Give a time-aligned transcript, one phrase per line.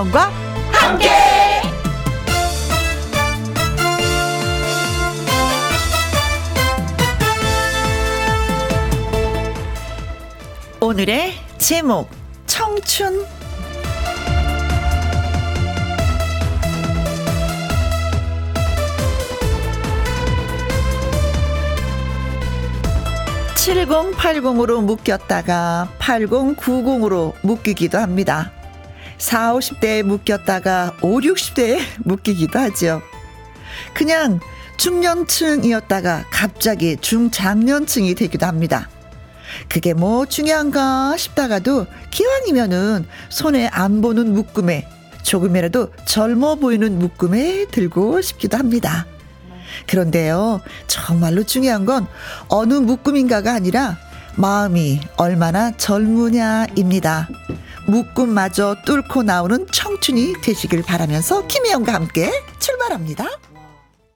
[0.00, 0.30] 김혜영과
[0.72, 1.08] 함께.
[10.80, 12.08] 오늘의 제목
[12.46, 13.26] 청춘
[23.54, 28.50] (7080으로) 묶였다가 (8090으로) 묶이기도 합니다
[29.20, 33.02] (4 50대에) 묶였다가 (5 60대에) 묶이기도 하죠
[33.94, 34.40] 그냥
[34.76, 38.88] 중년층이었다가 갑자기 중장년층이 되기도 합니다
[39.68, 44.86] 그게 뭐 중요한가 싶다가도 기왕이면은 손에 안 보는 묶음에
[45.22, 49.06] 조금이라도 젊어 보이는 묶음에 들고 싶기도 합니다.
[49.86, 52.06] 그런데요, 정말로 중요한 건
[52.48, 53.96] 어느 묶음인가가 아니라
[54.36, 57.28] 마음이 얼마나 젊으냐입니다.
[57.90, 63.26] 묶음마저 뚫고 나오는 청춘이 되시길 바라면서 김혜영과 함께 출발합니다.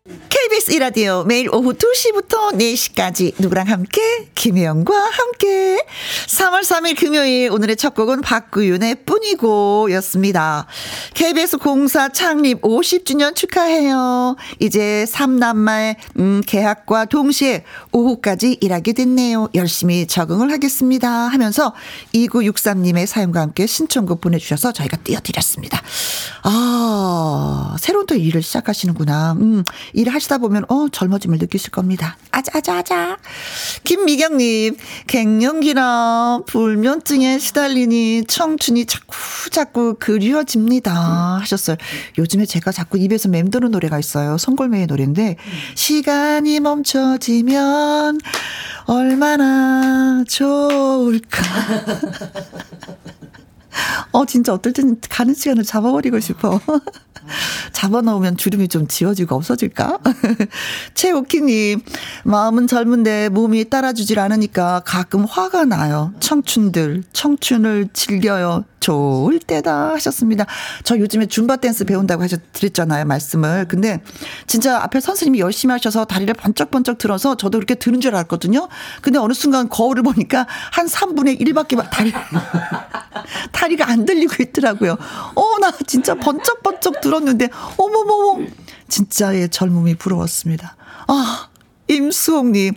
[0.06, 5.82] KBS 이라디오 매일 오후 2시부터 4시까지 누구랑 함께 김혜영과 함께
[6.26, 10.66] 3월 3일 금요일 오늘의 첫 곡은 박구윤의 뿐이고 였습니다.
[11.14, 14.36] KBS 공사 창립 50주년 축하해요.
[14.60, 19.48] 이제 3남마의 음, 개학과 동시에 오후까지 일하게 됐네요.
[19.54, 21.72] 열심히 적응을 하겠습니다 하면서
[22.14, 25.80] 2963님의 사연과 함께 신청곡 보내주셔서 저희가 띄워드렸습니다.
[26.42, 29.32] 아 새로운 또 일을 시작하시는구나.
[29.40, 29.64] 음,
[29.94, 32.16] 일을 하시다 보면 어 젊어짐을 느끼실 겁니다.
[32.32, 33.16] 아자아자아자.
[33.84, 39.16] 김미경님 갱년기나 불면증에 시달리니 청춘이 자꾸
[39.50, 41.76] 자꾸 그리워집니다 하셨어요.
[42.18, 44.36] 요즘에 제가 자꾸 입에서 맴도는 노래가 있어요.
[44.36, 45.36] 송골매의 노래인데
[45.74, 48.18] 시간이 멈춰지면
[48.86, 51.42] 얼마나 좋을까.
[54.12, 56.60] 어, 진짜 어떨 땐 가는 시간을 잡아버리고 싶어.
[57.72, 59.98] 잡아놓으면 주름이 좀 지워지고 없어질까?
[60.94, 61.80] 최옥희님,
[62.24, 66.12] 마음은 젊은데 몸이 따라주질 않으니까 가끔 화가 나요.
[66.20, 68.64] 청춘들, 청춘을 즐겨요.
[68.80, 70.44] 좋을 때다 하셨습니다.
[70.82, 73.66] 저 요즘에 줌바 댄스 배운다고 하셨 드렸잖아요 말씀을.
[73.66, 74.02] 근데
[74.46, 78.68] 진짜 앞에 선생님이 열심히 하셔서 다리를 번쩍번쩍 들어서 저도 그렇게 드는 줄 알았거든요.
[79.00, 82.12] 근데 어느 순간 거울을 보니까 한 3분의 1밖에 다리
[83.52, 84.98] 다리가 안 들리고 있더라고요.
[85.34, 88.46] 어 나 진짜 번쩍번쩍 들 었는데 어머머머
[88.88, 90.76] 진짜의 젊음이 부러웠습니다.
[91.06, 91.48] 아
[91.88, 92.74] 임수홍님,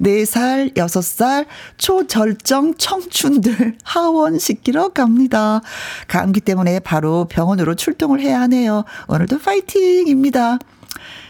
[0.00, 1.46] 4살, 6살,
[1.76, 5.60] 초절정 청춘들 하원시키러 갑니다.
[6.06, 8.84] 감기 때문에 바로 병원으로 출동을 해야 하네요.
[9.08, 10.58] 오늘도 파이팅입니다.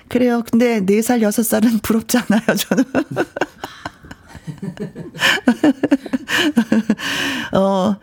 [0.08, 0.42] 그래요.
[0.50, 2.84] 근데 4살, 6살은 부럽지 않아요, 저는.
[7.54, 7.96] 어,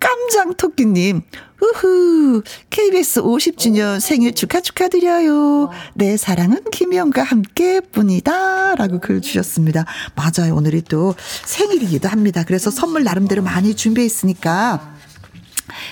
[0.00, 1.22] 깜장토끼님,
[1.60, 5.70] 우후, KBS 50주년 생일 축하 축하드려요.
[5.94, 8.74] 내 사랑은 김영과 함께 뿐이다.
[8.74, 9.86] 라고 글 주셨습니다.
[10.14, 10.54] 맞아요.
[10.54, 12.44] 오늘이 또 생일이기도 합니다.
[12.46, 14.94] 그래서 선물 나름대로 많이 준비했으니까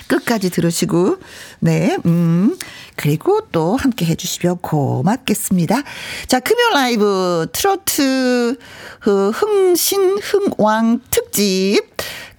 [0.07, 1.19] 끝까지 들으시고,
[1.61, 2.57] 네, 음,
[2.97, 5.83] 그리고 또 함께 해주시면 고맙겠습니다.
[6.27, 8.59] 자, 금요 라이브 트로트
[9.01, 11.81] 그 흥신 흥왕 특집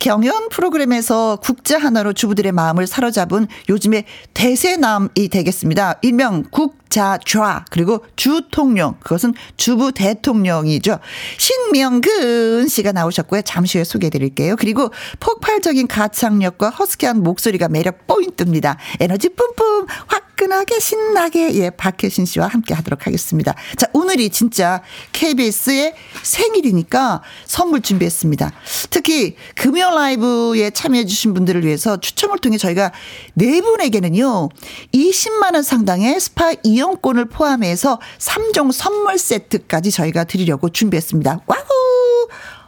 [0.04, 4.04] 경연 프로그램에서 국자 하나로 주부들의 마음을 사로잡은 요즘의
[4.34, 6.00] 대세남이 되겠습니다.
[6.02, 11.00] 일명 국 자 좌 그리고 주통령 그것은 주부 대통령이죠.
[11.40, 13.42] 신명근 씨가 나오셨고요.
[13.42, 14.56] 잠시 후에 소개해 드릴게요.
[14.56, 18.78] 그리고 폭발적인 가창력과 허스키한 목소리가 매력 포인트입니다.
[19.00, 23.56] 에너지 뿜뿜 화끈하게 신나게 예 박혜신 씨와 함께 하도록 하겠습니다.
[23.76, 24.84] 자 오늘이 진짜
[25.14, 28.52] KBS의 생일이니까 선물 준비했습니다.
[28.92, 32.92] 특히 금요 라이브에 참여해주신 분들을 위해서 추첨을 통해 저희가
[33.34, 34.50] 네 분에게는요,
[34.94, 41.42] 20만원 상당의 스파 이용 권을 포함해서 3종 선물 세트까지 저희가 드리려고 준비했습니다.
[41.46, 41.64] 와후!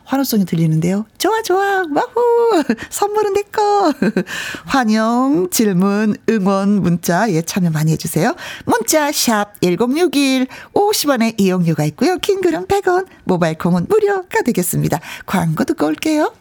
[0.06, 1.06] 환호성이 들리는데요.
[1.18, 2.64] 좋아, 좋아, 와후!
[2.92, 3.92] 선물은 내꺼!
[4.66, 8.36] 환영, 질문, 응원, 문자, 예, 참여 많이 해주세요.
[8.66, 12.18] 문자, 샵 1061, 50원의 이용료가 있고요.
[12.18, 15.00] 킹글은 100원, 모바일 콩은 무료가 되겠습니다.
[15.26, 16.32] 광고 듣고 올게요.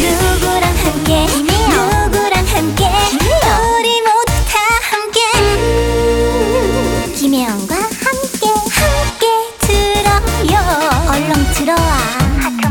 [0.00, 1.49] 누구랑 함께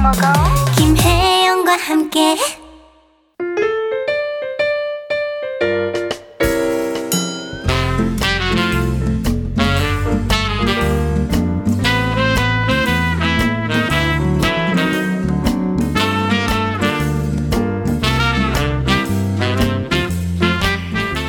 [0.02, 0.34] 먹어
[0.78, 2.38] 김혜영과 함께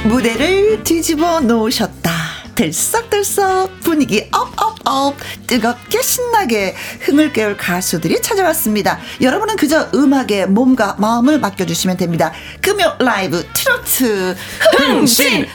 [0.04, 2.19] 무대를 뒤집어 놓으셨다.
[2.54, 5.16] 들썩들썩 분위기 업업업
[5.46, 8.98] 뜨겁게 신나게 흥을 깨울 가수들이 찾아왔습니다.
[9.20, 12.32] 여러분은 그저 음악에 몸과 마음을 맡겨주시면 됩니다.
[12.60, 14.36] 금요 라이브 트로트
[14.78, 15.46] 흥신흥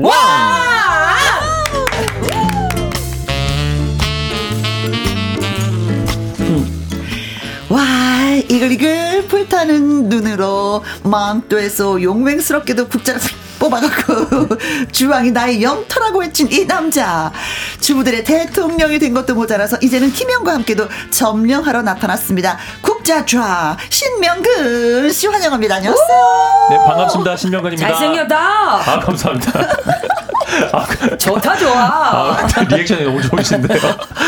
[0.00, 0.68] 와!
[7.68, 13.20] 와 이글이글 불타는 눈으로 마음도에서 용맹스럽게도 국자를
[13.68, 14.48] 뽑아갖고
[14.92, 17.30] 주왕이 나의 영터라고 외친 이 남자.
[17.80, 22.58] 주부들의 대통령이 된 것도 모자라서 이제는 김영과 함께도 점령하러 나타났습니다.
[22.82, 25.76] 국자좌 신명근 씨 환영합니다.
[25.76, 26.68] 안녕하세요.
[26.70, 27.36] 네 반갑습니다.
[27.36, 27.88] 신명근입니다.
[27.88, 28.36] 잘생겼다.
[28.38, 29.60] 아 감사합니다.
[29.60, 29.66] 아,
[31.18, 31.74] 좋다 좋아.
[31.74, 33.80] 아, 리액션이 너무 좋으신데요.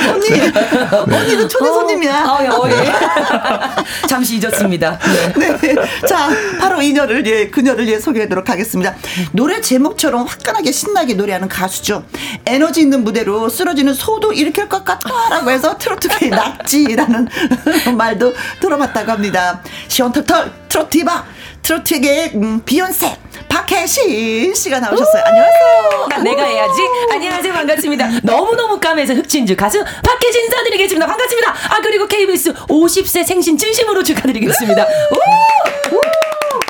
[0.08, 0.52] 언니, 네.
[1.16, 2.24] 언니도 초대 손님이야.
[2.24, 2.92] 어, 어, 예.
[4.08, 4.98] 잠시 잊었습니다.
[5.38, 5.56] 네.
[5.58, 5.74] 네.
[6.06, 6.28] 자,
[6.58, 8.94] 바로 이녀를 예, 그녀를 예 소개하도록 하겠습니다.
[9.32, 12.04] 노래 제목처럼 화끈하게 신나게 노래하는 가수죠.
[12.46, 17.28] 에너지 있는 무대로 쓰러지는 소도 일으킬 것 같다라고 해서 트로트계의 낙지라는
[17.96, 19.62] 말도 들어봤다고 합니다.
[19.88, 21.24] 시원털털 트로트바
[21.62, 23.16] 트로트계의 음, 비욘세
[23.48, 25.22] 박혜신 씨가 나오셨어요.
[25.24, 26.06] 안녕하세요.
[26.08, 26.82] 나 내가 해야지.
[27.12, 27.52] 안녕하세요.
[27.52, 28.08] 반갑습니다.
[28.22, 31.06] 너무너무 까매서 흑진주 가수 박혜신 인사드리겠습니다.
[31.06, 31.50] 반갑습니다.
[31.50, 34.82] 아, 그리고 KBS 50세 생신 진심으로 축하드리겠습니다.
[34.82, 35.96] 우!
[35.96, 36.00] 우!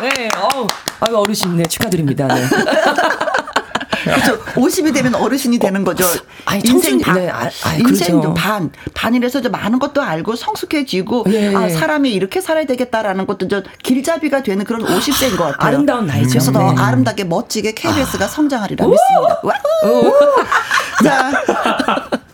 [0.02, 0.66] 네, 어우,
[1.00, 2.26] 아유, 어르신네 축하드립니다.
[2.26, 2.42] 네.
[4.04, 4.42] 그렇죠.
[4.54, 6.04] 50이 되면 어르신이 되는 거죠.
[6.44, 8.34] 아니, 인생 반, 네, 아, 아, 인생도 그렇죠.
[8.34, 11.54] 반, 반이라서 좀 많은 것도 알고 성숙해지고 예.
[11.54, 15.56] 아, 사람이 이렇게 살아야 되겠다라는 것도 저 길잡이가 되는 그런 50세인 것 같아요.
[15.68, 16.28] 아름다운 나이죠.
[16.30, 16.80] 그래서 더 네.
[16.80, 19.40] 아름답게 멋지게 KBS가 성장하리라 믿습니다.
[19.42, 20.12] wow!
[21.04, 21.30] 자,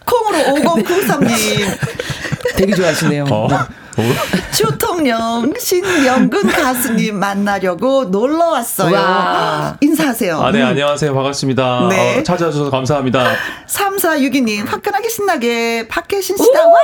[0.04, 2.05] 콩으로 5093님.
[2.56, 3.24] 되게 좋아하시네요.
[3.30, 3.48] 어,
[4.52, 8.94] 주통령 신명근 가수님 만나려고 놀러 왔어요.
[8.94, 9.76] 와.
[9.80, 10.38] 인사하세요.
[10.40, 11.14] 아, 네, 안녕하세요.
[11.14, 11.86] 반갑습니다.
[11.88, 12.18] 네.
[12.18, 13.24] 어, 찾아주셔서 감사합니다.
[13.66, 16.66] 3462님, 화끈하게 신나게 박혜신 씨다.
[16.66, 16.74] 와!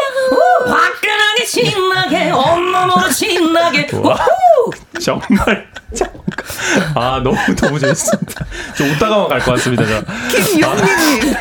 [0.66, 4.16] 화끈하게 신나게 온몸으로 신나게 와,
[5.02, 5.70] 정말.
[6.94, 8.46] 아, 너무, 너무 재밌습니다.
[8.76, 10.02] 저 웃다가만 갈 것 같습니다, 저.
[10.30, 11.34] 김용민님.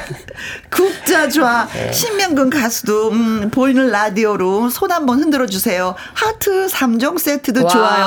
[0.70, 5.96] 국자좌 신명근 가수도 음, 보이는 라디오로 손 한번 흔들어 주세요.
[6.14, 7.70] 하트 3종 세트도 와.
[7.70, 8.06] 좋아요.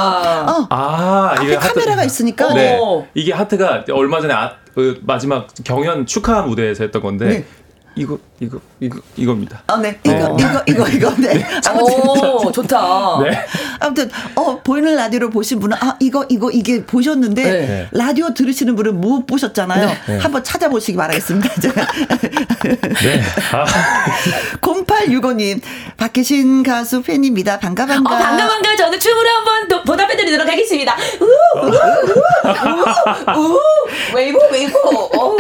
[0.49, 2.53] 어, 아, 앞에 카메라가 있으니까.
[2.55, 2.79] 네.
[2.79, 3.07] 오.
[3.15, 7.45] 이게 하트가 얼마 전에 아, 그 마지막 경연 축하 무대에서 했던 건데, 네.
[7.97, 9.63] 이거, 이거, 이거, 이겁니다.
[9.69, 9.99] 어, 네.
[10.03, 10.37] 이거, 어.
[10.39, 11.15] 이거, 이거, 이거.
[11.17, 11.47] 네.
[11.69, 12.09] 아무튼.
[12.09, 13.19] 오, 좋다.
[13.23, 13.39] 네.
[13.81, 17.89] 아무튼 어 보이는 라디오를 보신 분은 아 이거 이거 이게 보셨는데 네.
[17.93, 19.91] 라디오 들으시는 분은 못 보셨잖아요.
[20.07, 20.19] 네.
[20.19, 21.55] 한번 찾아보시기 바라겠습니다.
[21.61, 21.87] 제가.
[23.03, 23.23] 네.
[23.53, 23.65] 아,
[24.61, 25.61] 0865님
[25.97, 27.59] 박혜신 가수 팬입니다.
[27.59, 28.15] 반가 반가.
[28.15, 30.97] 어, 반가 반가 저는 춤으로 한번 도- 보답해드리도록 하겠습니다.
[31.21, 33.59] 우, 우, 우, 우, 우,
[34.17, 34.73] 웨이브 웨이브.
[35.19, 35.37] 어우.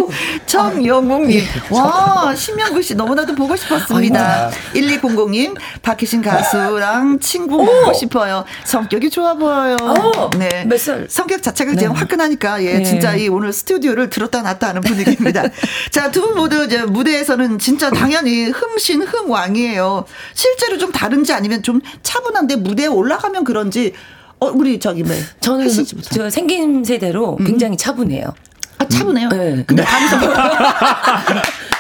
[0.47, 4.50] 정영웅님, 와, 신명구 씨 너무나도 보고 싶었습니다.
[4.75, 8.44] 1200님, 박희신 가수랑 친구 보고 싶어요.
[8.64, 9.76] 성격이 좋아 보여요.
[9.81, 10.29] 어,
[10.67, 11.06] 몇 살?
[11.08, 12.83] 성격 자체가 그냥 화끈하니까, 예, 네.
[12.85, 15.45] 진짜 이 오늘 스튜디오를 들었다 놨다 하는 분위기입니다.
[15.90, 20.04] 자, 두 분 모두 이제 무대에서는 진짜 당연히 흥신, 흥왕이에요.
[20.35, 23.92] 실제로 좀 다른지 아니면 좀 차분한데 무대에 올라가면 그런지,
[24.40, 25.14] 어, 우리 저기 뭐.
[25.40, 25.69] 저는.
[26.12, 28.35] 저 생긴 세대로 굉장히 차분해요.
[28.78, 29.28] 아, 차분해요.
[29.30, 29.64] 네.
[29.66, 30.19] 근데 방송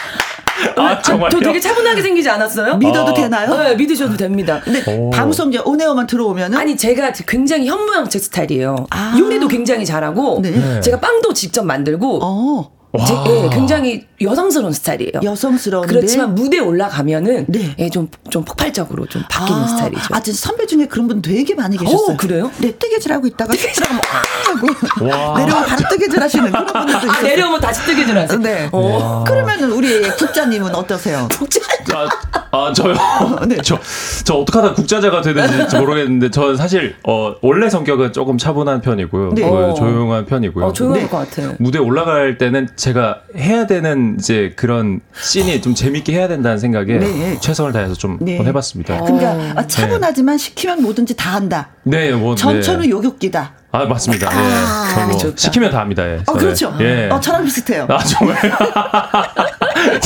[0.76, 1.30] 아, 정말요?
[1.30, 2.76] 저 되게 차분하게 생기지 않았어요?
[2.76, 3.14] 믿어도 어.
[3.14, 3.54] 되나요?
[3.56, 4.60] 네, 믿으셔도 됩니다.
[4.62, 5.10] 근데 오.
[5.10, 8.86] 방송 이제 온에어만 들어오면은 아니 제가 굉장히 현모양처 스타일이에요.
[8.90, 9.16] 아.
[9.18, 10.50] 요리도 굉장히 잘하고 네.
[10.50, 10.80] 네.
[10.80, 12.70] 제가 빵도 직접 만들고 어
[13.06, 13.24] 제, 와.
[13.28, 15.20] 예, 굉장히 여성스러운 스타일이에요.
[15.22, 17.74] 여성스러운데 그렇지만 무대 올라가면은 네.
[17.78, 20.14] 예, 좀, 좀 폭발적으로 좀 바뀌는 스타일이죠.
[20.14, 22.14] 아, 진짜 선배 중에 그런 분 되게 많이 계셨어요.
[22.14, 22.50] 어, 그래요?
[22.58, 25.38] 네, 뜨개질 하고 있다가 뜨개질하고 하고 와.
[25.38, 27.22] 내려오면 바로 뜨개질 하시는 그런 분들도 아, 있었어요.
[27.28, 28.38] 내려오면 다시 뜨게 들어가세요.
[28.38, 28.68] 네.
[28.72, 29.24] 어.
[29.26, 31.28] 그러면은 우리 국자님은 어떠세요?
[31.94, 32.08] 아,
[32.50, 32.94] 아 저요?
[33.46, 33.56] 네.
[33.62, 33.78] 저,
[34.24, 39.34] 저 어떻게 하다 국자자가 되는지 모르겠는데, 전 사실, 어, 원래 성격은 조금 차분한 편이고요.
[39.34, 39.44] 네.
[39.44, 39.74] 어, 어.
[39.74, 40.66] 조용한 편이고요.
[40.66, 41.08] 어, 조용할 네.
[41.08, 41.54] 것 같아요.
[41.58, 47.38] 무대 올라갈 때는 제가 해야 되는 이제 그런 씬이 좀 재밌게 해야 된다는 생각에 네.
[47.40, 48.38] 최선을 다해서 좀 네.
[48.38, 49.00] 해봤습니다.
[49.00, 51.68] 그러니까 아, 차분하지만 시키면 뭐든지 다 한다.
[51.84, 52.34] 네, 뭐.
[52.34, 52.90] 전천후 네.
[52.90, 53.52] 요격기다.
[53.74, 54.30] 아, 맞습니다.
[54.32, 54.54] 예.
[54.54, 55.36] 아, 뭐 좋다.
[55.36, 56.08] 시키면 다 합니다.
[56.08, 56.22] 예.
[56.28, 56.32] 어.
[56.34, 56.72] 그렇죠.
[56.78, 57.08] 예.
[57.10, 57.86] 어, 저랑 비슷해요.
[57.90, 58.36] 아, 정말.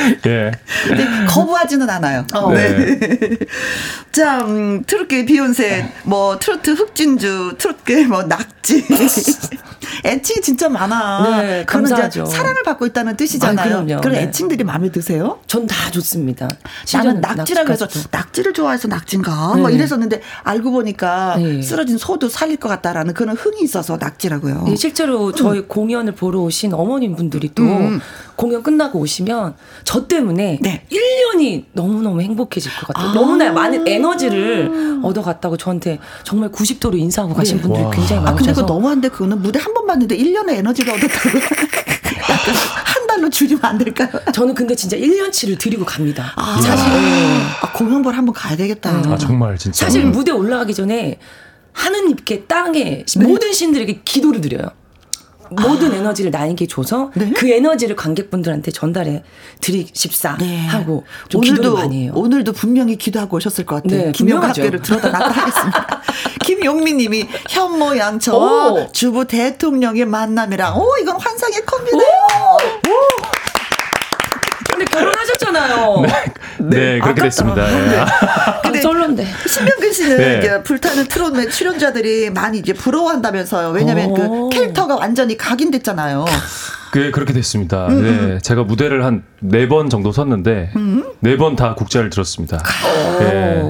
[0.00, 0.50] 자, 예.
[0.86, 2.26] 근데 거부하지는 않아요.
[2.34, 2.52] 어.
[2.52, 2.98] 네.
[4.12, 8.86] 자, 음, 트로트계 비욘세, 뭐, 트로트 흑진주, 트로트계 뭐, 낙지.
[10.04, 11.42] 애칭이 진짜 많아.
[11.42, 12.24] 네, 감사하죠.
[12.26, 13.60] 사랑을 받고 있다는 뜻이잖아요.
[13.76, 14.00] 아, 그럼요.
[14.00, 14.22] 그런 네.
[14.22, 15.38] 애칭들이 마음에 드세요?
[15.46, 16.48] 전 다 좋습니다.
[16.92, 17.86] 나는 낙지라고 해서.
[18.10, 19.74] 낙지를 좋아해서 낙지인가 뭐 네.
[19.76, 21.62] 이랬었는데 알고 보니까 네.
[21.62, 24.64] 쓰러진 소도 살릴 것 같다라는 그런 흥이 있어서 낙지라고요.
[24.68, 28.00] 예, 실제로 저희 공연을 보러 오신 어머님 분들이 또 음.
[28.36, 29.54] 공연 끝나고 오시면
[29.84, 30.86] 저 때문에 네.
[30.90, 33.10] 1년이 너무너무 행복해질 것 같아요.
[33.10, 33.12] 아.
[33.14, 37.62] 너무나 많은 에너지를 얻어갔다고 저한테 정말 90도로 인사하고 가신 네.
[37.62, 37.90] 분들이 와.
[37.90, 40.92] 굉장히 아, 근데 많으셔서 그거 너무한데 그거는 무대 한 번 봤는데 1년의 에너지가.
[42.30, 44.08] 약간 한 달로 줄이면 안 될까요?
[44.32, 46.32] 저는 근데 진짜 1년치를 드리고 갑니다.
[46.36, 46.86] 아, 사실
[47.62, 48.90] 아, 공연 보러 한번 가야 되겠다.
[48.90, 49.86] 아 정말 진짜.
[49.86, 51.18] 사실 무대 올라가기 전에
[51.72, 53.26] 하느님께 땅에 네.
[53.26, 54.70] 모든 신들에게 기도를 드려요.
[55.50, 57.10] 모든 에너지를 나에게 줘서 아.
[57.14, 57.30] 네?
[57.30, 59.22] 그 에너지를 관객분들한테 전달해
[59.60, 60.66] 드리십사 네.
[60.66, 62.12] 하고 좀 기도를 많이 해요.
[62.14, 64.06] 오늘도 분명히 기도하고 오셨을 것 같아요.
[64.06, 64.62] 네, 김용 분명하죠.
[64.62, 66.02] 학교를 들어다 놨다 하겠습니다.
[66.44, 68.92] 김용민 님이 현모 양처와 오.
[68.92, 72.10] 주부 대통령의 만남이랑 오 이건 환상의 콤비네요.
[74.70, 75.09] 근데 결혼
[75.70, 76.02] 하셨잖아요.
[76.58, 77.22] 네, 그렇게 아깝다.
[77.24, 77.72] 됐습니다.
[77.72, 77.88] 예.
[77.88, 78.04] 네.
[78.62, 79.26] 근데 썰런데.
[79.46, 80.38] 신명근 씨는 네.
[80.38, 83.70] 이제 불타는 트롯의 출연자들이 많이 이제 부러워한다면서요.
[83.70, 84.48] 왜냐면 그 오.
[84.48, 86.24] 캐릭터가 완전히 각인됐잖아요.
[86.92, 87.86] 그 그렇게 됐습니다.
[87.86, 88.02] 음,
[88.34, 90.72] 네, 제가 무대를 한 네 번 정도 섰는데
[91.20, 92.58] 네 번다 국자를 들었습니다.
[93.20, 93.62] 예.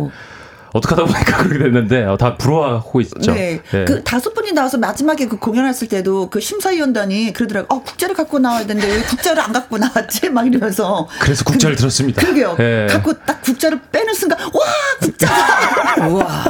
[0.72, 3.32] 어떻게 하다 보니까 그렇게 됐는데 어, 다 부러워하고 있죠.
[3.32, 3.60] 네.
[3.74, 3.84] 예.
[3.84, 7.74] 그 다섯 분이 나와서 마지막에 그 공연했을 때도 그 심사위원단이 그러더라고.
[7.74, 10.30] 어, 국자를 갖고 나와야 되는데 왜 국자를 안 갖고 나왔지?
[10.30, 11.08] 막 이러면서.
[11.20, 12.22] 그래서 국자를 들었습니다.
[12.22, 12.56] 그러게요.
[12.60, 12.86] 예.
[12.90, 14.60] 갖고 딱 국자를 빼는 순간, 와!
[15.00, 16.06] 국자다!
[16.08, 16.44] 우와.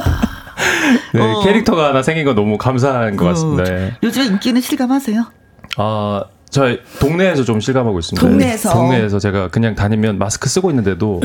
[1.13, 1.41] 네, 어.
[1.43, 3.63] 캐릭터가 하나 생긴 건 너무 감사한 것 같습니다.
[3.63, 3.97] 어, 예.
[4.03, 5.25] 요즘 인기는 실감하세요?
[5.77, 8.27] 아, 저희 동네에서 좀 실감하고 있습니다.
[8.27, 8.73] 동네에서?
[8.73, 11.21] 동네에서 제가 그냥 다니면 마스크 쓰고 있는데도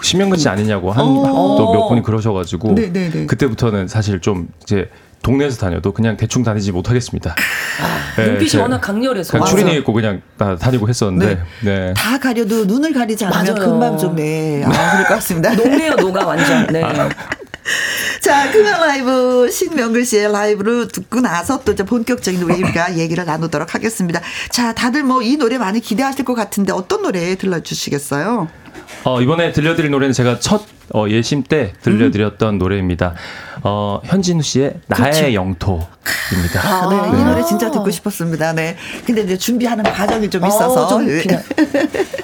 [0.00, 1.56] 신명근 씨 아니냐고 한 어.
[1.58, 3.26] 또몇 분이 그러셔가지고 네, 네, 네.
[3.26, 4.88] 그때부터는 사실 좀 이제
[5.22, 7.34] 동네에서 다녀도 그냥 대충 다니지 못하겠습니다.
[8.16, 9.32] 네, 눈빛이 워낙 강렬해서.
[9.32, 9.46] 그냥.
[9.46, 11.94] 추리닝 입고 그냥 다 다니고 했었는데 네.
[11.96, 13.70] 다 가려도 눈을 가리지 않으면 맞아요.
[13.70, 14.62] 금방 좀, 네.
[14.64, 15.54] 아, 그럴 것 같습니다.
[15.54, 16.66] 녹네요, 녹아 완전.
[16.68, 16.82] 네.
[18.32, 24.22] 자, 금연 라이브 신명글 씨의 라이브를 듣고 나서 또 이제 본격적인 우리가 얘기를 나누도록 하겠습니다.
[24.50, 28.48] 자, 다들 뭐 이 노래 많이 기대하실 것 같은데 어떤 노래 들려주시겠어요?
[29.04, 30.62] 어, 이번에 들려드릴 노래는 제가 첫
[30.94, 33.14] 어, 예심 때 들려드렸던 노래입니다.
[33.62, 35.32] 어, 현진우 씨의 나의 그렇죠.
[35.34, 36.60] 영토입니다.
[36.62, 37.18] 아, 네.
[37.18, 38.52] 이 노래 진짜 듣고 싶었습니다.
[38.52, 38.76] 네.
[39.06, 40.86] 근데 이제 준비하는 과정이 좀 있어서.
[40.86, 41.22] 어, 좀 네.
[41.22, 41.42] 그냥.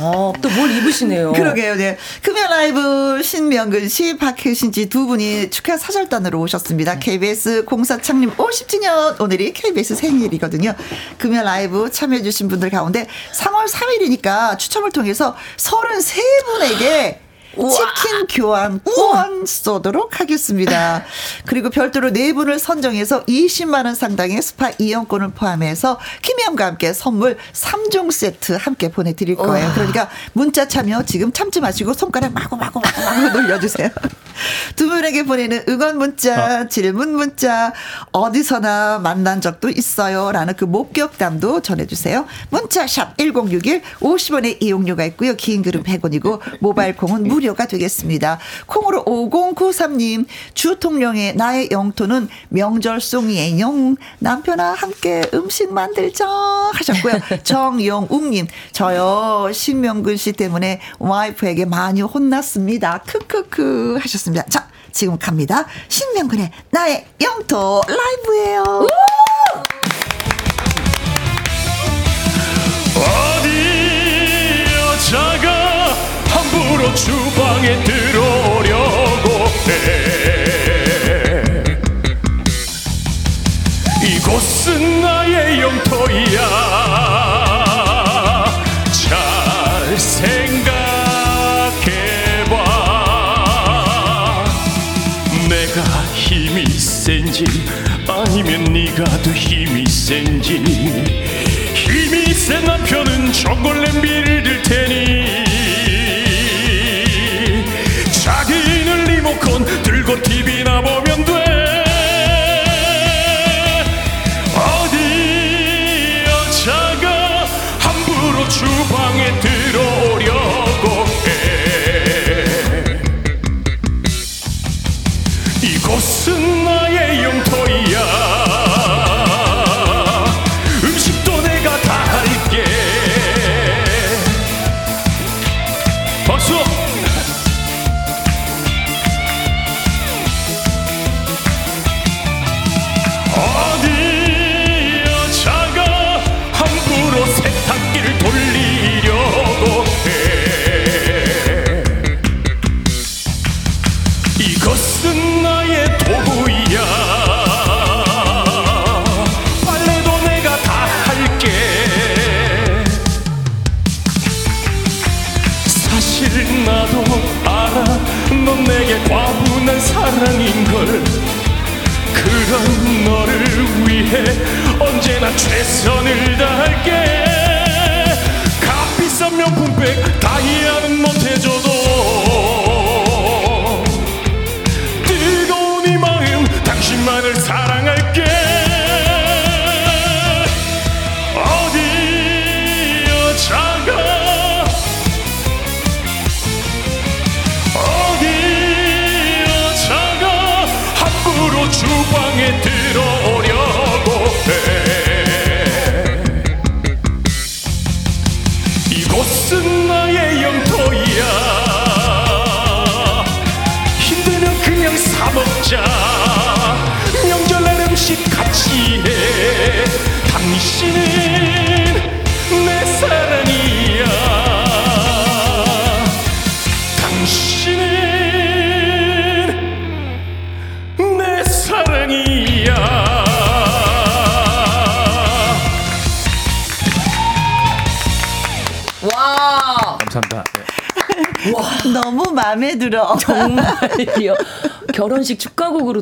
[0.01, 1.33] 어, 또뭘 입으시네요.
[1.33, 1.97] 그러게요, 네.
[2.23, 6.99] 금연 라이브 신명근 씨, 박혜신 씨 두 분이 축하 사절단으로 오셨습니다.
[6.99, 10.75] KBS 공사 창립 50주년 오늘이 KBS 생일이거든요.
[11.19, 17.28] 금연 라이브 참여해 주신 분들 가운데 3월 3일이니까 추첨을 통해서 33분에게
[17.69, 21.05] 치킨 교환권 쏘도록 하겠습니다.
[21.47, 28.13] 그리고 별도로 네 분을 선정해서 20만 원 상당의 스파 이용권을 포함해서 김희영과 함께 선물 3종
[28.13, 29.71] 세트 함께 보내드릴 거예요.
[29.75, 33.89] 그러니까 문자 참여 지금 참지 마시고 손가락 마구 마구 마구 마구 놀려주세요.
[34.77, 37.73] 두 분에게 보내는 응원 문자, 질문 문자,
[38.13, 40.31] 어디서나 만난 적도 있어요.
[40.31, 42.25] 라는 그 목격담도 전해주세요.
[42.51, 45.35] 문자샵 1061, 50원의 이용료가 있고요.
[45.35, 48.39] 긴 글은 100원이고, 모바일 콩은 무료 가 되겠습니다.
[48.67, 53.97] 콩으로 5093님, 주통령의 나의 영토는 명절송이에요.
[54.19, 57.15] 남편아 함께 음식 만들자 하셨고요.
[57.45, 63.03] 정용욱님, 저요, 신명근 씨 때문에 와이프에게 많이 혼났습니다.
[63.07, 64.45] 크크크 하셨습니다.
[64.49, 65.67] 자, 지금 갑니다.
[65.89, 68.87] 신명근의 나의 영토 라이브예요.
[76.79, 79.29] 함부로 주방에 들어오려고
[79.67, 79.73] 해.
[84.07, 86.39] 이곳은 나의 영토야.
[88.93, 90.95] 잘 생각해봐.
[95.49, 95.83] 내가
[96.15, 97.45] 힘이 센지
[98.09, 100.59] 아니면 네가 더 힘이 센지.
[101.75, 105.28] 힘이 센 남편은 전골 냄비를 들 테니
[109.49, 110.63] 리모컨 들고 TV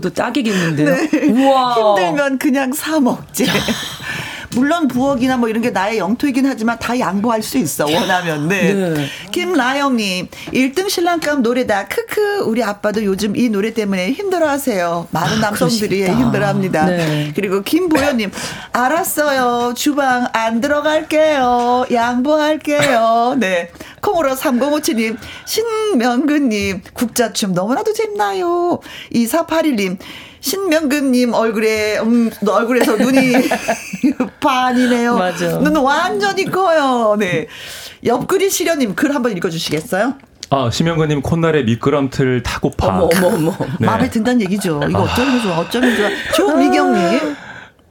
[0.07, 0.95] 축가곡으로도 딱이겠는데요.
[0.95, 1.27] 네.
[1.29, 1.75] 우와.
[1.97, 3.47] 힘들면 그냥 사 먹지.
[4.55, 8.73] 물론 부엌이나 뭐 이런 게 나의 영토이긴 하지만 다 양보할 수 있어 원하면 네.
[8.73, 9.07] 네.
[9.31, 16.19] 김나영님 1등 신랑감 노래다 크크 우리 아빠도 요즘 이 노래 때문에 힘들어하세요 많은 남성들이 그러시겠다.
[16.19, 17.33] 힘들어합니다 네.
[17.35, 18.31] 그리고 김보현님
[18.73, 25.19] 알았어요 주방 안 들어갈게요 양보할게요 네 콩으로 3057님
[26.07, 28.81] 신명근님 국자춤 너무나도 재밌나요
[29.15, 29.97] 2481님
[30.41, 33.33] 신명근님 얼굴에 음, 얼굴에서 눈이
[34.41, 35.17] 반이네요.
[35.17, 35.59] 맞아.
[35.59, 37.17] 눈 완전히 커요.
[37.19, 37.47] 네.
[38.05, 40.15] 옆구리 시련님 글 한번 읽어주시겠어요?
[40.51, 42.89] 아, 심영근님 콧날에 미끄럼틀 타고 파.
[42.89, 43.57] 어머 어머 어머.
[43.81, 43.87] 네.
[43.87, 44.81] 마음에 든다는 얘기죠.
[44.89, 46.09] 이거 어쩌면 좋아, 어쩌면 좋아.
[46.37, 47.36] 조미경님.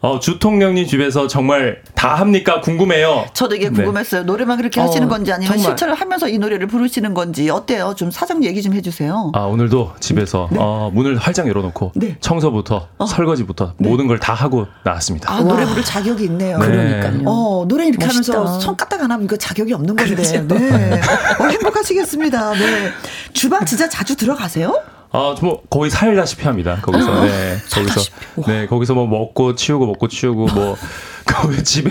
[0.06, 2.62] 어, 주통령님 집에서 정말 다 합니까?
[2.62, 3.26] 궁금해요.
[3.34, 3.76] 저도 이게 네.
[3.76, 4.22] 궁금했어요.
[4.24, 5.72] 노래만 그렇게 어, 하시는 건지 아니면 정말.
[5.72, 7.94] 실천을 하면서 이 노래를 부르시는 건지 어때요?
[7.98, 9.32] 좀 사정 얘기 좀 해주세요.
[9.34, 12.18] 아, 오늘도 집에서 어, 문을 활짝 열어놓고 네.
[12.22, 15.32] 청소부터 설거지부터 모든 걸 다 하고 나왔습니다.
[15.32, 16.58] 아, 노래 부를 자격이 있네요.
[16.60, 16.66] 네.
[16.68, 17.22] 그러니까요.
[17.26, 18.38] 어, 노래 이렇게 멋있다.
[18.38, 20.16] 하면서 손 까딱 안 하면 그 자격이 없는 건데.
[20.16, 20.48] 그렇죠.
[20.48, 21.02] 네.
[21.40, 22.54] 어, 행복하시겠습니다.
[22.54, 22.92] 네.
[23.34, 24.82] 주방 진짜 자주 들어가세요?
[25.16, 26.78] 아, 뭐 거의 살다시피 합니다.
[26.82, 28.02] 거기서 네, 거기서
[28.48, 30.76] 네, 거기서 뭐 먹고 치우고 먹고 치우고 뭐
[31.26, 31.90] 거기 집에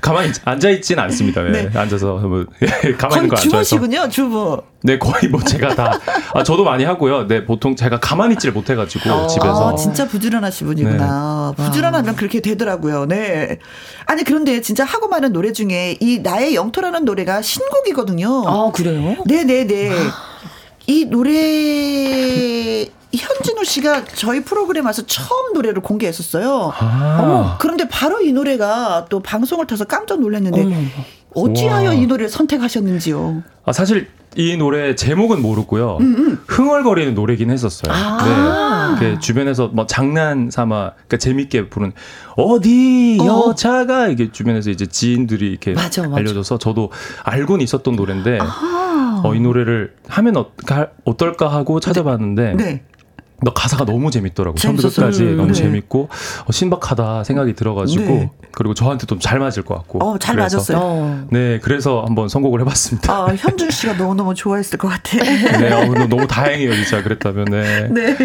[0.00, 1.42] 가만히 앉아 있지는 않습니다.
[1.42, 1.78] 네, 네.
[1.78, 3.68] 앉아서 뭐 예, 가만히 있는 거안 좋아해서.
[3.76, 4.60] 주부시군요, 주부.
[4.82, 5.98] 네, 거의 뭐 제가 다
[6.34, 7.26] 아, 저도 많이 하고요.
[7.28, 11.54] 네, 보통 제가 가만히 있질 못해 가지고 집에서 아, 진짜 부지런하신 분이구나.
[11.56, 11.64] 네.
[11.64, 13.06] 부지런하면 그렇게 되더라고요.
[13.06, 13.58] 네.
[14.06, 18.44] 아니, 그런데 진짜 하고 많은 노래 중에 이 나의 영토라는 노래가 신곡이거든요.
[18.46, 19.16] 아 그래요?
[19.26, 19.92] 네 네 네.
[20.86, 26.72] 이 노래, 현진우 씨가 저희 프로그램 와서 처음 노래를 공개했었어요.
[26.78, 30.76] 아, 그런데 바로 이 노래가 또 방송을 타서 깜짝 놀랐는데 어머,
[31.34, 31.94] 어찌하여 우와.
[31.94, 33.42] 이 노래를 선택하셨는지요?
[33.64, 35.98] 아, 사실 이 노래 제목은 모르고요.
[36.46, 37.92] 흥얼거리는 노래긴 했었어요.
[37.92, 38.96] 아.
[39.00, 39.14] 네.
[39.14, 41.92] 그 주변에서 뭐 장난 삼아 그러니까 재밌게 부른
[42.36, 43.48] 어디 어.
[43.48, 46.16] 여자가 이게 주변에서 이제 지인들이 이렇게 맞아, 맞아.
[46.16, 46.92] 알려줘서 저도
[47.24, 49.15] 알고는 있었던 노래인데 아.
[49.28, 50.50] 어, 이 노래를 하면 어,
[51.04, 52.82] 어떨까 하고 찾아봤는데 네.
[53.42, 54.56] 너 가사가 너무 재밌더라고.
[54.56, 55.06] 처음부터 재밌었어요.
[55.10, 55.54] 끝까지 음, 너무 네.
[55.54, 56.08] 재밌고
[56.46, 58.30] 어, 신박하다 생각이 들어가지고 네.
[58.52, 59.98] 그리고 저한테 좀 잘 맞을 것 같고.
[60.02, 60.78] 어, 잘 그래서 맞았어요.
[60.80, 61.26] 어.
[61.30, 63.12] 네, 그래서 한번 선곡을 해봤습니다.
[63.12, 65.18] 아, 현준 씨가 너무 너무 좋아했을 것 같아.
[65.58, 67.46] 네, 어, 너무- 너무 다행이에요, 진짜 그랬다면.
[67.46, 67.88] 네.
[67.90, 68.16] 네.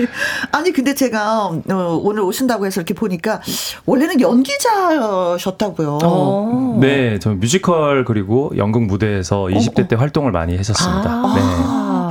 [0.51, 3.41] 아니, 근데 제가 어, 오늘 오신다고 해서 이렇게 보니까
[3.85, 5.99] 원래는 연기자셨다고요.
[6.03, 6.77] 어.
[6.79, 11.21] 네, 저 뮤지컬 그리고 연극 무대에서 20대 때 활동을 많이 했었습니다.
[11.35, 11.41] 네.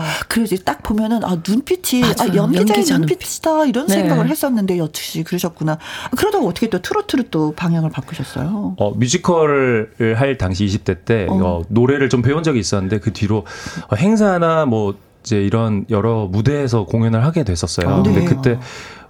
[0.00, 2.34] 아, 그래서 딱 보면은 아 눈빛이 아, 맞아요.
[2.34, 3.94] 연기자의 연기자 눈빛이다 이런 네.
[3.94, 5.78] 생각을 했었는데 여특시 그러셨구나.
[6.16, 8.76] 그러다가 어떻게 또 트로트로 또 방향을 바꾸셨어요?
[8.78, 11.34] 어, 뮤지컬을 할 당시 20대 때 어.
[11.34, 13.44] 어, 노래를 좀 배운 적이 있었는데 그 뒤로
[13.88, 17.88] 어, 행사나 뭐 이제 이런 여러 무대에서 공연을 하게 됐었어요.
[17.88, 18.24] 아, 근데 네.
[18.24, 18.58] 그때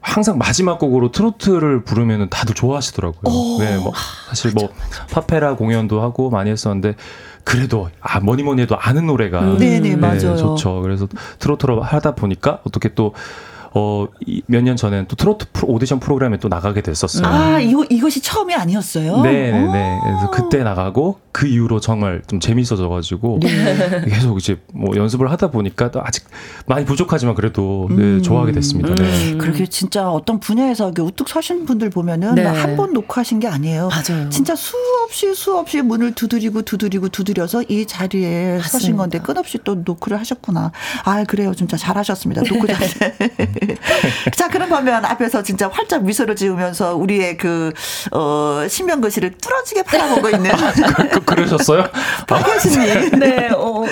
[0.01, 3.33] 항상 마지막 곡으로 트로트를 부르면은 다들 좋아하시더라고요.
[3.33, 3.59] 오.
[3.59, 3.93] 네, 뭐
[4.29, 4.71] 사실 뭐
[5.13, 6.97] 파페라 공연도 하고 많이 했었는데
[7.45, 9.59] 그래도 아 뭐니 뭐니 해도 아는 노래가 음.
[9.59, 10.37] 네네, 맞아요.
[10.37, 10.81] 좋죠.
[10.83, 13.15] 그래서 트로트로 하다 보니까 어떻게 또
[13.73, 14.07] 어,
[14.47, 17.25] 몇 년 전엔 또 트로트 프로- 오디션 프로그램에 또 나가게 됐었어요.
[17.27, 19.23] 아 이거 이것이 처음이 아니었어요?
[19.23, 19.99] 네네네.
[20.03, 24.05] 그래서 그때 나가고 그 이후로 정말 좀 재밌어져가지고 네.
[24.11, 26.25] 계속 이제 뭐 연습을 하다 보니까 또 아직
[26.67, 28.23] 많이 부족하지만 그래도 네, 음.
[28.23, 28.95] 좋아하게 됐습니다.
[28.97, 29.37] 네.
[29.37, 32.45] 그렇게 진짜 어떤 분야에서 이렇게 우뚝 서신 분들 보면은 네.
[32.45, 33.89] 한번 녹화하신 게 아니에요.
[33.89, 34.29] 맞아요.
[34.31, 38.97] 진짜 수없이 수없이 문을 두드리고 두드리고 두드려서 이 자리에 서신 맞습니다.
[38.99, 40.73] 건데 끝없이 또 노크를 하셨구나.
[41.05, 42.43] 아 그래요, 진짜 잘하셨습니다.
[42.43, 43.15] 노크 자세.
[44.37, 47.73] 자, 그러면 앞에서 진짜 활짝 미소를 지으면서 우리의 그,
[48.13, 50.51] 어, 신명거시를 뚫어지게 바라보고 있는
[51.13, 51.85] 그, 그 러셨어요?
[52.27, 53.11] 박혜신님.
[53.21, 53.85] 네, 어.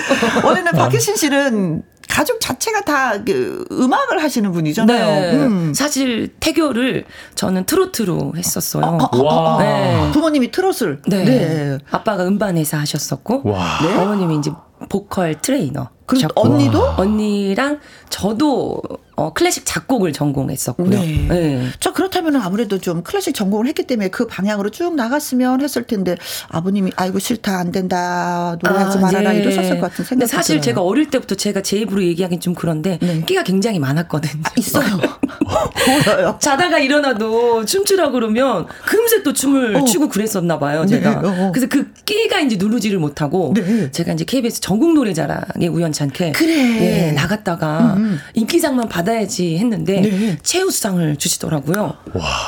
[0.43, 5.05] 원래는 박혜신 씨는 가족 자체가 다 그 음악을 하시는 분이잖아요.
[5.05, 5.33] 네.
[5.35, 5.73] 음.
[5.73, 7.05] 사실 태교를
[7.35, 8.97] 저는 트로트로 했었어요.
[9.13, 9.57] 와.
[9.59, 10.09] 네.
[10.11, 11.01] 부모님이 트롯을.
[11.07, 11.23] 네.
[11.23, 11.77] 네.
[11.91, 13.79] 아빠가 음반 회사 하셨었고, 와.
[13.99, 14.51] 어머님이 이제
[14.89, 15.89] 보컬 트레이너.
[16.05, 16.93] 그리고 셨고, 언니도?
[16.97, 17.79] 언니랑
[18.09, 18.81] 저도
[19.19, 20.89] 어, 클래식 작곡을 전공했었고요.
[20.89, 21.27] 네.
[21.27, 21.67] 네.
[21.81, 26.15] 자, 그렇다면 아무래도 좀 클래식 전공을 했기 때문에 그 방향으로 쭉 나갔으면 했을 텐데
[26.47, 29.39] 아버님이 아이고 싫다 안 된다 노래하지 아, 말아라 네.
[29.39, 30.61] 이러셨을 것 같은 생각이 사실 들어요.
[30.61, 33.21] 제가 어릴 때부터 제가 제 입으로 얘기하긴 좀 그런데 네.
[33.25, 34.41] 끼가 굉장히 많았거든요.
[34.55, 34.85] 있어요.
[36.05, 36.37] 보여요.
[36.39, 39.83] 자다가 일어나도 춤추라 그러면 금세 또 춤을 어.
[39.83, 41.21] 추고 그랬었나 봐요, 제가.
[41.21, 41.51] 네, 어.
[41.51, 43.91] 그래서 그 끼가 이제 누르지를 못하고 네.
[43.91, 47.07] 제가 이제 KBS 전국 노래자랑에 우연찮게 그래.
[47.07, 47.97] 예, 나갔다가
[48.33, 50.37] 인기상만 받아 야지 했는데 네.
[50.43, 51.95] 최우수상을 주시더라고요.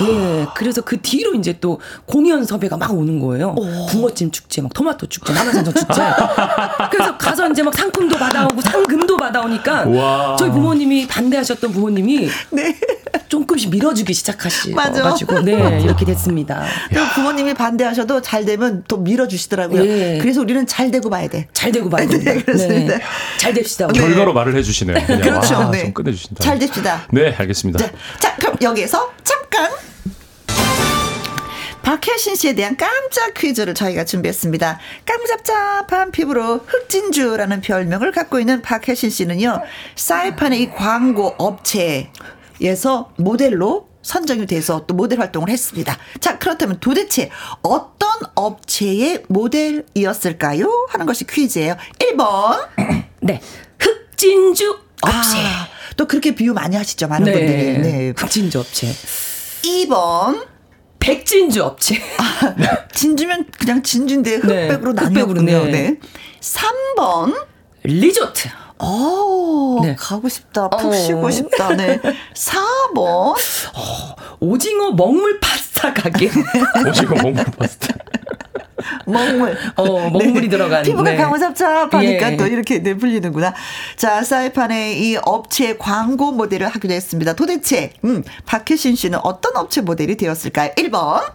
[0.08, 3.56] 예, 그래서 그 뒤로 이제 또 공연 섭외가 막 오는 거예요.
[3.89, 6.02] 붕어찜 축제, 막 토마토 축제, 남한산성 축제.
[6.91, 10.36] 그래서 가서 이제 막 상품도 받아오고 상금도 받아오니까 와.
[10.38, 12.76] 저희 부모님이 반대하셨던 부모님이 네.
[13.28, 14.13] 조금씩 밀어주기.
[14.13, 16.63] 시작하셔가지고 네 이렇게 됐습니다.
[16.93, 19.86] 또 부모님이 반대하셔도 잘 되면 또 밀어주시더라고요.
[19.86, 20.17] 예.
[20.21, 21.47] 그래서 우리는 잘 되고 봐야 돼.
[21.54, 22.34] 잘 되고 봐야 됩니다.
[22.34, 22.97] 네, 그렇습니다.
[23.38, 23.88] 잘 됩시다.
[23.88, 24.00] 우리.
[24.00, 25.06] 결과로 말을 해주시네요.
[25.06, 25.56] 그렇죠.
[25.56, 25.84] 와, 네.
[25.84, 26.43] 좀 끝내주신다.
[26.51, 27.07] 잘 됩시다.
[27.11, 27.79] 네, 알겠습니다.
[27.79, 29.71] 자, 자, 그럼 여기에서 잠깐.
[31.81, 34.79] 박혜신 씨에 대한 깜짝 퀴즈를 저희가 준비했습니다.
[35.05, 39.61] 깜잡잡한 피부로 흑진주라는 별명을 갖고 있는 박혜신 씨는요,
[39.95, 45.97] 사이판의 이 광고 업체에서 모델로 선정이 돼서 또 모델 활동을 했습니다.
[46.19, 47.29] 자, 그렇다면 도대체
[47.61, 50.87] 어떤 업체의 모델이었을까요?
[50.89, 51.77] 하는 것이 퀴즈예요.
[51.99, 52.67] 1번.
[53.21, 53.39] 네
[53.79, 55.37] 흑진주 업체.
[55.37, 57.34] 아, 또 그렇게 비유 많이 하시죠, 많은 네.
[57.34, 57.77] 분들이.
[57.80, 58.13] 네.
[58.15, 58.88] 흑진주 업체.
[59.63, 60.47] 2번.
[60.99, 61.99] 백진주 업체.
[62.93, 65.63] 진주면 그냥 진주인데 네, 흑백으로 흑백으로, 나뉘었군요.
[65.65, 65.71] 네.
[65.71, 65.97] 네.
[66.39, 67.47] 3번.
[67.84, 68.49] 리조트.
[68.80, 69.95] 오, 네.
[69.97, 70.69] 가고 싶다.
[70.69, 70.93] 푹 어.
[70.93, 71.75] 쉬고 싶다.
[71.75, 71.99] 네.
[72.34, 73.36] 4번.
[74.39, 76.30] 오징어 먹물 파스타 가게.
[76.88, 77.93] 오시고 먹물 파스타.
[79.05, 79.57] 먹물.
[79.75, 81.17] 어, 먹물이 들어간, 피부가 네.
[81.17, 82.37] 가무잡잡하니까 예.
[82.37, 83.53] 또 이렇게 네, 불리는구나.
[83.95, 87.33] 자, 사이판의 이 업체 광고 모델을 하기로 했습니다.
[87.33, 90.71] 도대체, 음, 박혜신 씨는 어떤 업체 모델이 되었을까요?
[90.75, 91.31] 1번,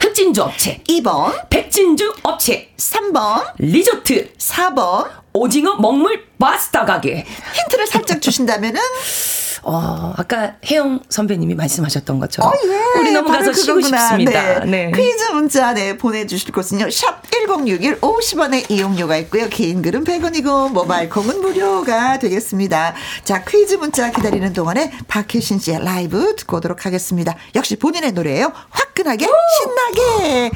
[0.00, 0.80] 흑진주 업체.
[0.88, 2.70] 2번, 백진주 업체.
[2.76, 4.32] 3번, 리조트.
[4.36, 5.08] 4번.
[5.32, 7.24] 오징어 먹물 파스타 가게.
[7.54, 8.80] 힌트를 살짝 주신다면은
[9.62, 13.00] 어, 아까 혜영 선배님이 말씀하셨던 것처럼 어, 예.
[13.00, 13.80] 우리 넘어가서 바로 쉬고.
[13.80, 14.60] 싶습니다.
[14.64, 14.90] 네.
[14.90, 14.92] 네.
[14.92, 16.90] 퀴즈 문자 네 보내주실 곳은요.
[16.90, 19.48] 샵 1061 50원의 이용료가 있고요.
[19.48, 22.94] 개인 글은 100원이고 모바일 콩은 무료가 되겠습니다.
[23.24, 27.36] 자 퀴즈 문자 기다리는 동안에 박혜신 씨의 라이브 듣고 오도록 하겠습니다.
[27.54, 28.52] 역시 본인의 노래예요.
[28.70, 30.50] 화끈하게 신나게.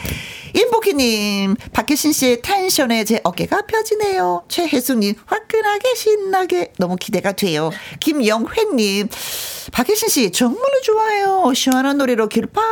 [0.54, 4.42] 임복희님, 박혜신 씨의 텐션에 제 어깨가 펴지네요.
[4.48, 7.70] 최혜숙님, 화끈하게 신나게 너무 기대가 돼요.
[8.00, 8.91] 김영회님,
[9.72, 11.52] 박혜신 씨 정말로 좋아요.
[11.54, 12.62] 시원한 노래로 귀를 팍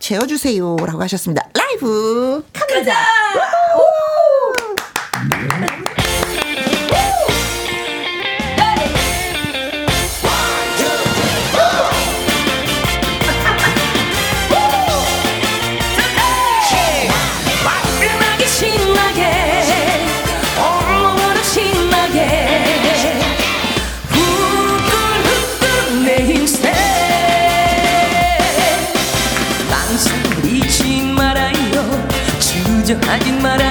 [0.00, 0.76] 채워 주세요.
[0.80, 1.48] 라고 하셨습니다.
[1.54, 2.94] 라이브 갑니다.
[2.94, 4.15] 화끈
[32.86, 33.65] 주저하지 말아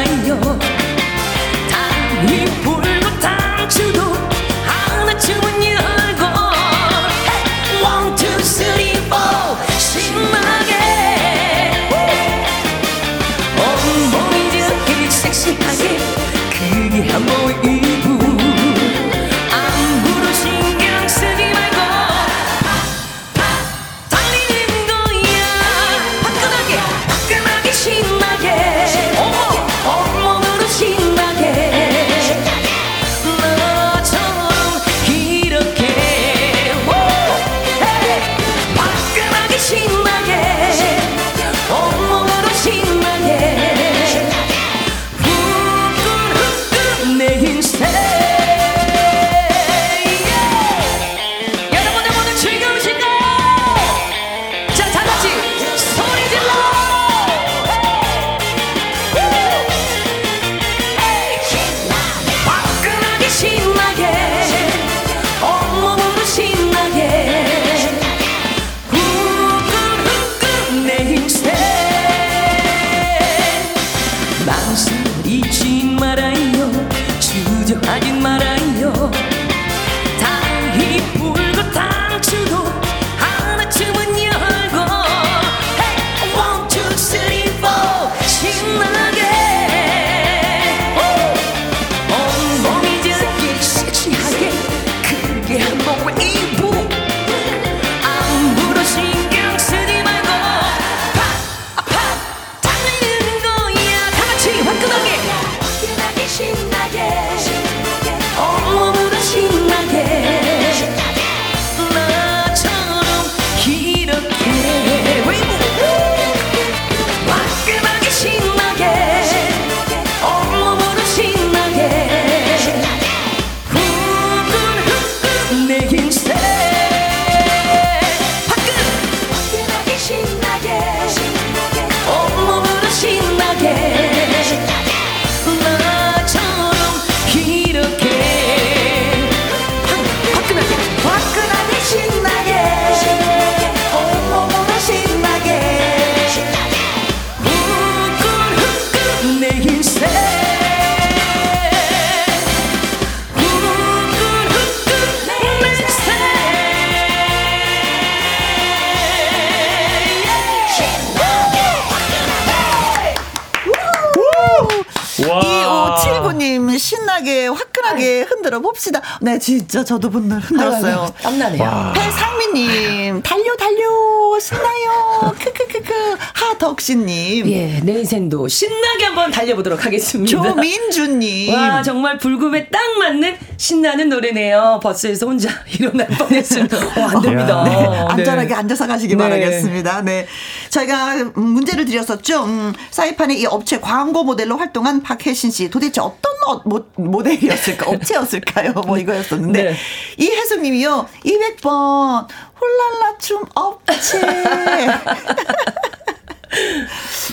[169.46, 171.14] 진짜 저도 분들 흔들었어요.
[171.22, 171.94] 땀나네요.
[171.94, 175.36] 배상미님 달려 달려 신나요.
[175.40, 175.94] 크크크크
[176.34, 177.48] 하덕신님.
[177.52, 180.32] 예, 내 인생도 신나게 한번 달려보도록 하겠습니다.
[180.42, 181.54] 조민주님.
[181.54, 184.80] 와 정말 불금에 딱 맞는 신나는 노래네요.
[184.82, 187.64] 버스에서 혼자 일어날 뻔했으면 어, 안 됩니다.
[187.66, 187.88] 네, 네.
[188.10, 189.24] 안전하게 앉아서 가시기 네.
[189.24, 190.02] 바라겠습니다.
[190.02, 190.26] 네.
[190.72, 192.46] 저희가 음, 문제를 드렸었죠.
[192.46, 195.70] 음, 사이판의 이 업체 광고 모델로 활동한 박혜신 씨.
[195.70, 197.90] 도대체 어떤 어, 모, 모델이었을까?
[197.90, 198.74] 업체였을까요?
[198.86, 199.64] 뭐 이거였 었는데.
[199.64, 199.76] 네.
[200.18, 201.08] 이혜숙 님이요.
[201.26, 202.28] 200번.
[202.60, 204.22] 홀랄라 춤 업체.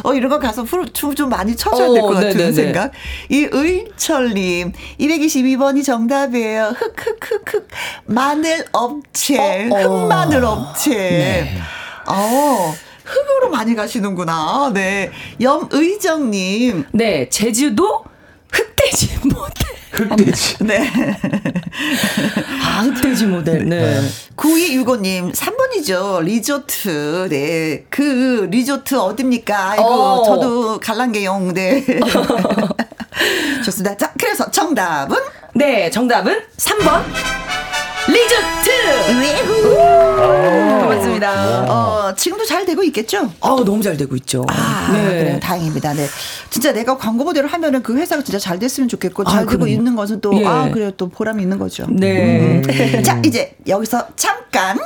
[0.05, 2.53] 어, 이런 거 가서 춤 좀 많이 춰줘야 될것 어, 같은 네네네.
[2.53, 2.91] 생각.
[3.29, 6.75] 이의철님, 222번이 정답이에요.
[6.77, 7.69] 흑 흑 흑 흑.
[8.07, 9.69] 마늘 업체.
[9.71, 10.01] 어, 어.
[10.01, 11.55] 흑마늘 업체.
[12.09, 14.71] 어, 흑으로 많이 가시는구나.
[14.75, 15.13] 네.
[15.41, 16.87] 염의정님.
[16.93, 18.03] 네, 제주도
[18.51, 19.62] 흑돼지 모델.
[19.93, 20.57] 흑돼지.
[20.65, 20.91] 네.
[22.65, 23.69] 아, 흑돼지 모델.
[23.69, 24.01] 네.
[24.37, 26.23] 9265님, 3번이죠.
[26.23, 27.29] 리조트.
[27.31, 27.85] 네.
[27.91, 29.71] 그 리조트 어딥니까?
[29.73, 30.25] 아이고, 어.
[30.25, 31.55] 저도 갈란게용.
[31.55, 31.85] 네.
[33.65, 33.97] 좋습니다.
[33.97, 35.17] 자, 그래서 정답은?
[35.55, 37.03] 네, 정답은 3번.
[38.13, 38.71] 리조트!
[39.21, 40.83] 외후.
[40.83, 41.65] 고맙습니다.
[41.69, 43.33] 어, 지금도 잘 되고 있겠죠?
[43.41, 44.45] 아우, 너무 잘 되고 있죠.
[44.49, 45.41] 아, 그래요.
[45.41, 45.95] 다행입니다.
[45.95, 46.07] 네.
[46.51, 49.67] 진짜 내가 광고 모델을 하면은 그 회사가 진짜 잘 됐으면 좋겠고, 잘 아, 되고 그럼요.
[49.69, 50.45] 있는 것은 또, 예.
[50.47, 50.91] 아, 그래요.
[50.93, 51.87] 또 보람이 있는 거죠.
[51.89, 52.63] 네.
[53.03, 54.79] 자, 이제 여기서 잠깐.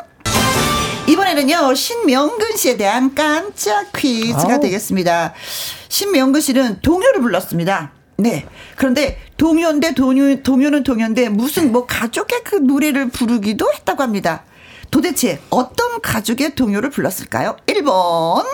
[1.08, 4.60] 이번에는요, 신명근 씨에 대한 깜짝 퀴즈가 아우.
[4.60, 5.34] 되겠습니다.
[5.88, 7.92] 신명근 씨는 동요를 불렀습니다.
[8.16, 8.46] 네.
[8.76, 14.44] 그런데 동요인데 동요, 동요는 동요인데 무슨 뭐 가족의 그 노래를 부르기도 했다고 합니다.
[14.90, 17.56] 도대체 어떤 가족의 동요를 불렀을까요?
[17.66, 18.44] 1번,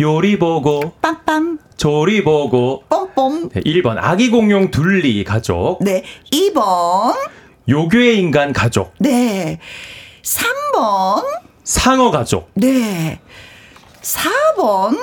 [0.00, 3.50] 요리 보고 빰빰, 조리 보고 뽕뽕.
[3.50, 6.02] 네, 1번 아기 공룡 둘리 가족 네.
[6.32, 7.14] 2번,
[7.68, 9.60] 요괴 인간 가족 네.
[10.22, 11.24] 3번,
[11.62, 13.20] 상어 가족 네.
[14.02, 14.98] 4번,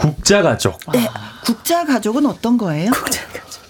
[0.00, 1.06] 국자 가족 네.
[1.44, 2.90] 국자 가족은 어떤 거예요?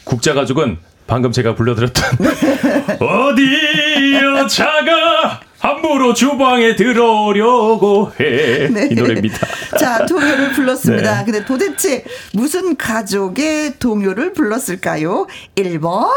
[0.05, 2.05] 국자 가족은 방금 제가 불러드렸던
[3.03, 9.39] 어디 여자가 함부로 주방에 들어오려고 해이 노래입니다.
[9.77, 11.19] 자, 동요를 불렀습니다.
[11.19, 11.25] 네.
[11.25, 15.27] 근데 도대체 무슨 가족의 동요를 불렀을까요?
[15.57, 16.11] 1번,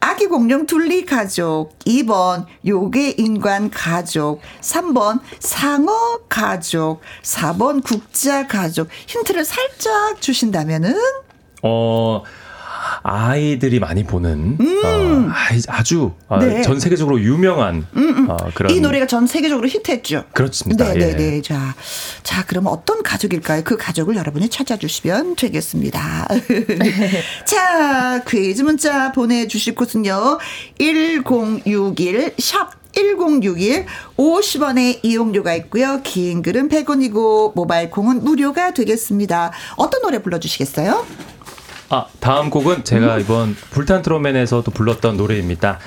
[0.00, 1.78] 아기 공룡 둘리 가족.
[1.80, 4.40] 2번, 요괴 인간 가족.
[4.60, 7.00] 3번, 상어 가족.
[7.22, 8.88] 4번, 국자 가족.
[9.06, 10.94] 힌트를 살짝 주신다면은?
[11.62, 12.22] 어
[13.02, 16.48] 아이들이 많이 보는 어, 아이- 아주 어, 음.
[16.48, 16.56] 네.
[16.58, 17.86] 음, 전 세계적으로 유명한
[18.28, 20.24] 어, 그런 이 노래가 전 세계적으로 히트했죠.
[20.32, 20.92] 그렇습니다.
[20.92, 20.98] 네, 예.
[20.98, 21.42] 네, 네.
[21.42, 21.74] 자,
[22.22, 23.62] 자, 그럼 어떤 가족일까요?
[23.64, 26.28] 그 가족을 여러분이 찾아주시면 되겠습니다.
[27.46, 30.38] 자, 퀴즈 문자 보내주실 곳은요.
[30.78, 32.70] 1061 샵.
[32.96, 33.84] 1061
[34.16, 36.00] 50원의 이용료가 있고요.
[36.02, 39.52] 긴 글은 100원이고 모바일 콩은 무료가 되겠습니다.
[39.76, 41.04] 어떤 노래 불러주시겠어요?
[41.88, 42.84] 아 다음 곡은 음.
[42.84, 45.78] 제가 이번 불탄 트롯맨에서도 불렀던 노래입니다.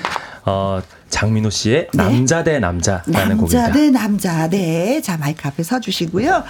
[0.44, 3.62] 어 장민호 씨의 남자 대 남자라는 곡입니다.
[3.62, 4.48] 남자 대 남자.
[4.48, 5.00] 네.
[5.02, 6.44] 자, 마이크 앞에 서 주시고요.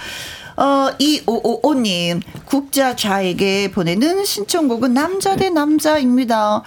[0.57, 6.61] 어, 2555님, 국자좌에게 보내는 신청곡은 남자 대 남자입니다.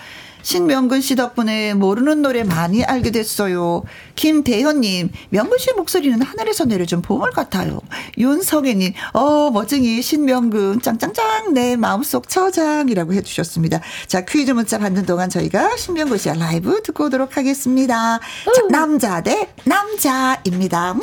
[0.44, 3.82] 신명근 씨 덕분에 모르는 노래 많이 알게 됐어요.
[4.14, 7.80] 김대현님, 명근 씨 목소리는 하늘에서 내려준 보물 같아요.
[8.18, 13.80] 윤성애님, 어, 멋쟁이 신명근, 짱짱짱, 내 마음속 처장이라고 해주셨습니다.
[14.06, 18.18] 자, 퀴즈 문자 받는 동안 저희가 신명근 씨의 라이브 듣고 오도록 하겠습니다.
[18.18, 20.92] 자, 남자 대 남자입니다.
[20.92, 21.00] 음.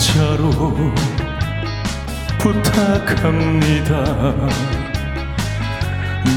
[0.00, 0.50] 대 남자로
[2.38, 3.94] 부탁합니다.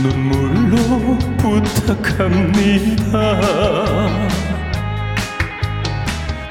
[0.01, 3.07] 눈물로 부탁합니다.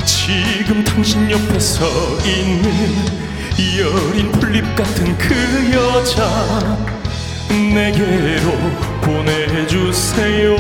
[0.07, 1.85] 지금 당신 옆에 서
[2.25, 2.73] 있는
[3.79, 5.35] 여린 풀잎 같은 그
[5.71, 6.79] 여자
[7.51, 8.53] 내게로
[9.03, 10.57] 보내주세요.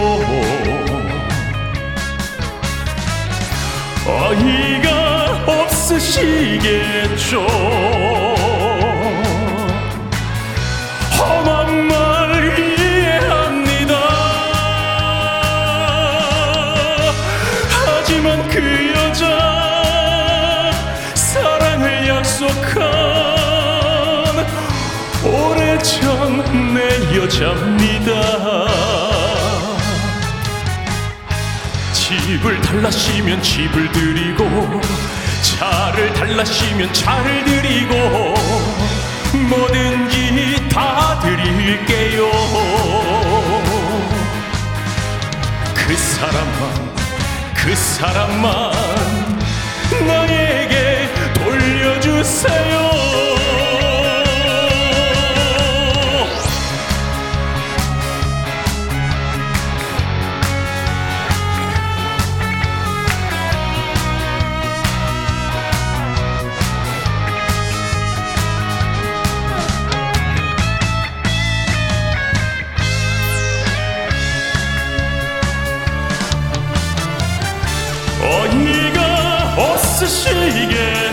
[4.06, 5.11] 어이가
[6.02, 7.46] 계시겠죠?
[11.16, 13.94] 험한 말 이해합니다.
[17.70, 20.72] 하지만 그 여자
[21.14, 22.82] 사랑을 약속한
[25.24, 28.10] 오래전 내 여자입니다.
[31.92, 34.80] 집을 달라시면 집을 드리고
[35.42, 38.34] 차를 달라시면 차를 드리고
[39.48, 42.30] 뭐든지 다 드릴게요.
[45.74, 46.92] 그 사람만
[47.54, 48.72] 그 사람만
[50.06, 53.01] 나에게 돌려주세요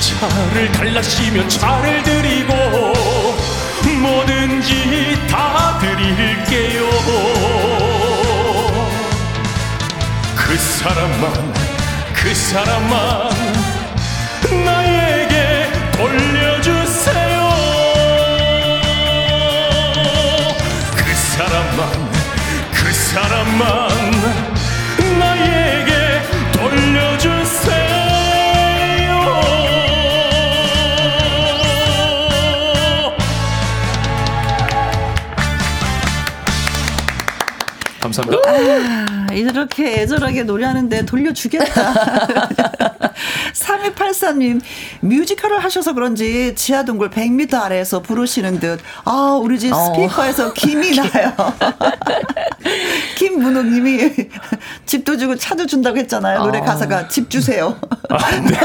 [0.00, 2.54] 차를 달라시면 차를 드리고
[4.00, 6.88] 뭐든지 다 드릴게요.
[10.36, 11.54] 그 사람만
[12.14, 13.30] 그 사람만
[14.64, 17.48] 나에게 돌려주세요.
[20.96, 22.10] 그 사람만
[22.72, 24.07] 그 사람만
[38.22, 39.28] 감사합니다.
[39.30, 41.94] 아, 이렇게 애절하게 노래하는데 돌려주겠다.
[43.52, 44.60] 3284님,
[45.00, 49.76] 뮤지컬을 하셔서 그런지 지하동굴 100m 아래에서 부르시는 듯, 아, 우리 집 어.
[49.94, 51.32] 스피커에서 김이 나요.
[53.16, 54.10] 김문호님이
[54.86, 56.40] 집도 주고 차도 준다고 했잖아요.
[56.40, 56.62] 노래 어.
[56.62, 57.76] 가사가 집 주세요.
[58.10, 58.56] 아, 네.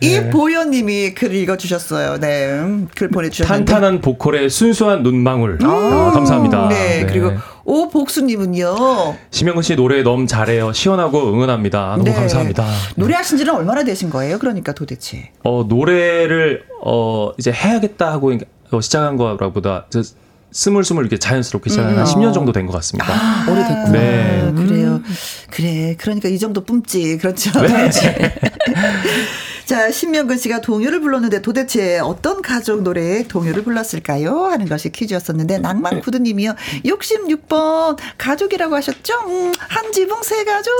[0.00, 2.18] 이보현님이 글 읽어주셨어요.
[2.20, 3.64] 네, 음, 글 보내주셨는데.
[3.72, 5.58] 탄탄한 보컬의 순수한 눈망울.
[5.64, 6.68] 어, 감사합니다.
[6.68, 7.32] 네, 그리고
[7.64, 9.16] 오복수님은요.
[9.30, 10.72] 심영근 씨 노래 너무 잘해요.
[10.72, 11.90] 시원하고 응원합니다.
[11.92, 12.12] 너무 네.
[12.14, 12.64] 감사합니다.
[12.96, 14.38] 노래하신 지는 얼마나 되신 거예요?
[14.38, 15.30] 그러니까 도대체.
[15.42, 18.32] 어, 노래를 어 이제 해야겠다 하고
[18.70, 20.02] 어, 시작한 거라보다 저
[20.50, 23.12] 스물스물 이렇게 자연스럽게 시작한 한 10년 정도 된 것 같습니다.
[23.50, 23.90] 오래됐구나.
[23.92, 24.42] 네.
[24.46, 25.02] 아, 그래요.
[25.50, 25.94] 그래.
[25.98, 27.18] 그러니까 이 정도 뿜지.
[27.18, 27.50] 그렇죠.
[27.60, 27.90] 네.
[29.68, 34.46] 자, 신명근 씨가 동요를 불렀는데 도대체 어떤 가족 노래에 동요를 불렀을까요?
[34.46, 36.54] 하는 것이 퀴즈였었는데, 낭만 구두님이요.
[36.86, 39.12] 66번 가족이라고 하셨죠?
[39.26, 40.72] 음, 한 지붕 세 가족.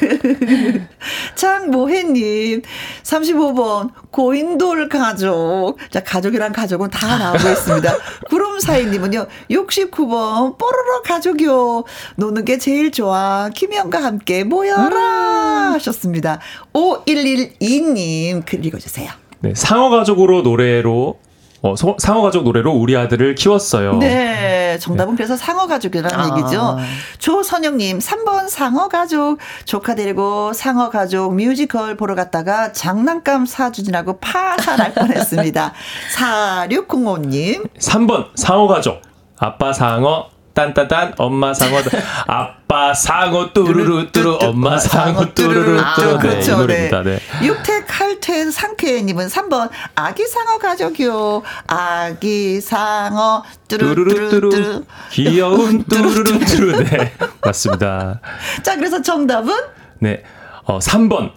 [1.36, 2.62] 장모혜님,
[3.02, 5.76] 35번 고인돌 가족.
[5.90, 7.98] 자, 가족이란 가족은 다 나오고 있습니다.
[8.30, 11.84] 구름사이님은요, 69번 뽀로로 가족이요.
[12.16, 13.50] 노는 게 제일 좋아.
[13.54, 15.72] 김영과 함께 모여라.
[15.72, 16.40] 하셨습니다.
[16.72, 19.10] 5112님, 글 읽어주세요.
[19.40, 21.18] 네, 상어 가족으로 노래로
[21.64, 23.98] 어, 소- 상어 가족 노래로 우리 아들을 키웠어요.
[23.98, 26.36] 네, 정답은 그래서 상어 가족이라는 아.
[26.36, 26.76] 얘기죠.
[27.18, 29.38] 조선영님, 3번 상어 가족.
[29.64, 35.72] 조카 데리고 상어 가족 뮤지컬 보러 갔다가 장난감 사주진하고 파산할 뻔했습니다.
[36.16, 39.00] 4605님, 3번 상어 가족.
[39.38, 41.80] 아빠 상어 딴따단 엄마 상어
[42.26, 46.56] 아빠 상어 뚜루루 뚜루 엄마 상어 뚜루루 아, 뚜루 네, 이 그렇죠.
[46.58, 47.02] 노래입니다.
[47.02, 47.18] 네.
[47.42, 51.42] 육택 칼퇴 상쾌님은 3번 아기 상어 가족이요.
[51.66, 58.20] 아기 상어 뚜루루 뚜루 귀여운 뚜루루 뚜루 네 맞습니다.
[58.62, 59.54] 자, 그래서 정답은
[60.00, 60.22] 네.
[60.64, 61.32] 어 3번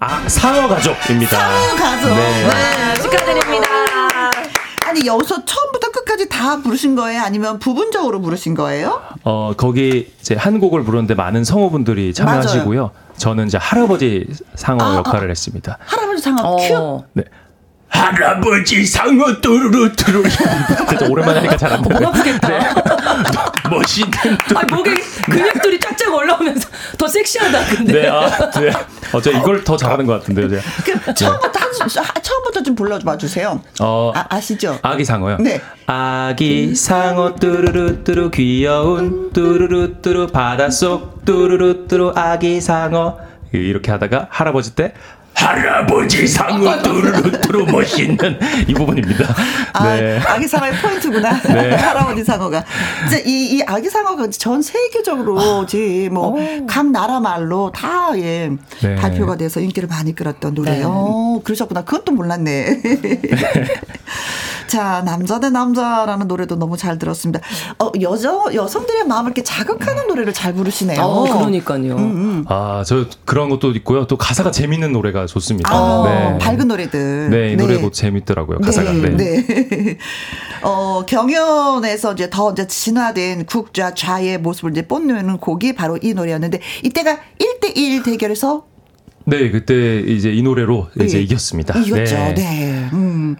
[0.00, 1.38] 아 상어 가족입니다.
[1.38, 2.08] 상어 가족.
[2.08, 2.48] 네.
[2.48, 2.94] 네.
[3.02, 3.68] 축하드립니다.
[4.84, 7.22] 아니 여기서 처음부터 끝까지 다 부르신 거예요?
[7.22, 9.00] 아니면 부분적으로 부르신 거예요?
[9.24, 12.90] 어 거기 이제 한 곡을 부르는데 많은 성우분들이 참여하시고요.
[13.16, 15.78] 저는 이제 할아버지 상어 아, 역할을 했습니다.
[15.80, 16.74] 할아버지 상어 큐.
[16.76, 17.04] 어.
[17.14, 17.24] 네.
[17.92, 20.22] 할아버지 상어 뚜루루 뚜루
[20.88, 22.06] 진짜 오랜만에 하니까 잘 안 되네.
[22.06, 22.48] 아프겠다.
[23.70, 24.10] 멋있는
[24.54, 24.94] 아, 목에
[25.30, 26.68] 근육들이 쫙쫙 올라오면서
[26.98, 27.92] 더 섹시하다, 근데.
[28.02, 28.70] 네, 아, 네.
[29.12, 30.62] 어, 제가 이걸 더 잘하는 것 같은데요, 제가.
[30.84, 31.68] 그 처음부터 한,
[32.04, 33.62] 아, 처음부터 좀 불러봐 주세요.
[33.80, 34.78] 어, 아, 아시죠?
[34.82, 35.36] 아기 상어요?
[35.38, 35.60] 네.
[35.86, 43.18] 아기 상어 뚜루루 뚜루 귀여운 뚜루루 뚜루 바닷속 뚜루루 뚜루 아기 상어
[43.52, 44.94] 이렇게 하다가 할아버지 때
[45.34, 49.34] 할아버지 상어 뚜루뚜루 멋있는 이 부분입니다.
[49.72, 50.18] 아, 네.
[50.26, 51.40] 아기 상어의 포인트구나.
[51.42, 51.74] 네.
[51.74, 52.64] 할아버지 상어가.
[53.08, 58.50] 진짜 이, 이 아기 상어가 전 세계적으로 제뭐각 나라 말로 다 예,
[58.82, 58.94] 네.
[58.96, 60.76] 발표가 돼서 인기를 많이 끌었던 노래요.
[60.76, 60.84] 네.
[60.86, 61.82] 어, 그러셨구나.
[61.84, 62.82] 그것도 몰랐네.
[64.66, 67.40] 자, 남자 대 남자라는 노래도 너무 잘 들었습니다.
[67.78, 71.00] 어, 여자, 여성들의 마음을 이렇게 자극하는 노래를 잘 부르시네요.
[71.00, 71.96] 어, 그러니까요.
[72.46, 74.06] 아, 저 그런 것도 있고요.
[74.06, 75.70] 또 가사가 재밌는 노래가 좋습니다.
[75.72, 76.38] 아, 네.
[76.38, 77.30] 밝은 노래들.
[77.30, 78.58] 네, 이 노래도 재밌더라고요.
[78.58, 78.92] 가사가.
[78.92, 79.10] 네.
[79.10, 79.46] 네.
[79.46, 79.98] 네.
[80.62, 86.60] 어, 경연에서 이제 더 이제 진화된 국좌 좌의 모습을 이제 뽐내는 곡이 바로 이 노래였는데
[86.84, 88.64] 이때가 1대1 대결에서
[89.24, 91.22] 네, 그때 이제 이 노래로 이제 예.
[91.22, 91.78] 이겼습니다.
[91.78, 92.14] 이겼죠.
[92.14, 92.34] 네.
[92.34, 92.88] 네.
[93.32, 93.36] 음.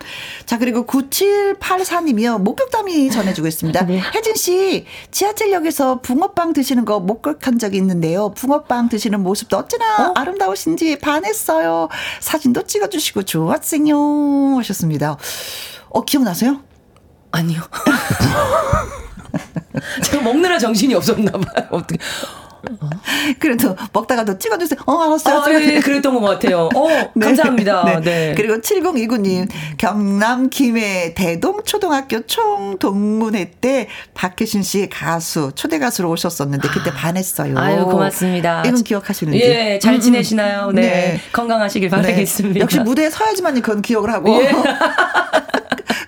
[0.46, 2.40] 자, 그리고 9784님이요.
[2.40, 3.86] 목격담이 전해주고 있습니다.
[3.86, 4.00] 네.
[4.14, 8.30] 혜진 씨, 지하철역에서 붕어빵 드시는 거 목격한 적이 있는데요.
[8.30, 11.88] 붕어빵 드시는 모습도 어찌나 아름다우신지 반했어요.
[12.20, 14.56] 사진도 찍어주시고 좋았어요.
[14.58, 15.16] 하셨습니다.
[15.88, 16.60] 어, 기억나세요?
[17.30, 17.62] 아니요.
[20.04, 21.68] 제가 먹느라 정신이 없었나 봐요.
[21.70, 21.98] 어떻게?
[23.38, 24.80] 그래도 먹다가 도 찍어주세요.
[24.86, 25.56] 어, 알았어요.
[25.56, 26.68] 아, 예, 그랬던 것 같아요.
[26.74, 26.88] 어,
[27.20, 28.00] 감사합니다.
[28.00, 28.34] 네.
[28.36, 29.48] 그리고 7029님,
[29.78, 37.58] 경남 김해 대동초등학교 총동문회 때 박혜신 씨 가수, 초대 가수로 오셨었는데 그때 반했어요.
[37.58, 38.62] 아유, 고맙습니다.
[38.64, 39.40] 이건 기억하시는지.
[39.40, 40.00] 예, 잘 음, 음.
[40.00, 40.70] 지내시나요?
[40.72, 40.82] 네.
[40.82, 41.20] 네.
[41.32, 41.96] 건강하시길 네.
[41.96, 42.60] 바라겠습니다.
[42.60, 44.42] 역시 무대에 서야지만 그건 기억을 하고.
[44.42, 44.52] 예.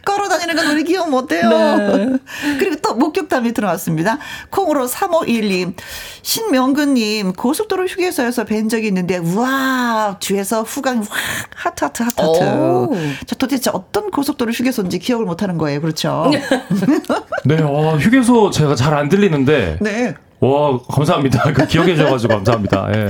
[0.05, 1.49] 걸어다니는 건 우리 기억 못해요.
[1.51, 2.19] 네.
[2.59, 4.19] 그리고 또 목격담이 들어왔습니다.
[4.51, 5.75] 콩으로 3512님,
[6.23, 11.09] 신명근님, 고속도로 휴게소에서 뵌 적이 있는데, 우와, 뒤에서 후광 확,
[11.55, 12.39] 하트, 하트, 하트, 하트.
[12.45, 12.97] 오.
[13.27, 15.81] 저 도대체 어떤 고속도로 휴게소인지 기억을 못 하는 거예요.
[15.81, 16.31] 그렇죠?
[17.45, 19.79] 네, 와, 휴게소 제가 잘 안 들리는데.
[19.81, 20.15] 네.
[20.45, 21.53] 와, 감사합니다.
[21.55, 22.89] 그 기억해 주셔가지고 감사합니다.
[22.95, 23.09] 예.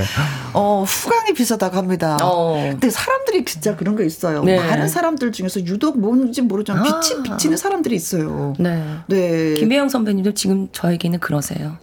[0.52, 2.16] 어, 후광이 비쳤다고 합니다.
[2.22, 2.54] 어.
[2.70, 4.44] 근데 사람들이 진짜 그런 거 있어요.
[4.44, 4.56] 네.
[4.56, 7.22] 많은 사람들 중에서 유독 뭔지 모르지만 빛이 아.
[7.22, 8.52] 비치는 사람들이 있어요.
[8.58, 8.84] 네.
[9.08, 9.54] 네.
[9.54, 11.76] 김혜영 선배님도 지금 저에게는 그러세요.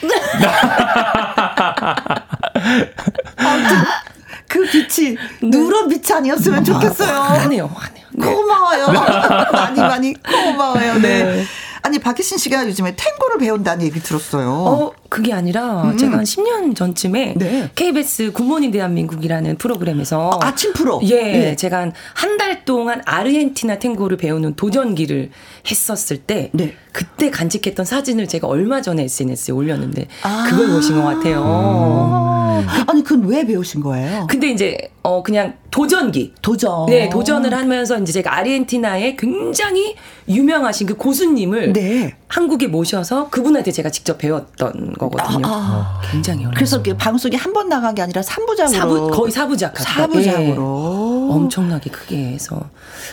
[4.48, 7.12] 그 빛이 누런 빛이 아니었으면 좋겠어요.
[7.12, 8.06] 화내요, 화내요.
[8.14, 8.26] 네.
[8.26, 8.86] 고마워요.
[9.52, 10.98] 많이 많이 고마워요.
[10.98, 11.44] 네.
[11.82, 11.88] 네.
[11.88, 14.50] 아니 박희신 씨가 요즘에 탱고를 배운다는 얘기 들었어요.
[14.50, 17.38] 어, 그게 아니라 제가 한 10년 전쯤에 음.
[17.38, 17.70] 네.
[17.74, 21.00] KBS 굿모닝 대한민국이라는 프로그램에서 아, 아침 프로.
[21.04, 21.56] 예, 예.
[21.56, 25.30] 제가 한 한 달 동안 아르헨티나 탱고를 배우는 도전기를
[25.70, 26.74] 했었을 때 네.
[26.92, 30.46] 그때 간직했던 사진을 제가 얼마 전에 SNS에 올렸는데 아.
[30.48, 31.42] 그걸 보신 것 같아요.
[31.44, 32.62] 어.
[32.86, 34.26] 아니 그건 왜 배우신 거예요?
[34.30, 36.86] 근데 이제 어 그냥 도전기 도전.
[36.86, 39.96] 네, 도전을 하면서 이제 제가 아르헨티나의 굉장히
[40.28, 42.16] 유명하신 그 고수님을 네.
[42.30, 45.42] 한국에 모셔서 그분한테 제가 직접 배웠던 거거든요.
[45.44, 46.00] 아.
[46.10, 46.54] 굉장히 어려워요.
[46.54, 49.92] 그래서 방송에 한번 나간 게 아니라 3부작으로 사부, 거의 사부작 같다.
[50.02, 51.28] 사부작으로.
[51.28, 51.34] 예.
[51.34, 52.70] 엄청나게 크게 해서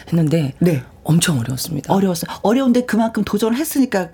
[0.07, 0.83] 했는데 네.
[1.03, 1.91] 엄청 어려웠습니다.
[1.93, 2.37] 어려웠어요.
[2.43, 4.09] 어려운데 그만큼 도전을 했으니까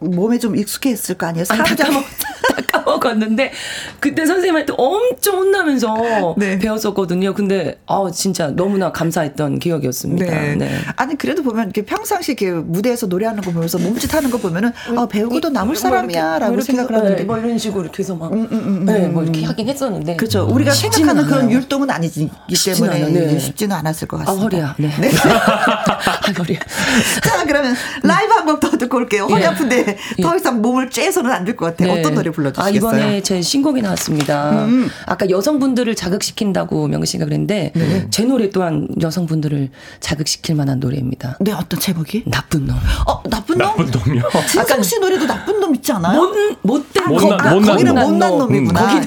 [0.00, 1.44] 몸에 좀 익숙해졌을 거 아니에요.
[1.48, 3.52] 아니, 다 사부작 까 먹었는데
[4.00, 6.58] 그때 선생님한테 엄청 혼나면서 네.
[6.58, 7.34] 배웠었거든요.
[7.34, 10.24] 근데 아 진짜 너무나 감사했던 기억이었습니다.
[10.24, 10.54] 네.
[10.56, 10.78] 네.
[10.96, 15.50] 아니 그래도 보면 이렇게 평상시 이렇게 무대에서 노래하는 거 보면서 몸짓하는 거 보면은 아 배우고도
[15.50, 19.22] 남을 사람이야라고 뭐 생각을 해서, 하는데 네, 뭐 이런 식으로 이렇게 해서 막 네, 뭐
[19.22, 20.46] 이렇게 하긴 했었는데 그렇죠.
[20.50, 21.54] 우리가 생각하는 그런 않아요.
[21.56, 22.28] 율동은 아니기
[22.64, 23.08] 때문에 않아요.
[23.12, 23.38] 네.
[23.38, 24.44] 쉽지는 않았을 것아 같습니다.
[24.44, 24.74] 허리야.
[24.78, 25.10] 네.
[25.30, 26.58] 아 허리야.
[27.24, 29.24] 자 그러면 라이브 한곡더 듣고 올게요.
[29.26, 29.46] 허리 예.
[29.46, 31.92] 아픈데 더 이상 몸을 쬐서는 안 될 것 같아요.
[31.94, 32.00] 네.
[32.00, 32.98] 어떤 노래 아, 불러주 시겠어요?
[33.00, 34.66] 이번에 제 신곡이 나왔습니다.
[35.06, 37.72] 아까 여성분들을 자극시킨다고 명희 씨가 그랬는데
[38.10, 41.36] 제 노래 또한 여성분들을 자극시킬 만한 노래입니다.
[41.40, 42.24] 네 어떤 제목이?
[42.26, 42.76] 나쁜 놈.
[43.06, 43.68] 어 나쁜 놈?
[43.68, 44.22] 나쁜 놈이요.
[44.48, 46.20] 진성 씨 노래도 나쁜 놈 있지 않아요?
[46.62, 48.04] 못 못된 못난- 아, 못난 거기는 놈.
[48.10, 48.94] 못난 놈이구나.
[48.94, 49.04] 음,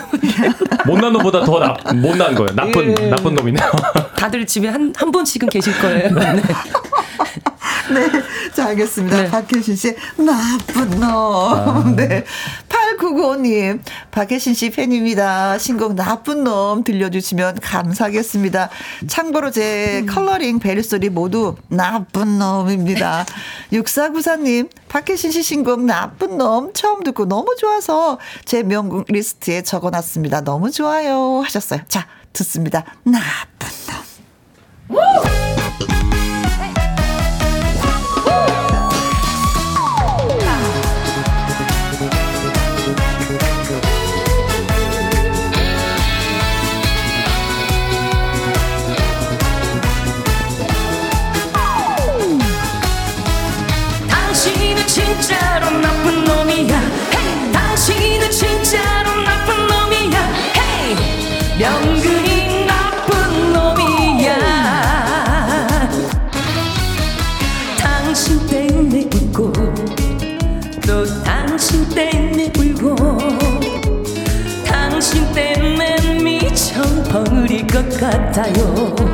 [0.87, 2.55] 못난 놈보다 더 나, 못난 거예요.
[2.55, 3.07] 나쁜 예.
[3.09, 3.71] 나쁜 놈이네요.
[4.17, 6.13] 다들 집에 한 한 번씩은 계실 거예요.
[6.15, 6.41] 네.
[7.93, 8.09] 네.
[8.53, 9.23] 자, 알겠습니다.
[9.23, 9.29] 네.
[9.29, 11.95] 박혜신 씨, 나쁜 놈.
[11.95, 12.23] 네.
[12.69, 13.79] 8995님,
[14.11, 15.57] 박혜신 씨 팬입니다.
[15.57, 18.69] 신곡 나쁜 놈 들려주시면 감사하겠습니다.
[19.07, 23.25] 참고로 제 컬러링 벨소리 모두 나쁜 놈입니다.
[23.71, 30.41] 6494님, 박혜신 씨 신곡 나쁜 놈 처음 듣고 너무 좋아서 제 명곡 리스트에 적어놨습니다.
[30.41, 31.41] 너무 좋아요.
[31.43, 31.81] 하셨어요.
[31.87, 32.83] 자, 듣습니다.
[33.03, 34.03] 나쁜 놈.
[35.87, 36.12] 당
[78.03, 79.12] 같아요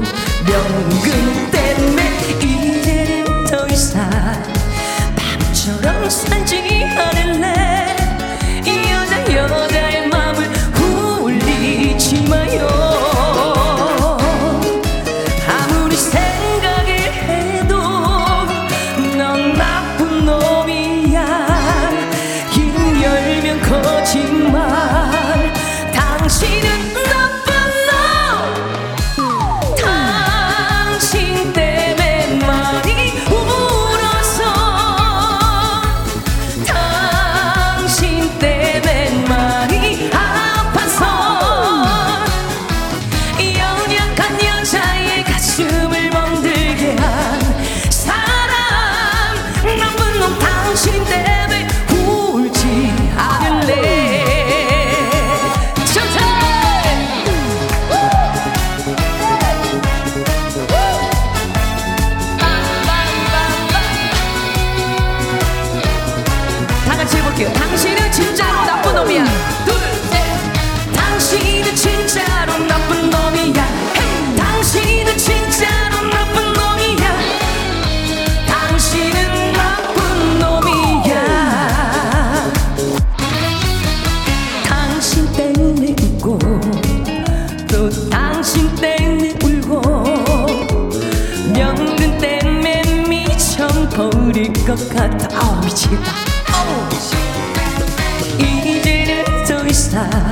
[100.08, 100.28] 더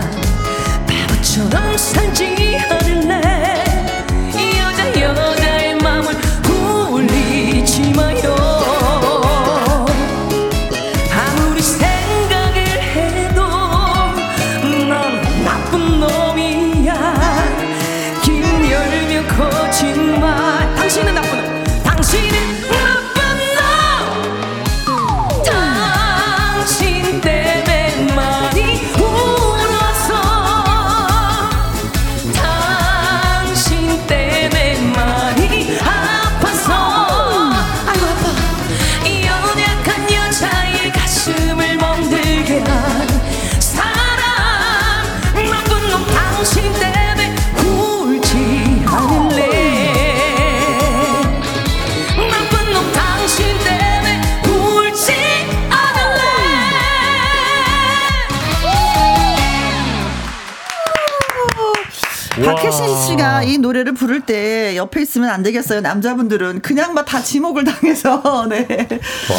[64.07, 65.81] 부를 때 옆에 있으면 안 되겠어요.
[65.81, 68.45] 남자분들은 그냥 막 다 지목을 당해서.
[68.49, 68.65] 네.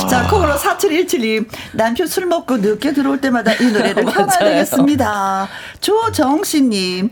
[0.08, 1.46] 자, 콩으로 4717님.
[1.72, 4.38] 남편 술 먹고 늦게 들어올 때마다 이 노래를 켜놔야.
[4.38, 5.48] 되겠습니다.
[5.80, 7.10] 조정씨 님.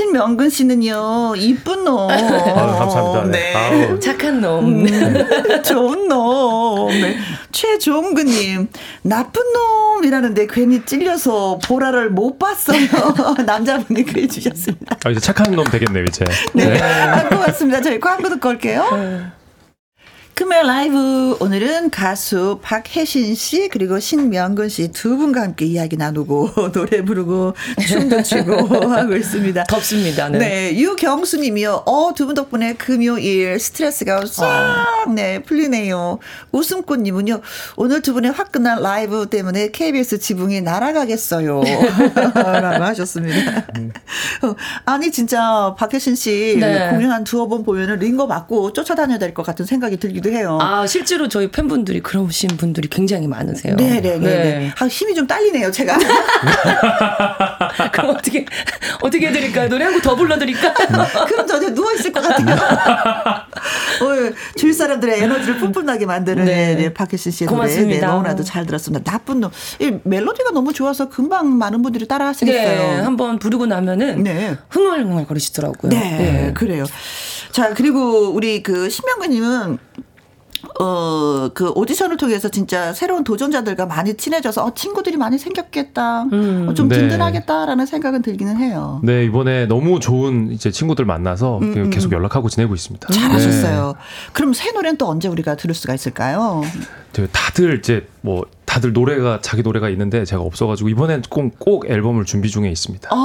[0.00, 2.08] 신명근 씨는요, 이쁜 놈.
[2.08, 3.24] 아유, 감사합니다.
[3.26, 3.54] 네.
[3.54, 4.00] 아우.
[4.00, 4.86] 착한 놈
[5.62, 6.88] 좋은 놈.
[6.88, 7.18] 네.
[7.52, 8.68] 최종근님,
[9.02, 12.80] 나쁜 놈이라는데 괜히 찔려서 보라를 못 봤어요.
[13.44, 14.96] 남자분이 그래 주셨습니다.
[15.04, 16.24] 아, 이제 착한 놈 되겠네요, 이제.
[16.54, 16.80] 네.
[16.80, 17.82] 아, 고맙습니다.
[17.82, 19.30] 저희 광고 듣고 올게요.
[20.40, 27.04] 금요일 라이브 오늘은 가수 박혜신 씨 그리고 신명근 씨 두 분과 함께 이야기 나누고 노래
[27.04, 27.54] 부르고
[27.86, 28.54] 춤도 추고
[28.90, 29.64] 하고 있습니다.
[29.64, 30.30] 덥습니다.
[30.30, 30.38] 네.
[30.38, 31.82] 네, 유경수 님이요.
[31.84, 36.18] 어, 두 분 덕분에 금요일 스트레스가 싹, 네, 풀리네요.
[36.52, 37.42] 웃음꽃 님은요.
[37.76, 41.60] 오늘 두 분의 화끈한 라이브 때문에 KBS 지붕이 날아가겠어요.
[42.34, 43.66] 라고 하셨습니다.
[44.42, 44.54] 어,
[44.86, 46.88] 아니, 진짜 박혜신 씨 네.
[46.90, 50.58] 공연 한 두어 번 보면은 링거 맞고 쫓아다녀야 될 것 같은 생각이 들기도 해요.
[50.60, 53.74] 아 실제로 저희 팬분들이 그러신 분들이 굉장히 많으세요.
[53.76, 54.18] 네네네.
[54.18, 54.72] 네.
[54.78, 55.96] 아, 힘이 좀 딸리네요, 제가.
[57.92, 58.44] 그럼 어떻게
[59.02, 59.68] 어떻게 해드릴까요?
[59.68, 60.72] 노래 한 곡 더 불러드릴까?
[61.26, 62.56] 그럼 저 이제 누워 있을 것 같아요.
[64.02, 66.74] 오늘 주위 사람들의 에너지를 뿜뿜나게 만드는 네.
[66.74, 66.74] 네.
[66.74, 68.06] 네, 박혜신 씨의 노래 네, 고맙습니다.
[68.08, 69.10] 너무나도 잘 들었습니다.
[69.10, 69.50] 나쁜 놈.
[69.78, 73.04] 이 멜로디가 너무 좋아서 금방 많은 분들이 따라 네, 하시겠어요.
[73.04, 74.56] 한번 부르고 나면은 네.
[74.70, 75.90] 흥얼흥얼 거리시더라고요.
[75.90, 76.84] 네, 그래요.
[77.52, 79.78] 자, 그리고 우리 그 신명근님은
[80.80, 86.22] 어, 그 오디션을 통해서 진짜 새로운 도전자들과 많이 친해져서 어, 친구들이 많이 생겼겠다.
[86.22, 86.98] 어, 좀 네.
[86.98, 89.00] 든든하겠다라는 생각은 들기는 해요.
[89.02, 93.08] 네, 이번에 너무 좋은 이제 친구들 만나서 음, 계속 연락하고 지내고 있습니다.
[93.12, 93.94] 잘하셨어요.
[94.32, 96.62] 그럼 새 노래는 또 언제 우리가 들을 수가 있을까요?
[97.12, 97.26] 네.
[97.32, 102.48] 다들 이제 뭐 다들 노래가 자기 노래가 있는데 제가 없어가지고 이번엔 꼭, 꼭 앨범을 준비
[102.50, 103.08] 중에 있습니다.
[103.10, 103.16] 네.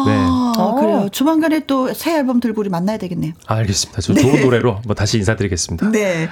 [0.57, 1.07] 아, 그래요.
[1.11, 3.33] 조만간에 또 새 앨범 들고 우리 만나야 되겠네요.
[3.45, 4.01] 알겠습니다.
[4.01, 5.91] 저 좋은 노래로 뭐 다시 인사드리겠습니다.
[5.91, 6.27] 네.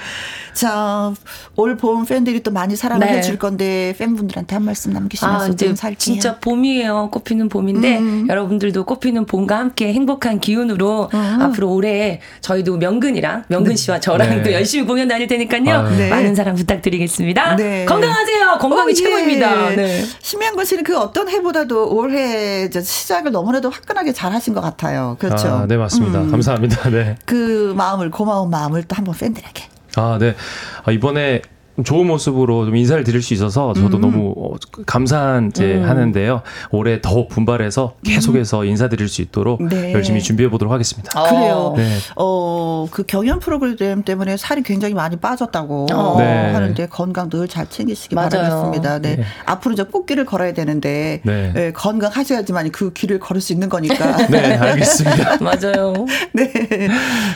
[0.56, 1.14] 자,
[1.56, 3.18] 올 봄 팬들이 또 많이 사랑을 네.
[3.18, 5.98] 해줄 건데 팬분들한테 한 말씀 남기시면서 아, 이제 살게요.
[6.00, 7.10] 진짜 봄이에요.
[7.12, 8.28] 꽃피는 봄인데 음.
[8.30, 11.38] 여러분들도 꽃피는 봄과 함께 행복한 기운으로 음.
[11.42, 14.44] 앞으로 올해 저희도 명근이랑 명근 씨와 저랑 네.
[14.44, 15.70] 또 열심히 공연 다닐 테니까요.
[15.72, 16.10] 아, 네.
[16.10, 17.56] 많은 사랑 부탁드리겠습니다.
[17.58, 17.86] 네.
[17.86, 18.58] 건강하세요.
[18.60, 18.94] 건강이 어, 예.
[19.04, 19.70] 최고입니다.
[19.76, 20.04] 네.
[20.22, 25.18] 심양권 씨는 그 어떤 해보다도 올해 저 시작을 너무나도 화끈하게 잘 하신 것 같아요.
[25.20, 25.48] 그렇죠.
[25.48, 26.22] 아, 네, 맞습니다.
[26.22, 26.32] 음.
[26.32, 26.90] 감사합니다.
[26.90, 27.18] 네.
[27.26, 29.64] 그 마음을, 고마운 마음을 또 한번 팬들에게.
[29.96, 30.36] 아, 네.
[30.84, 31.42] 아, 이번에
[31.84, 34.02] 좋은 모습으로 좀 인사를 드릴 수 있어서 저도 음.
[34.02, 34.54] 너무 어,
[34.86, 36.42] 감사한 이제 하는데요.
[36.72, 39.70] 올해 더 분발해서 계속해서 인사드릴 수 있도록 음.
[39.70, 39.94] 네.
[39.94, 41.20] 열심히 준비해 보도록 하겠습니다.
[41.20, 41.30] 어.
[41.30, 41.74] 그래요.
[41.78, 41.98] 네.
[42.16, 46.16] 어, 그 경연 프로그램 때문에 살이 굉장히 많이 빠졌다고 어.
[46.20, 46.52] 네.
[46.52, 48.30] 하는데 건강 늘 잘 챙기시기 맞아요.
[48.30, 49.00] 바라겠습니다.
[49.00, 49.16] 네.
[49.18, 49.24] 네.
[49.46, 51.52] 앞으로 이제 꽃길을 걸어야 되는데 네.
[51.54, 54.16] 네, 건강하셔야지만 그 길을 걸을 수 있는 거니까.
[54.28, 55.38] 네, 알겠습니다.
[55.44, 55.94] 맞아요.
[56.34, 56.52] 네.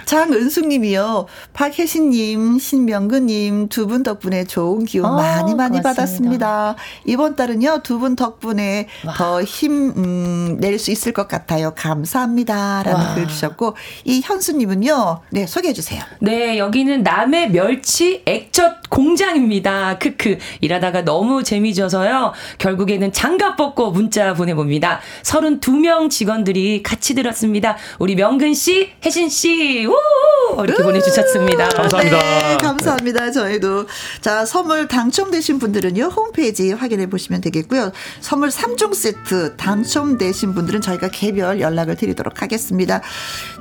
[0.05, 1.25] 장은숙 님이요.
[1.53, 5.81] 박혜신 님, 신명근 님 두 분 덕분에 좋은 기운 아, 많이 많이 고맙습니다.
[5.93, 6.75] 받았습니다.
[7.05, 11.73] 이번 달은요 두 분 덕분에 더힘 음, 낼수 있을 것 같아요.
[11.75, 13.15] 감사합니다 라는 와.
[13.15, 13.75] 글 주셨고
[14.05, 15.21] 이 현수님은요.
[15.31, 16.01] 네 소개해 주세요.
[16.19, 19.97] 네, 여기는 남해 멸치 액젓 공장입니다.
[19.97, 20.37] 크크.
[20.61, 22.33] 일하다가 너무 재미져서요.
[22.59, 24.99] 결국에는 장갑 벗고 문자 보내봅니다.
[25.23, 27.77] 32명 직원들이 같이 들었습니다.
[27.99, 30.63] 우리 명근 씨, 혜신 씨, 우!
[30.63, 31.69] 이렇게 보내주셨습니다.
[31.69, 32.17] 감사합니다.
[32.19, 33.31] 네, 감사합니다.
[33.31, 33.85] 저희도
[34.21, 37.91] 자 선물 당첨되신 분들은요 홈페이지 확인해 보시면 되겠고요.
[38.21, 43.01] 선물 3종 세트 당첨되신 분들은 저희가 개별 연락을 드리도록 하겠습니다.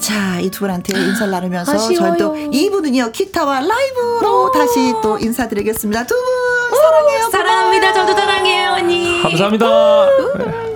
[0.01, 1.97] 자 이 두 분한테 인사를 나누면서 아쉬워요.
[2.17, 6.05] 저희 또 2부는요 기타와 라이브로 다시 또 인사드리겠습니다.
[6.07, 7.31] 두 분 사랑해요.
[7.31, 7.93] 사랑합니다.
[7.93, 9.23] 저도 사랑해요, 언니.
[9.23, 10.76] 감사합니다.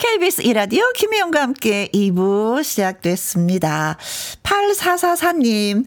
[0.00, 3.98] KBS 이라디오 김혜영과 함께 2부 시작됐습니다.
[4.42, 5.84] 8444님,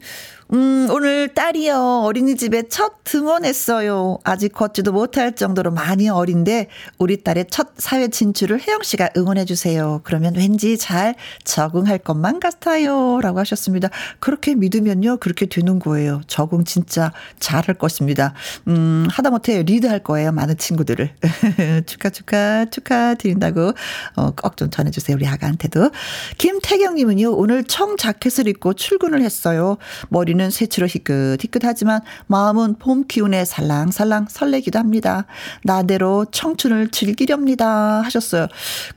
[0.53, 2.03] 음, 오늘 딸이요.
[2.05, 4.19] 어린이집에 첫 등원했어요.
[4.23, 6.67] 아직 걷지도 못할 정도로 많이 어린데
[6.99, 10.01] 우리 딸의 첫 사회 진출을 혜영 씨가 응원해 주세요.
[10.03, 13.19] 그러면 왠지 잘 적응할 것만 같아요.
[13.21, 13.89] 라고 하셨습니다.
[14.19, 15.17] 그렇게 믿으면요.
[15.17, 16.21] 그렇게 되는 거예요.
[16.27, 18.35] 적응 진짜 잘할 것입니다.
[18.67, 20.31] 음, 하다못해 리드할 거예요.
[20.31, 21.15] 많은 친구들을.
[21.87, 23.71] 축하, 축하, 축하 드린다고
[24.17, 25.15] 어, 꼭 좀 전해 주세요.
[25.15, 25.89] 우리 아가한테도.
[26.37, 27.31] 김태경 님은요.
[27.35, 29.77] 오늘 청 자켓을 입고 출근을 했어요.
[30.09, 35.25] 머리는 새치로 희끗희끗하지만 마음은 봄 기운에 살랑살랑 설레기도 합니다.
[35.63, 38.01] 나대로 청춘을 즐기렵니다.
[38.01, 38.47] 하셨어요.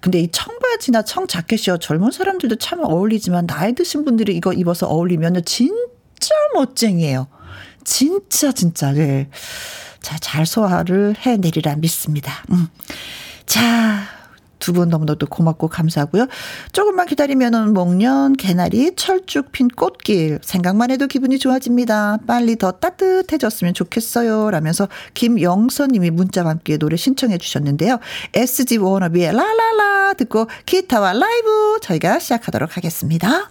[0.00, 1.78] 근데 이 청바지나 청 자켓이요.
[1.78, 7.28] 젊은 사람들도 참 어울리지만 나이 드신 분들이 이거 입어서 어울리면 진짜 멋쟁이에요.
[7.84, 9.28] 진짜 진짜 네.
[10.00, 12.44] 자, 잘 소화를 해내리라 믿습니다.
[12.52, 12.68] 음.
[13.44, 14.15] 자,
[14.58, 16.26] 두 분 너무너무 고맙고 감사하고요.
[16.72, 22.18] 조금만 기다리면은 목련, 개나리, 철쭉 핀 꽃길 생각만 해도 기분이 좋아집니다.
[22.26, 24.50] 빨리 더 따뜻해졌으면 좋겠어요.
[24.50, 27.98] 라면서 김영선님이 문자와 함께 노래 신청해 주셨는데요.
[28.34, 33.50] SG 워너비의 라라라 듣고 기타와 라이브 저희가 시작하도록 하겠습니다.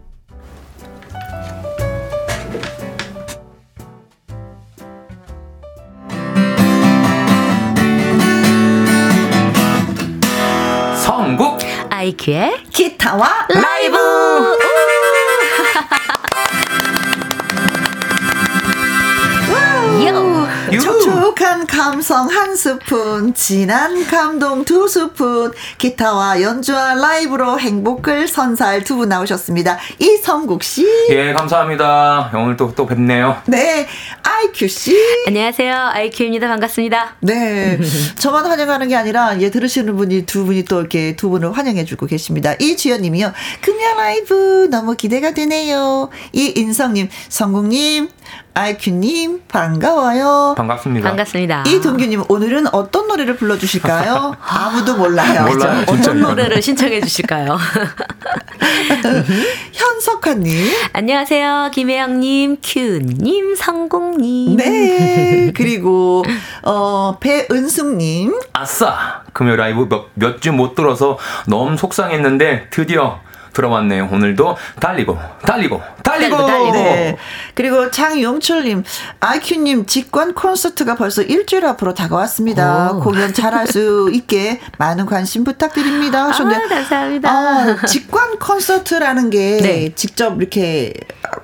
[11.21, 11.59] 성국
[11.91, 13.97] 아이큐의 기타와 라이브!
[21.11, 21.21] 유.
[21.21, 29.09] 촉촉한 감성 한 스푼, 진한 감동 두 스푼, 기타와 연주와 라이브로 행복을 선사할 두 분
[29.09, 29.79] 나오셨습니다.
[29.99, 33.87] 이성국 씨, 예 감사합니다 오늘 또 또 뵙네요 네,
[34.23, 34.95] 아이큐 씨,
[35.27, 35.73] 안녕하세요.
[35.93, 36.47] 아이큐입니다.
[36.47, 37.15] 반갑습니다.
[37.21, 37.79] 네.
[38.17, 42.53] 저만 환영하는 게 아니라, 예, 들으시는 분이 두 분이 또 이렇게 두 분을 환영해주고 계십니다.
[42.59, 43.31] 이주연 님이요.
[43.61, 46.09] 금요 라이브 너무 기대가 되네요.
[46.33, 48.09] 이인성님, 성국님,
[48.53, 50.55] 아이큐님, 반가워요.
[50.57, 51.63] 반갑습니다 반갑습니다.
[51.67, 54.35] 이동규님, 오늘은 어떤 노래를 불러주실까요?
[54.45, 55.45] 아무도 몰라요.
[55.45, 56.19] 몰라요 어떤.
[56.19, 57.57] 노래를 신청해 주실까요?
[59.71, 60.69] 현석화님.
[60.91, 61.71] 안녕하세요.
[61.73, 64.57] 김혜영님, 큐님, 성공님.
[64.57, 65.53] 네.
[65.55, 66.25] 그리고,
[66.63, 68.37] 어, 배은숙님.
[68.51, 73.21] 아싸 금요 라이브 몇 주 못 들어서 너무 속상했는데 드디어
[73.53, 75.81] 들어왔네요 오늘도 달리고 달리고
[76.29, 76.71] 달리고, 달리고.
[76.73, 77.17] 네.
[77.53, 78.83] 그리고 장용철님,
[79.19, 82.91] 아이큐님 직관 콘서트가 벌써 일주일 앞으로 다가왔습니다.
[82.93, 82.99] 오.
[83.01, 86.25] 공연 잘할 수 있게 많은 관심 부탁드립니다.
[86.27, 87.29] 하셨는데, 아, 감사합니다.
[87.31, 89.91] 아, 직관 콘서트라는 게 네.
[89.95, 90.93] 직접 이렇게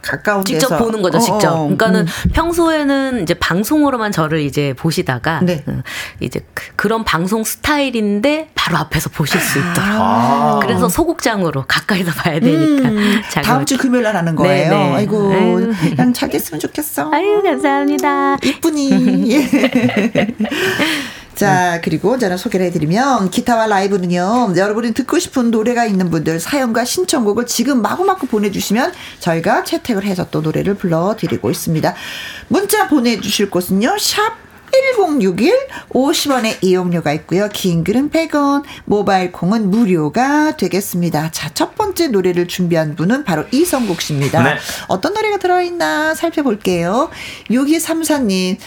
[0.02, 1.50] 가까운 직접 데서 보는 거죠, 어, 직접.
[1.52, 2.30] 어, 그러니까는 음.
[2.34, 5.64] 평소에는 이제 방송으로만 저를 이제 보시다가 네.
[5.68, 5.82] 어,
[6.20, 9.78] 이제 그- 그런 방송 스타일인데 바로 앞에서 보실 수 있도록.
[9.80, 10.60] 아.
[10.62, 12.90] 그래서 소국장으로 가까이서 봐야 되니까.
[12.90, 14.64] 음, 다음 주 금요일 날 하는 거예요.
[14.66, 14.94] 네, 네.
[14.96, 15.74] 아이고, 아유.
[15.96, 17.10] 그냥 잘 됐으면 좋겠어.
[17.12, 18.38] 아유, 감사합니다.
[18.44, 19.32] 이쁘니.
[19.34, 19.48] 예.
[21.36, 27.46] 자, 그리고 저는 소개를 해드리면, 기타와 라이브는요, 여러분이 듣고 싶은 노래가 있는 분들 사연과 신청곡을
[27.46, 31.94] 지금 마구마구 보내주시면 저희가 채택을 해서 또 노래를 불러드리고 있습니다.
[32.48, 34.47] 문자 보내주실 곳은요, 샵
[34.78, 37.50] 1061 50원의 이용료가 있고요.
[37.52, 41.32] 긴 글은 100원, 모바일 콩은 무료가 되겠습니다.
[41.32, 44.44] 자, 첫 번째 노래를 준비한 분은 바로 이성국 씨입니다.
[44.44, 44.56] 네.
[44.88, 47.10] 어떤 노래가 들어있나 살펴볼게요.
[47.50, 48.58] 6234님,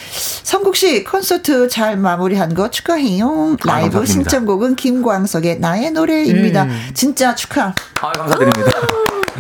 [0.43, 3.57] 성국 씨 콘서트 잘 마무리한 거 축하해요.
[3.61, 4.07] 아, 라이브 감사합니다.
[4.07, 6.67] 신청곡은 김광석의 나의 노래입니다.
[6.95, 7.75] 진짜 축하.
[8.01, 8.71] 아 감사드립니다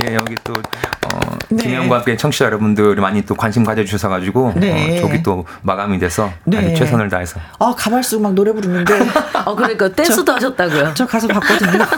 [0.05, 1.65] 예 여기 또 어, 네.
[1.65, 4.99] 김영과 함께 청취자 여러분들이 많이 또 관심 가져주셔서 가지고 네.
[4.99, 6.59] 어, 저기 또 마감이 돼서 네.
[6.59, 8.95] 아주 최선을 다해서 아, 가발 쓰고 막 노래 부르는데.
[9.45, 10.93] 어, 그러니까 댄스도 하셨다고요.
[10.95, 11.85] 저 가서 봤거든요.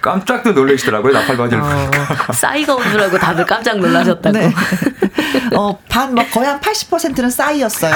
[0.00, 4.38] 깜짝도 놀라시더라고요 나팔 바지를 보니까 싸이가 온 줄 알고 다들 깜짝 놀라셨다고.
[4.38, 4.52] 네.
[5.56, 7.94] 어, 반, 뭐, 거의 한 80%는 싸이였어요.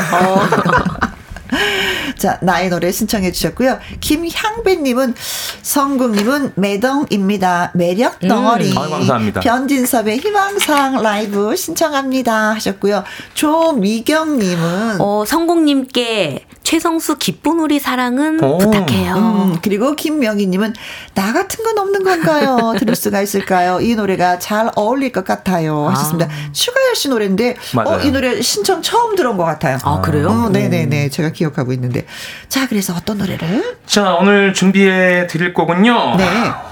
[2.18, 3.78] 자, 나의 노래 신청해 주셨고요.
[4.00, 5.14] 김향배님은,
[5.62, 7.72] 성국님은 매덩입니다.
[7.74, 8.72] 매력 덩어리.
[8.72, 8.78] 음.
[8.78, 9.40] 아유, 감사합니다.
[9.40, 12.54] 변진섭의 희망상 라이브 신청합니다.
[12.54, 13.04] 하셨고요.
[13.34, 18.58] 조미경님은, 어, 성공님께 최성수 기쁜 우리 사랑은 오.
[18.58, 19.14] 부탁해요.
[19.16, 20.74] 음, 그리고 김명희님은
[21.14, 22.74] 나 같은 건 없는 건가요?
[22.78, 23.80] 들을 수가 있을까요?
[23.80, 25.88] 이 노래가 잘 어울릴 것 같아요.
[25.88, 26.28] 하셨습니다.
[26.52, 27.56] 추가열 씨 노래인데.
[27.84, 29.78] 어, 이 노래 신청 처음 들은 것 같아요.
[29.82, 30.28] 아, 그래요?
[30.28, 31.08] 어, 네네네.
[31.08, 32.06] 제가 기억하고 있는데.
[32.48, 33.78] 자, 그래서 어떤 노래를?
[33.86, 36.24] 자 오늘 준비해 드릴 곡은요 네.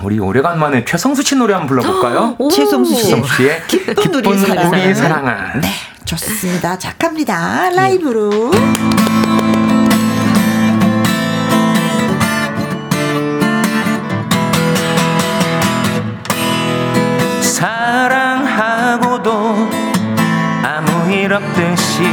[0.05, 2.36] 우리 오래간만에 최성수 씨 노래 한번 불러볼까요?
[2.39, 2.49] 오.
[2.51, 3.03] 최성수 씨.
[3.05, 4.68] 최성수 씨의 기쁜 우리 사랑.
[4.72, 5.68] 우리 사랑은 네,
[6.05, 6.78] 좋습니다.
[6.78, 7.70] 자, 갑니다.
[7.70, 8.51] 라이브로.
[21.29, 22.05] 일 없듯이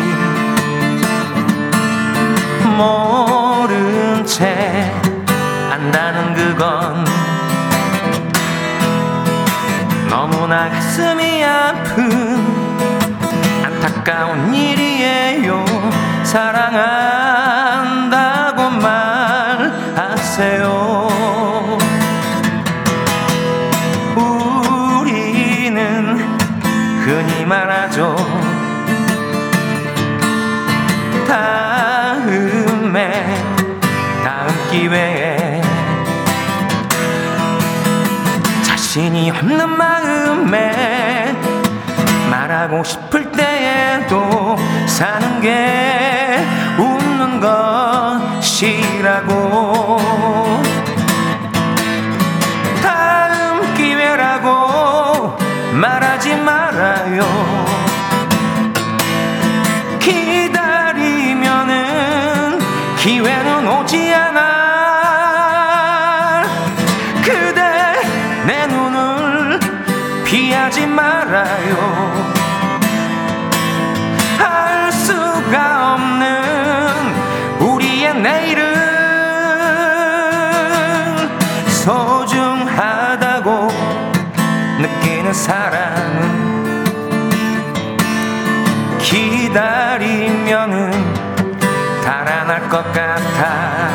[2.78, 4.92] 모른 채
[5.72, 7.06] 안다는 그건
[10.10, 12.46] 너무나 가슴이 아픈
[13.64, 15.64] 안타까운 일이에요.
[16.26, 17.65] 사랑한
[42.66, 44.58] 하고 싶을 때에도
[44.88, 46.44] 사는 게
[46.80, 47.40] 웃는
[48.40, 50.00] 것이라고.
[52.82, 55.38] 다음 기회라고
[55.74, 57.55] 말하지 말아요
[92.76, 93.90] 것 같아.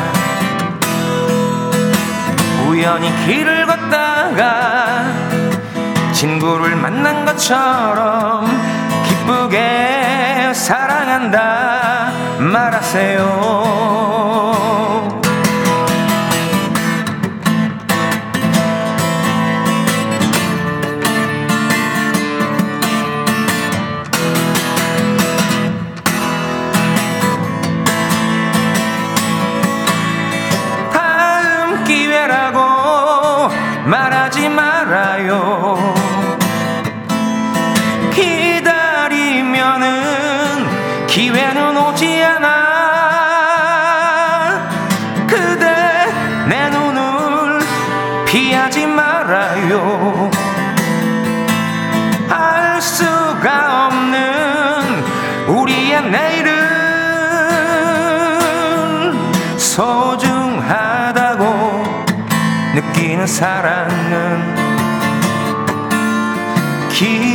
[2.67, 5.05] 우연히 길을 걷다가
[6.11, 8.47] 친구를 만난 것처럼
[9.07, 12.11] 기쁘게 사랑한다.
[12.39, 13.21] 말하세요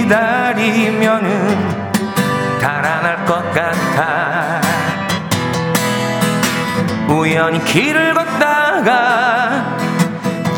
[0.07, 1.59] 기다리면은
[2.61, 4.61] 달아날 것 같아.
[7.09, 9.77] 우연히 길을 걷다가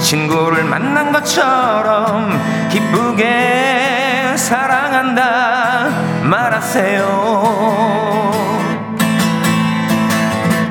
[0.00, 2.38] 친구를 만난 것처럼
[2.70, 5.88] 기쁘게 사랑한다
[6.24, 7.02] 말하세요.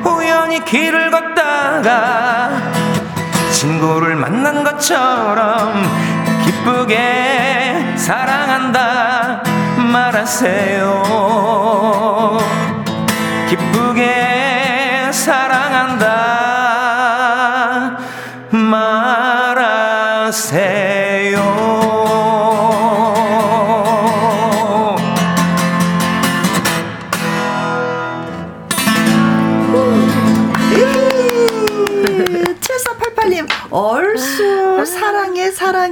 [0.04, 2.50] 우연히 길을 걷다가
[3.50, 6.17] 친구를 만난 것처럼
[6.48, 9.42] 기쁘게 사랑한다
[9.76, 11.02] 말하세요.
[13.50, 16.06] 기쁘게 사랑한다
[18.50, 19.68] 말하세요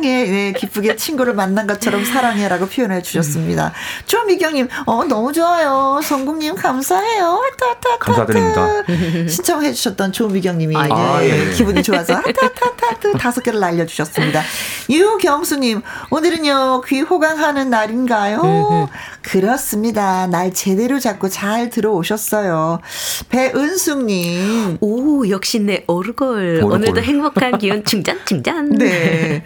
[0.07, 0.25] 사랑해.
[0.25, 3.73] 네, 기쁘게 친구를 만난 것처럼 사랑해라고 표현해 주셨습니다.
[4.07, 6.01] 조미경님, 어, 너무 좋아요.
[6.03, 7.43] 성국님, 감사해요.
[7.51, 7.99] 하트, 하트, 하트.
[7.99, 9.29] 감사드립니다.
[9.29, 11.51] 신청해 주셨던 조미경님이 아, 예, 예.
[11.53, 14.43] 기분이 좋아서 하트, 하트, 하트, 하트 다섯 개를 날려주셨습니다.
[14.89, 18.89] 유경수님, 오늘은요, 귀 호강하는 날인가요?
[19.23, 20.27] 그렇습니다.
[20.29, 22.81] 날 제대로 잡고 잘 들어오셨어요.
[23.29, 25.85] 배은숙님, 오, 역시 내.
[25.89, 26.63] 오르골.
[26.65, 28.71] 오늘도 행복한 기운 충전, 충전.
[28.71, 29.43] 네.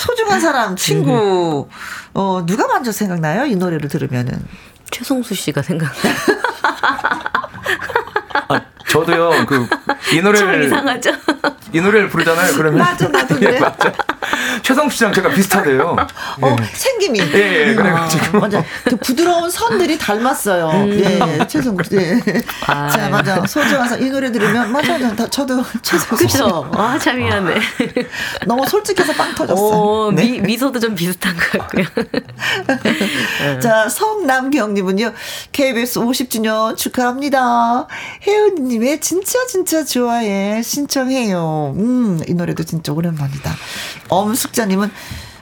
[0.00, 1.68] 소중한 사람, 친구,
[2.14, 3.44] 어, 누가 먼저 생각나요?
[3.44, 4.42] 이 노래를 들으면은.
[4.90, 5.92] 최성수 씨가 생각나.
[8.88, 11.10] 저도요 그이참 노래를 이상하죠?
[11.72, 13.54] 이 노래를 부르잖아요 그러면 맞아, 나도 그래.
[13.56, 13.92] 예, 맞아.
[14.62, 15.96] 최성수 씨랑 제가 비슷하대요
[16.40, 17.20] 어, 생김이.
[17.20, 18.38] 예, 예, 그래가지고.
[18.38, 18.64] 어, 맞아.
[18.84, 20.70] 그 부드러운 선들이 닮았어요.
[20.88, 21.96] 예, 최성국 씨.
[21.96, 22.20] 예.
[22.64, 23.44] 자, 맞아.
[23.46, 24.98] 소중해서 이 노래 들으면, 맞아.
[25.14, 26.16] 다, 저도 씨.
[26.16, 26.70] 그쵸?
[26.74, 27.60] 아, 참 미안해.
[28.46, 29.66] 너무 솔직해서 빵 터졌어요.
[29.66, 30.24] 오, 네.
[30.24, 31.84] 미, 미소도 좀 비슷한 것 같고요.
[33.60, 35.12] 자, 성남경님은요,
[35.52, 37.86] KBS 50주년 축하합니다.
[38.26, 41.74] 혜은님의 진짜 진짜 좋아해 신청해요.
[41.76, 43.50] 음, 이 노래도 진짜 오랜만이다.
[44.08, 44.90] 엄숙자님은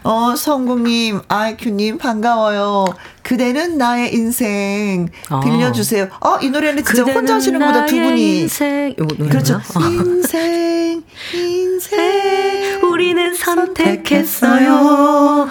[0.04, 2.86] 어, 성국님, 아이큐님, 반가워요.
[3.22, 5.08] 그대는 나의 인생.
[5.28, 5.40] 아.
[5.40, 6.08] 들려주세요.
[6.20, 8.40] 어, 이 노래는 진짜 혼자 하시는 것보다 두 분이.
[8.40, 8.94] 인생.
[8.94, 9.56] 그렇죠.
[9.56, 9.80] 어.
[9.84, 11.02] 인생,
[11.34, 12.80] 인생.
[12.84, 15.48] 우리는 선택했어요.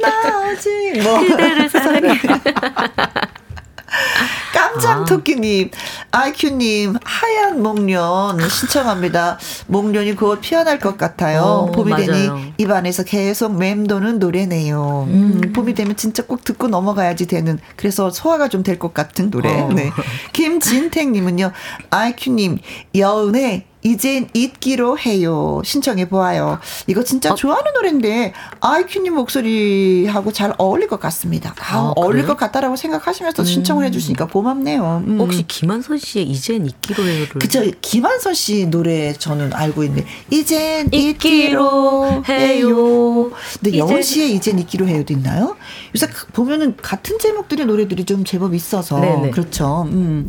[0.00, 1.00] 나지.
[1.04, 1.18] 뭐.
[1.20, 2.18] 그대를 사랑해.
[4.60, 5.70] 깜장토끼님,
[6.12, 9.38] 아 이큐님, 하얀 목련 신청합니다.
[9.66, 11.42] 목련이 곧 피어날 것 같아요.
[11.42, 12.06] 어, 봄이 맞아요.
[12.06, 15.06] 되니 입안에서 계속 맴도는 노래네요.
[15.08, 19.60] 음, 봄이 되면 진짜 꼭 듣고 넘어가야지 되는, 그래서 소화가 좀 될 것 같은 노래.
[19.62, 19.68] 어.
[19.68, 19.90] 네.
[20.32, 21.52] 김진택님은요,
[21.90, 22.58] 아이큐님,
[22.94, 25.62] 여운의 이젠 잊기로 해요.
[25.64, 26.58] 신청해 보아요.
[26.86, 31.54] 이거 진짜 좋아하는 노래인데 아이큐님 목소리하고 잘 어울릴 것 같습니다.
[31.58, 32.26] 아, 아, 어울릴 그래요?
[32.26, 35.04] 것 같다라고 생각하시면서 신청을 해주시니까 고맙네요.
[35.06, 35.20] 음.
[35.20, 42.24] 혹시 김한선 씨의 이젠 잊기로 해요를 그쵸 김한선 씨 노래 저는 알고 있는데 이젠 잊기로
[42.28, 43.30] 해요.
[43.62, 45.56] 근데 이젠- 씨의 이젠 잊기로 해요도 있나요?
[45.94, 49.30] 요새 그- 보면은 같은 제목들의 노래들이 좀 제법 있어서 네네.
[49.30, 49.82] 그렇죠.
[49.92, 50.28] 음.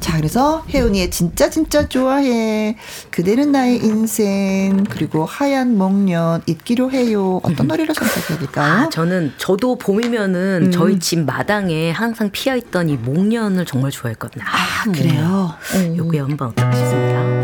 [0.00, 2.76] 자 그래서 혜은이의 진짜 진짜 좋아해
[3.10, 8.72] 그대는 나의 인생 그리고 하얀 목련 잊기로 해요 어떤 노래를 선택해야 될까요?
[8.84, 10.70] 아, 저는 저도 봄이면은 음.
[10.72, 14.44] 저희 집 마당에 항상 피어 있던 이 목련 을 정말 좋아했거든요.
[14.44, 15.54] 아, 그래요?
[15.74, 15.96] 목련.
[15.96, 17.43] 요게 한번 어떨까 싶습니다.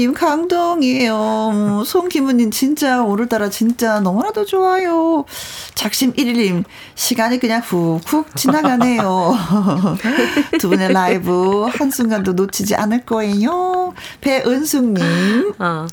[0.00, 1.84] 옆구리 시련님 감동이에요.
[1.84, 5.24] 송기무님 진짜 오늘따라 진짜 너무나도 좋아요.
[5.74, 9.36] 작심 1일님 시간이 그냥 훅훅 지나가네요.
[10.58, 13.94] 두 분의 라이브 한순간도 놓치지 않을 거예요.
[14.22, 15.54] 배은숙님.
[15.58, 15.86] 어.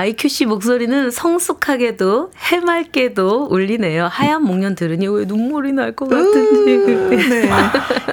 [0.00, 4.08] 아이큐 씨 목소리는 성숙하게도 해맑게도 울리네요.
[4.10, 6.78] 하얀 목련 들으니 왜 눈물이 날 것 같은지.
[7.28, 7.50] 네.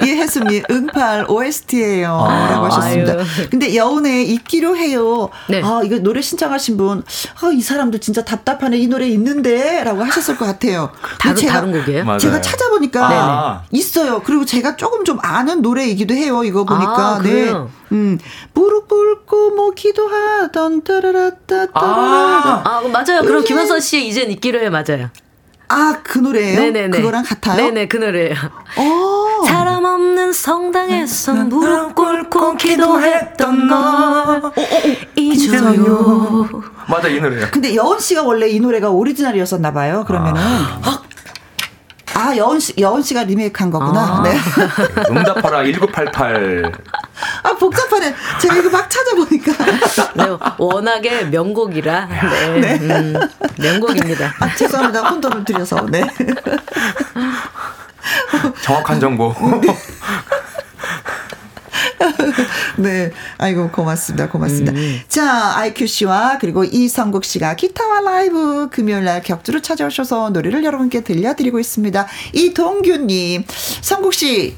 [0.04, 2.10] 이혜수님, 응팔 OST예요.
[2.12, 3.14] 아, 라고 하셨습니다.
[3.14, 3.24] 아유.
[3.50, 5.30] 근데 여운에 있기로 해요.
[5.48, 5.62] 네.
[5.64, 7.04] 아, 이거 노래 신청하신 분,
[7.42, 8.78] 아, 이 사람도 진짜 답답하네.
[8.80, 9.84] 이 노래 있는데.
[9.86, 10.90] 라고 하셨을 것 같아요.
[11.20, 12.04] 다른, 제가, 다른 곡이에요?
[12.04, 12.18] 맞아요.
[12.20, 13.64] 제가 찾아보니까 아.
[13.72, 14.22] 있어요.
[14.26, 16.44] 그리고 제가 조금 좀 아는 노래이기도 해요.
[16.44, 17.16] 이거 보니까.
[17.16, 17.54] 아, 네.
[17.92, 18.18] 음,
[18.54, 22.62] 무릎 꿇고 뭐 기도하던 따라라따 따라라.
[22.66, 23.22] 아, 맞아요.
[23.22, 25.10] 그럼 김현선 씨의 이젠 있기로 해 맞아요.
[25.70, 26.60] 아, 그 노래예요?
[26.60, 26.98] 네네네.
[26.98, 27.58] 그거랑 같아요?
[27.58, 28.36] 네네, 그 노래예요.
[28.78, 29.44] 어.
[29.46, 34.42] 사람 없는 성당에서 무릎 꿇고 기도했던 널
[35.16, 36.48] 잊어요.
[36.88, 37.48] 맞아 이 노래요.
[37.52, 40.04] 근데 여은 씨가 원래 이 노래가 오리지널이었었나 봐요.
[40.08, 40.42] 그러면은
[42.14, 44.00] 아, 여은 씨 여은 씨가 리메이크한 거구나.
[44.02, 44.24] 아.
[44.24, 44.36] 네.
[45.12, 46.72] 응답하라 1988.
[47.44, 48.14] 아 복잡하네.
[48.42, 49.52] 제가 이거 막 찾아보니까
[50.16, 50.24] 네,
[50.58, 52.08] 워낙에 명곡이라.
[52.62, 52.76] 네.
[52.76, 53.14] 음,
[53.58, 54.34] 명곡입니다.
[54.40, 55.08] 아, 죄송합니다.
[55.10, 55.86] 혼돈을 드려서.
[55.90, 56.04] 네.
[58.62, 59.34] 정확한 정보.
[62.78, 63.12] 네.
[63.38, 64.30] 아이고, 고맙습니다.
[64.30, 64.72] 고맙습니다.
[64.72, 65.00] 음.
[65.08, 71.60] 자, 아이큐 씨와 그리고 이성국 씨가 기타와 라이브 금요일 날 격주로 찾아오셔서 노래를 여러분께 들려드리고
[71.60, 72.08] 있습니다.
[72.34, 73.46] 이동규님,
[73.82, 74.56] 성국 씨,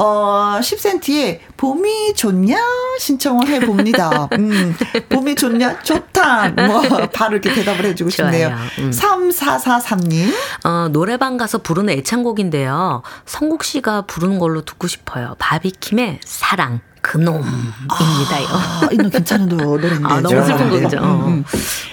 [0.00, 2.56] 어, 10cm의 봄이 좋냐?
[2.98, 4.30] 신청을 해봅니다.
[4.32, 4.74] 음,
[5.10, 5.82] 봄이 좋냐?
[5.82, 6.48] 좋다.
[6.52, 6.80] 뭐,
[7.12, 8.48] 바로 이렇게 대답을 해주고 싶네요.
[8.48, 8.58] 좋아요.
[8.78, 8.90] 음.
[8.90, 10.32] 3443님.
[10.64, 13.02] 어, 노래방 가서 부르는 애창곡인데요.
[13.26, 15.34] 성국 씨가 부르는 걸로 듣고 싶어요.
[15.38, 16.80] 바비킴의 사랑.
[17.02, 18.46] 그놈입니다요.
[18.50, 20.04] 아, 이 노래 괜찮은 노- 노래인데.
[20.04, 20.78] 아, 너무 슬픈 네.
[20.80, 20.98] 곡이죠.
[20.98, 21.44] 음,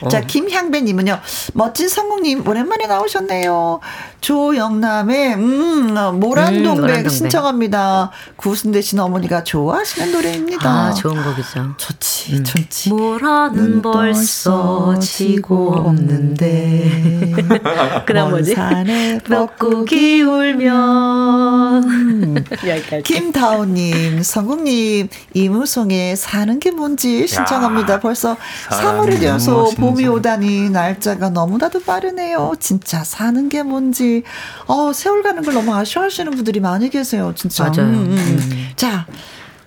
[0.03, 0.09] 음.
[0.09, 1.19] 자, 김향배님은요,
[1.53, 3.79] 멋진 성국님, 오랜만에 나오셨네요.
[4.21, 7.09] 조영남의, 음, 음, 모란동백 모란동백.
[7.11, 8.11] 신청합니다.
[8.35, 10.69] 구순대 씨는 어머니가 좋아하시는 노래입니다.
[10.69, 11.75] 아, 좋은 곡이죠.
[11.77, 12.89] 좋지, 좋지.
[12.89, 17.34] 모라는 벌써 지고 없는데.
[18.05, 18.53] 그다음 뭐지?
[18.55, 21.77] 산에 벚꽃이 울면.
[22.67, 23.03] 여기까지.
[23.03, 24.97] 김다우님, 성국님,
[25.34, 27.94] 이무송의 사는 게 뭔지 신청합니다.
[27.95, 28.38] 야, 벌써
[28.69, 29.76] 사는 3월이 게 되어서 무엇인지.
[29.78, 32.53] 봄이 오다니 날짜가 너무나도 빠르네요.
[32.60, 34.24] 진짜 사는 게 뭔지.
[34.65, 37.34] 어, 세월 가는 걸 너무 아쉬워하시는 분들이 많이 계세요.
[37.36, 37.65] 진짜.
[37.65, 37.82] 맞아요.
[37.88, 38.69] 음.
[38.76, 39.06] 자,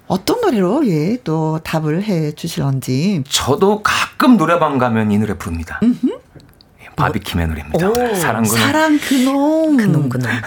[0.07, 3.23] 어떤 노래로 예, 또 답을 해 주실런지.
[3.29, 5.79] 저도 가끔 노래방 가면 이 노래 부릅니다.
[5.85, 8.15] 예, 바비킴의 노래입니다.
[8.17, 8.59] 사랑 그놈.
[8.59, 9.77] 사랑 그놈.
[9.77, 10.29] 그놈, 그놈.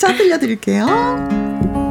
[0.00, 1.89] 자, 들려드릴게요.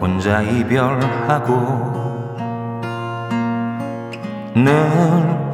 [0.00, 1.96] 혼자 이별하고
[4.54, 4.72] 늘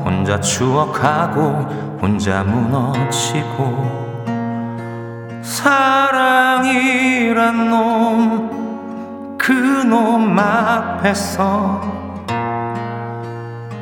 [0.04, 4.02] 혼자 추억하고 혼자 무너지고
[5.42, 6.90] 사랑이란
[7.70, 11.80] 놈 그놈 앞에서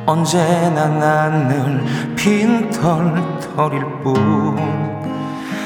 [0.05, 1.83] 언제나 난 늘
[2.15, 4.57] 빈털터릴 뿐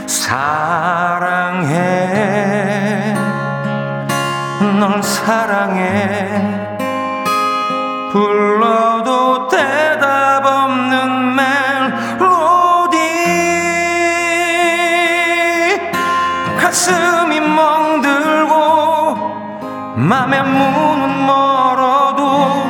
[0.06, 1.74] 사랑해
[4.80, 6.76] 널 사랑해.
[8.12, 12.98] 불러도 대답 없는 멜로디.
[16.60, 18.56] 가슴이 멍들고
[19.96, 22.66] 맘의 문은 멀어도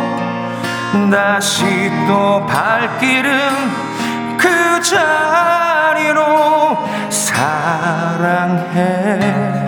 [1.11, 6.77] 다시 또 발길은 그 자리로
[7.09, 8.35] 사랑해.
[9.63, 9.64] 또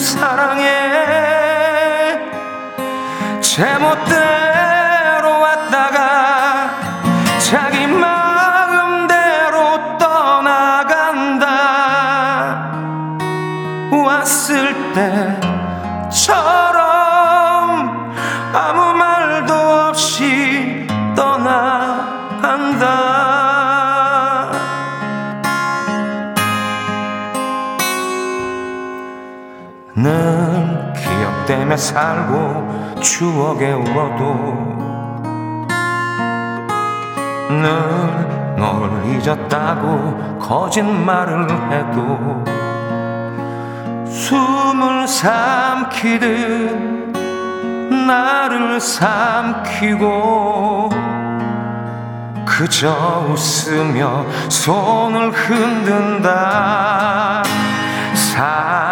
[0.00, 0.70] 사랑해
[3.42, 4.49] 제멋대
[31.80, 34.78] 살고 추억에 울어도
[38.56, 42.44] 널 잊었다고 거짓말을 해도
[44.06, 47.10] 숨을 삼키듯
[48.06, 50.90] 나를 삼키고
[52.44, 57.42] 그저 웃으며 손을 흔든다.
[58.12, 58.89] 사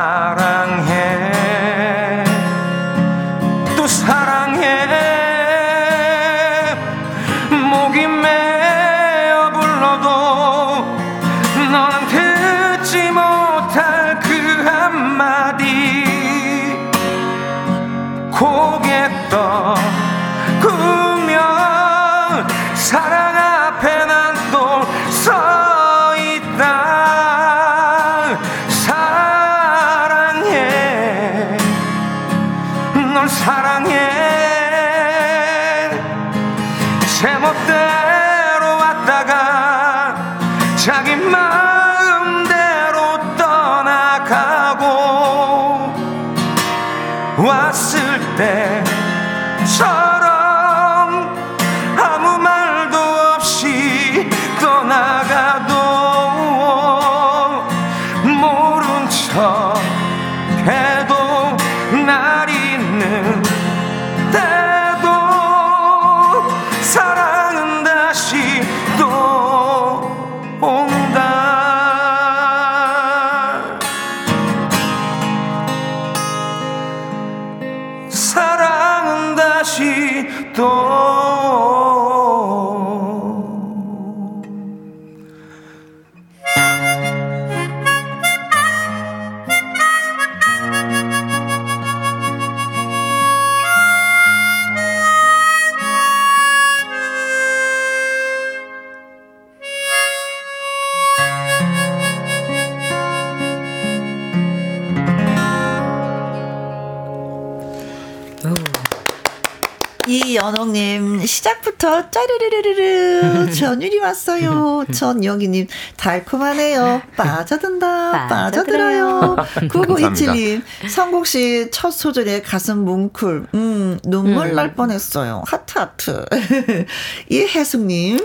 [111.89, 114.85] 시작부터 짜르르르르르 전율이 왔어요.
[114.93, 117.03] 전영희님 달콤하네요.
[117.17, 119.37] 빠져든다 빠져들어요.
[119.71, 125.43] 9927님 성국 씨 첫 소절에 가슴 뭉클 음 눈물 날 뻔했어요.
[125.47, 126.25] 하트 하트.
[127.29, 128.19] 이혜숙님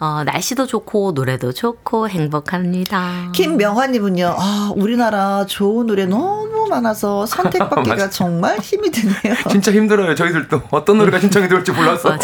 [0.00, 3.30] 어, 날씨도 좋고 노래도 좋고 행복합니다.
[3.34, 4.34] 김명환님은요.
[4.38, 8.10] 아 우리나라 좋은 노래 너무 많아서 선택받기가.
[8.10, 9.34] 정말 힘이 드네요.
[9.50, 10.14] 진짜 힘들어요.
[10.14, 12.16] 저희들도 어떤 노래가 신청이 들어올지 몰라서.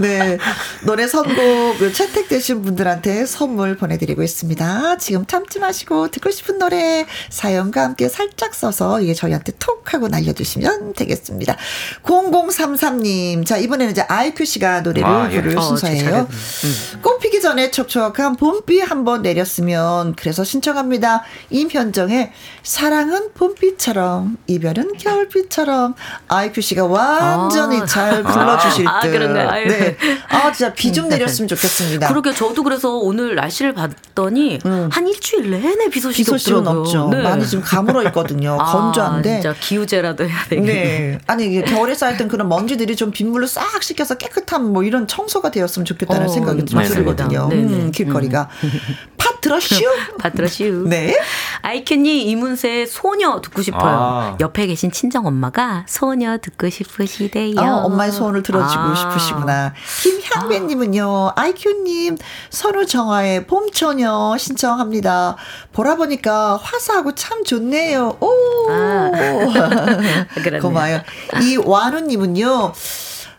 [0.00, 0.38] 네.
[0.84, 4.96] 노래 선곡 채택되신 분들한테 선물 보내드리고 있습니다.
[4.98, 10.94] 지금 참지 마시고 듣고 싶은 노래 사연과 함께 살짝 써서 이게 저희한테 톡 하고 날려주시면
[10.94, 11.56] 되겠습니다.
[12.02, 13.46] 0033님.
[13.46, 15.40] 자, 이번에는 이제 IQ씨가 노래를 아, 예.
[15.40, 16.10] 부를 어, 제 순서예요.
[16.10, 17.02] 차례.
[17.02, 21.22] 꽃피기 전에 촉촉한 봄비 한번 내렸으면 그래서 신청합니다.
[21.50, 22.32] 임현정의
[22.62, 25.94] 사랑은 봄비처럼 이별은 겨울비처럼
[26.28, 27.84] 아이큐 씨가 완전히 아.
[27.86, 29.10] 잘 불러주실 아, 듯.
[29.12, 29.48] 그런가요?
[29.48, 29.68] 아유.
[29.68, 29.96] 네.
[30.36, 32.08] 아 진짜 비 좀 내렸으면 좋겠습니다.
[32.08, 34.58] 그러게 저도 그래서 오늘 날씨를 봤더니
[34.90, 36.80] 한 일주일 내내 비 소식이 비 소식은 없더라고요.
[36.82, 37.08] 없죠.
[37.10, 37.22] 네.
[37.22, 38.56] 많이 지금 가물어 있거든요.
[38.60, 39.40] 아, 건조한데.
[39.42, 40.72] 진짜 기우제라도 해야 되겠네.
[40.72, 41.18] 네.
[41.26, 45.84] 아니, 이게 겨울에 쌓였던 그런 먼지들이 좀 빗물로 싹 씻겨서 깨끗한 뭐 이런 청소가 되었으면
[45.84, 46.82] 좋겠다는 어, 생각이 좀.
[46.82, 47.48] 들거든요.
[47.48, 47.62] 네네.
[47.62, 48.48] 음, 길거리가.
[49.18, 49.82] 팥 들었슈?
[50.18, 50.84] 받들어슈.
[50.88, 51.14] 네.
[51.62, 53.82] 아이큐니 이문세의 소녀 듣고 싶어요.
[53.84, 54.36] 아.
[54.40, 57.60] 옆에 계신 친정 엄마가 소녀 듣고 싶으시대요.
[57.60, 58.94] 어, 엄마의 소원을 들어주고 아.
[58.94, 59.74] 싶으시구나.
[60.02, 62.18] 김 향배님은요, 아 이큐님,
[62.50, 65.36] 선우정아의 봄처녀 신청합니다.
[65.72, 68.16] 보라 보니까 화사하고 참 좋네요.
[68.20, 68.30] 오!
[68.70, 69.10] 아.
[70.60, 71.02] 고마워요.
[71.42, 72.72] 이완우님은요,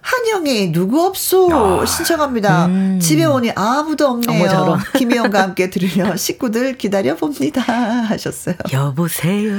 [0.08, 2.70] 한영의 누구 없소 신청합니다.
[3.02, 4.48] 집에 오니 아무도 없네요.
[4.48, 4.80] 저런.
[4.98, 7.62] 김혜영과 함께 들으려 식구들 기다려 봅니다.
[7.62, 8.56] 하셨어요.
[8.72, 9.58] 여보세요.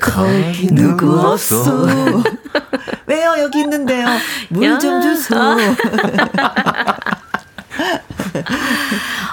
[0.00, 1.86] 거기 누구 없소.
[3.06, 3.34] 왜요?
[3.40, 4.06] 여기 있는데요.
[4.48, 5.00] 물좀 야.
[5.02, 5.34] 주소.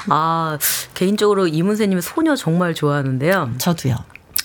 [0.10, 0.57] 아
[0.94, 3.52] 개인적으로 이문세님의 소녀 정말 좋아하는데요.
[3.60, 3.95] 저도요.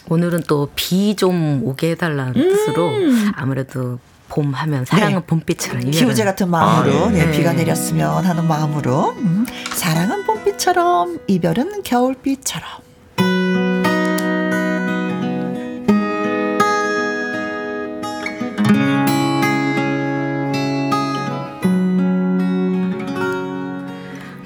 [0.09, 2.93] 오늘은 또 비 좀 오게 해달라는 뜻으로
[3.35, 3.99] 아무래도
[4.29, 5.21] 봄 하면 사랑은 음.
[5.21, 5.27] 네.
[5.27, 7.31] 봄빛처럼 기우제 같은 마음으로 아, 네, 네.
[7.31, 12.85] 비가 내렸으면 하는 마음으로 음, 사랑은 봄비처럼 이별은 겨울비처럼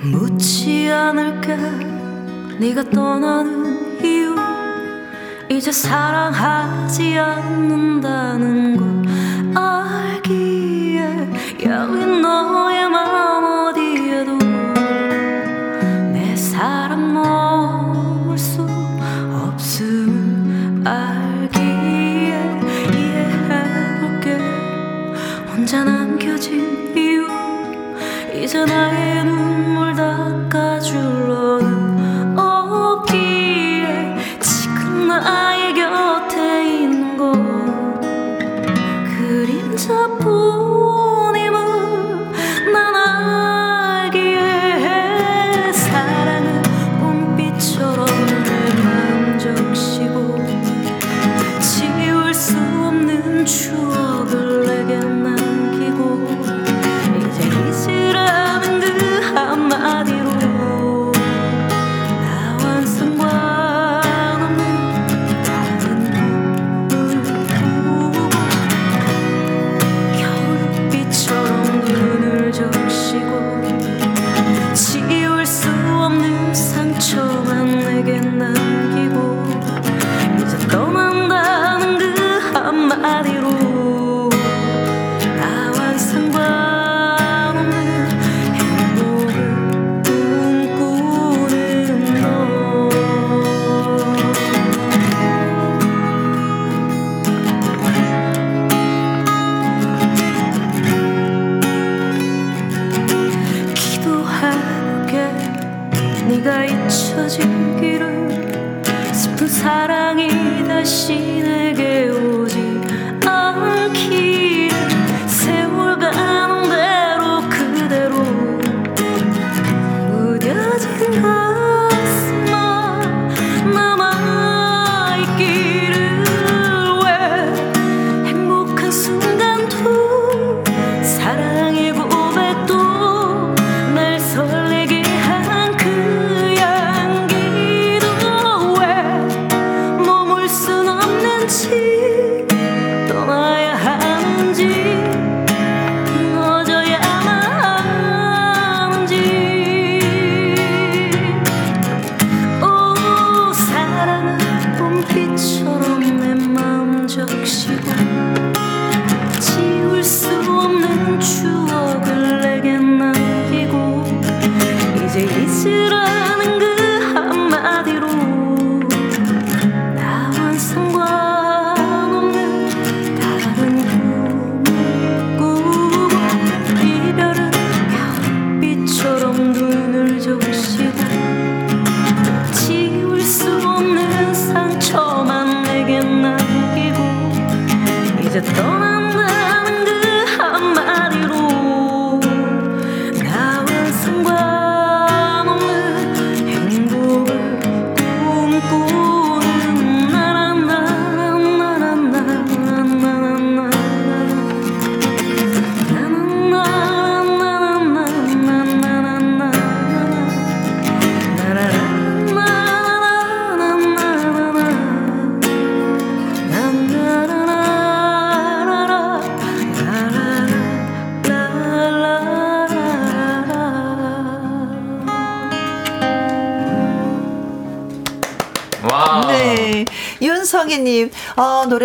[0.03, 1.57] 묻지 않을게
[2.59, 4.48] 네가 떠나는 이유
[5.51, 11.07] 이제 사랑하지 않는다는 걸 알기에
[11.65, 14.37] 여기 너의 마음 어디에도
[16.12, 18.66] 내 사랑 머물 수
[19.33, 22.61] 없음 알기에
[22.93, 24.37] 이해해볼게.
[25.51, 27.27] 혼자 남겨진 이유
[28.35, 31.68] 이제 나의 눈물 닦아줄러.
[35.29, 37.35] 나의 곁에 있는 것
[39.05, 40.88] 그림자뿐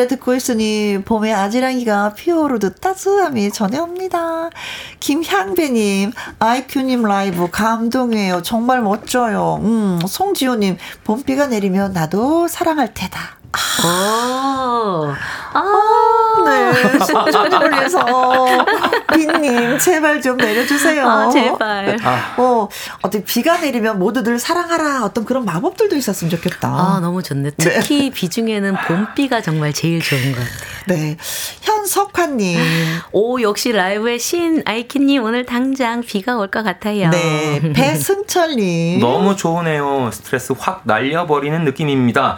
[0.03, 4.49] 노래 듣고 있으니 봄의 아지랑이가 피어오르듯 따스함이 전해옵니다.
[4.99, 8.41] 김향배님, 아이큐님 라이브 감동이에요.
[8.41, 9.59] 정말 멋져요.
[9.61, 13.37] 음, 송지호님, 봄비가 내리면 나도 사랑할 테다.
[13.85, 15.13] 오.
[15.53, 15.63] 아,
[16.45, 18.03] 네, 송정을 위해서
[19.13, 21.07] 빈님 제발 좀 내려주세요.
[21.07, 21.97] 아, 제발.
[22.63, 22.69] 어,
[23.03, 26.67] 어떻게 비가 내리면 모두들 사랑하라 어떤 그런 마법들도 있었으면 좋겠다.
[26.69, 27.51] 아, 너무 좋네.
[27.57, 30.53] 특히 비 중에는 봄비가 정말 제일 좋은 것 같아요.
[30.87, 31.17] 네,
[31.61, 32.59] 현석환님.
[33.11, 37.09] 오, 역시 라이브의 신 아이키님 오늘 당장 비가 올 것 같아요.
[37.09, 38.99] 네, 배승철님.
[38.99, 40.09] 너무 좋으네요.
[40.11, 42.37] 스트레스 확 날려버리는 느낌입니다.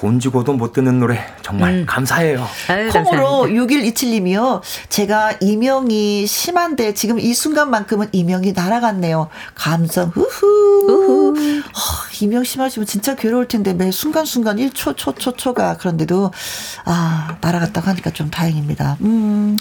[0.00, 2.46] 돈 주고도 못 듣는 노래 정말 감사해요.
[2.68, 3.64] 아유, 콩으로 감사합니다.
[3.64, 4.62] 6127님이요.
[4.88, 9.28] 제가 이명이 심한데 지금 이 순간만큼은 이명이 날아갔네요.
[9.54, 11.34] 감성 후후.
[11.36, 11.70] 어,
[12.22, 16.32] 이명 심하시면 진짜 괴로울 텐데 매 순간순간 1초 초초 초가 그런데도
[16.86, 18.96] 아 날아갔다고 하니까 좀 다행입니다.
[19.02, 19.58] 음.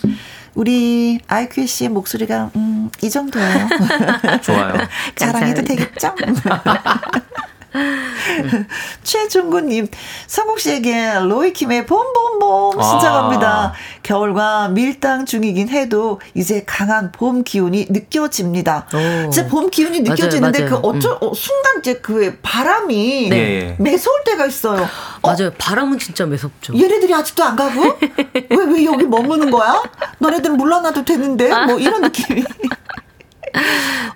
[0.56, 3.68] 우리 아이큐 씨의 목소리가 음, 이 정도예요.
[4.42, 4.74] 좋아요.
[5.18, 6.16] 자랑해도 되겠죠?
[9.04, 9.88] 최중구님,
[10.28, 13.50] 성국 씨에게 로이킴의 봄봄봄 신청합니다.
[13.50, 13.74] 아.
[14.04, 18.88] 겨울과 밀당 중이긴 해도 이제 강한 봄 기운이 느껴집니다.
[18.94, 19.30] 오.
[19.30, 20.82] 진짜 봄 기운이 맞아요, 느껴지는데 맞아요.
[20.82, 23.38] 그 어쩔 어, 순간 이제 그 바람이 네.
[23.38, 23.76] 예.
[23.80, 24.88] 매서울 때가 있어요.
[25.22, 25.52] 어, 맞아요.
[25.58, 26.74] 바람은 진짜 매섭죠.
[26.76, 27.82] 얘네들이 아직도 안 가고?
[28.02, 29.82] 왜, 왜 여기 머무는 거야?
[30.18, 31.50] 너네들 물러나도 되는데?
[31.66, 32.44] 뭐 이런 느낌이.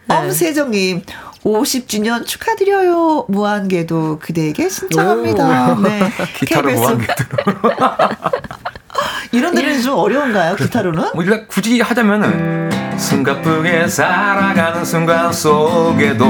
[0.10, 1.02] 염세정님
[1.44, 3.26] 50주년 축하드려요.
[3.28, 5.76] 무한궤도 그대에게 신청합니다.
[5.82, 6.00] 네.
[6.40, 7.54] 기타로 무한궤도로.
[9.32, 10.56] 이런 노래는 좀 어려운가요?
[10.56, 11.12] 기타로는?
[11.16, 16.26] 뭐 이렇게 굳이 하자면은 숨가쁘게 살아가는 순간 속에도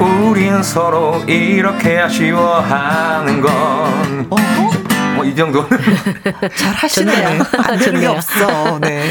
[0.00, 4.89] 우린 서로 이렇게 아쉬워하는 건 어허.
[5.20, 5.68] 뭐 이 정도는
[6.56, 7.28] 잘 하시네요.
[7.58, 8.06] 안 되는 게.
[8.06, 8.78] 없어.
[8.80, 9.10] 네.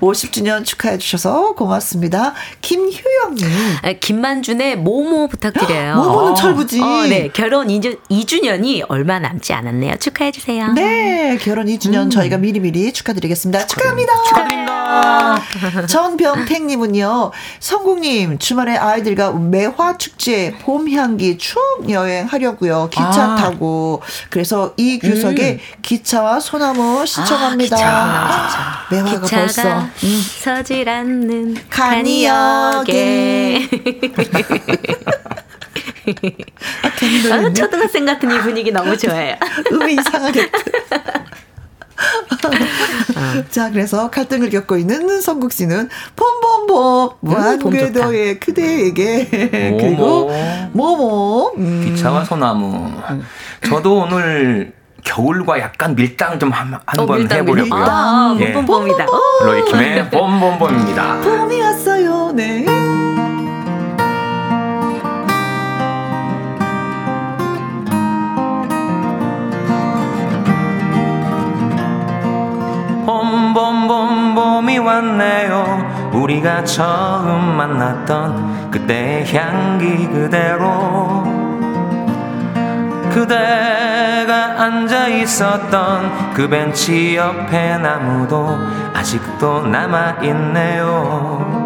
[0.00, 2.34] 50주년 축하해 주셔서 고맙습니다.
[2.60, 3.46] 김효영님.
[3.82, 5.96] 아, 김만준의 모모 부탁드려요.
[5.96, 6.80] 모모는 철부지.
[6.80, 7.30] 어, 네.
[7.32, 9.96] 결혼 2주, 2주년이 얼마 남지 않았네요.
[9.96, 10.72] 축하해 주세요.
[10.72, 13.66] 네, 결혼 2주년 저희가 미리미리 축하드리겠습니다.
[13.66, 14.12] 축하합니다.
[14.24, 15.38] 축하드립니다.
[15.88, 22.88] 전병택님은요, 성국님, 주말에 아이들과 매화축제 봄향기 추억 여행 하려고요.
[22.90, 23.36] 기차 아.
[23.36, 24.02] 타고.
[24.30, 27.76] 그래서 이 규석 에 기차와 소나무 신청합니다.
[27.80, 29.80] 아, 매화가 기차가 벌써.
[29.80, 30.24] 음.
[30.42, 33.68] 서질 않는 간이역에.
[37.30, 37.52] 아, 아?
[37.52, 39.36] 초등학생 같은 이 분위기 너무 좋아요.
[39.72, 40.50] 음이 이상하게.
[43.50, 49.26] 자, 그래서 갈등을 겪고 있는 성국 씨는 봄봄봄 무한궤도의 그대에게
[49.78, 50.30] 그리고
[50.72, 51.84] 모모 음.
[51.84, 52.92] 기차와 소나무.
[53.68, 57.74] 저도 오늘 겨울과 약간 밀당 좀 한- 한번 밀당, 해보려고요.
[57.74, 57.88] 밀당.
[57.94, 58.52] 아, 예.
[58.52, 59.06] 봄봄봄이다.
[59.44, 61.20] 로이킴의 봄봄봄입니다.
[61.22, 62.32] 봄이 왔어요.
[62.34, 62.64] 네.
[73.48, 81.24] 봄봄봄봄이 왔네요 우리가 처음 만났던 그때의 향기 그대로
[83.10, 88.58] 그대가 앉아 있었던 그 벤치 옆에 나무도
[88.94, 91.58] 아직도 남아 있네요.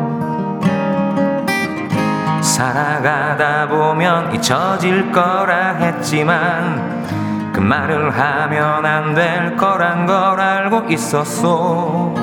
[2.41, 12.15] 살아가다 보면 잊혀질 거라 했지만 그 말을 하면 안 될 거란 걸 알고 있었소.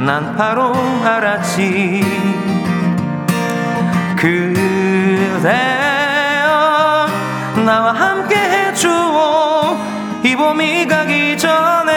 [0.05, 0.71] 난 바로
[1.03, 2.03] 알았지.
[4.15, 5.47] 그대여
[7.65, 9.79] 나와 함께 해주오
[10.23, 11.91] 이 봄이 가기 전에.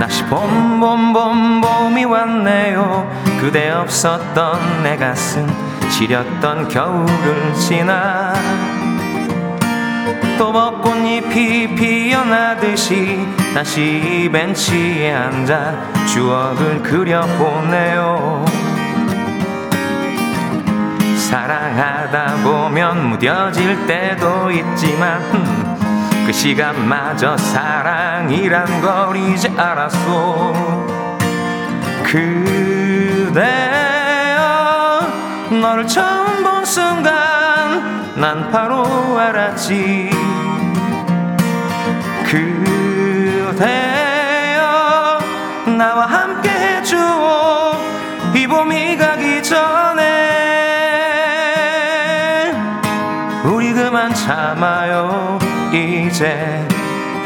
[0.00, 3.12] 다시 봄봄봄 봄이 왔네요.
[3.38, 8.32] 그대 없었던 내 가슴 시렸던 겨울을 지나
[10.36, 18.44] 또 벚꽃잎이 피어나듯이 다시 이 벤치에 앉아 추억을 그려보네요.
[21.30, 30.52] 사랑하다 보면 무뎌질 때도 있지만 흠, 그 시간마저 사랑이란 걸 이제 알았소.
[32.04, 33.73] 그대여
[35.50, 38.84] 너를 처음 본 순간 난 바로
[39.18, 40.10] 알았지.
[42.24, 43.58] 그대여
[45.76, 47.74] 나와 함께 해주오
[48.34, 50.02] 이 봄이 가기 전에
[53.44, 55.38] 우리 그만 참아요.
[55.72, 56.66] 이제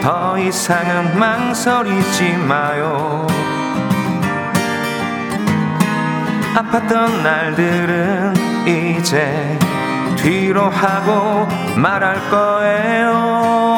[0.02, 3.26] 더 이상은 망설이지 마요
[6.54, 8.34] 아팠던 날들은
[8.66, 9.58] 이제
[10.16, 11.46] 뒤로 하고
[11.76, 13.68] 말할 거예요.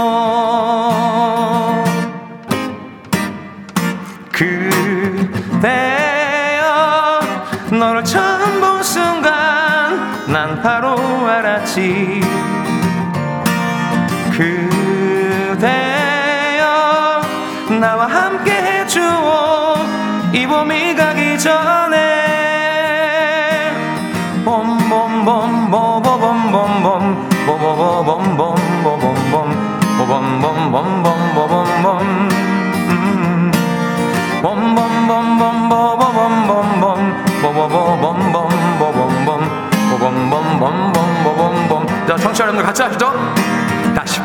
[5.60, 5.70] 그대여
[7.70, 10.96] 너를 처음 본 순간 난 바로
[11.28, 12.20] 알았지.
[14.30, 15.60] 그대여
[17.78, 19.74] 나와 함께 해주오
[20.32, 22.09] 이 봄이 가기 전에
[42.60, 43.12] 여러분들 같이 하시죠
[43.94, 44.20] 다시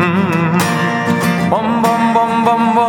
[0.00, 0.58] 음.
[1.50, 2.88] 봄봄봄봄봄봄봄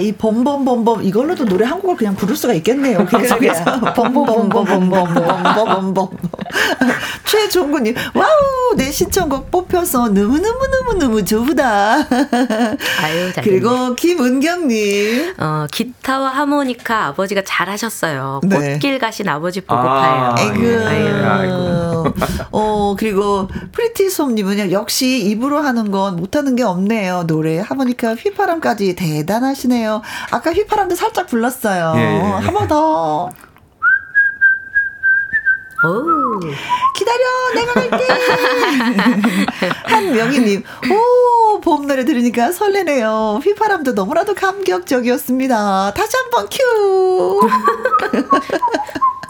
[0.00, 3.04] 이 범범범범 이걸로도 노래 한 곡을 그냥 부를 수가 있겠네요.
[3.06, 6.08] 계속해서 범범범범범범범범범.
[7.24, 11.96] 최종구님, 와우, 내 신청곡 뽑혀서 너무 너무 너무 너무 좋다.
[13.02, 15.34] 아유, 잘 그리고 김은경님.
[15.38, 18.40] 어, 기타와 하모니카 아버지가 잘하셨어요.
[18.44, 18.72] 네.
[18.74, 19.88] 꽃길 가신 아버지 보고파요.
[19.88, 20.88] 아, 에이그.
[20.90, 21.24] 예.
[21.24, 22.04] 아이고.
[22.50, 27.24] 어, 그리고 프리티솜님은요, 역시 입으로 하는 건 못하는 게 없네요.
[27.26, 29.87] 노래, 하모니카, 휘파람까지 대단하시네요.
[30.30, 31.92] 아까 휘파람도 살짝 불렀어요.
[31.96, 32.20] 예, 예.
[32.44, 33.30] 한번 더.
[35.84, 36.40] 오.
[36.96, 37.24] 기다려,
[37.54, 38.04] 내가 갈게.
[39.86, 43.40] 한명희님, 오, 봄 노래 들으니까 설레네요.
[43.44, 45.94] 휘파람도 너무나도 감격적이었습니다.
[45.94, 47.40] 다시 한번 큐.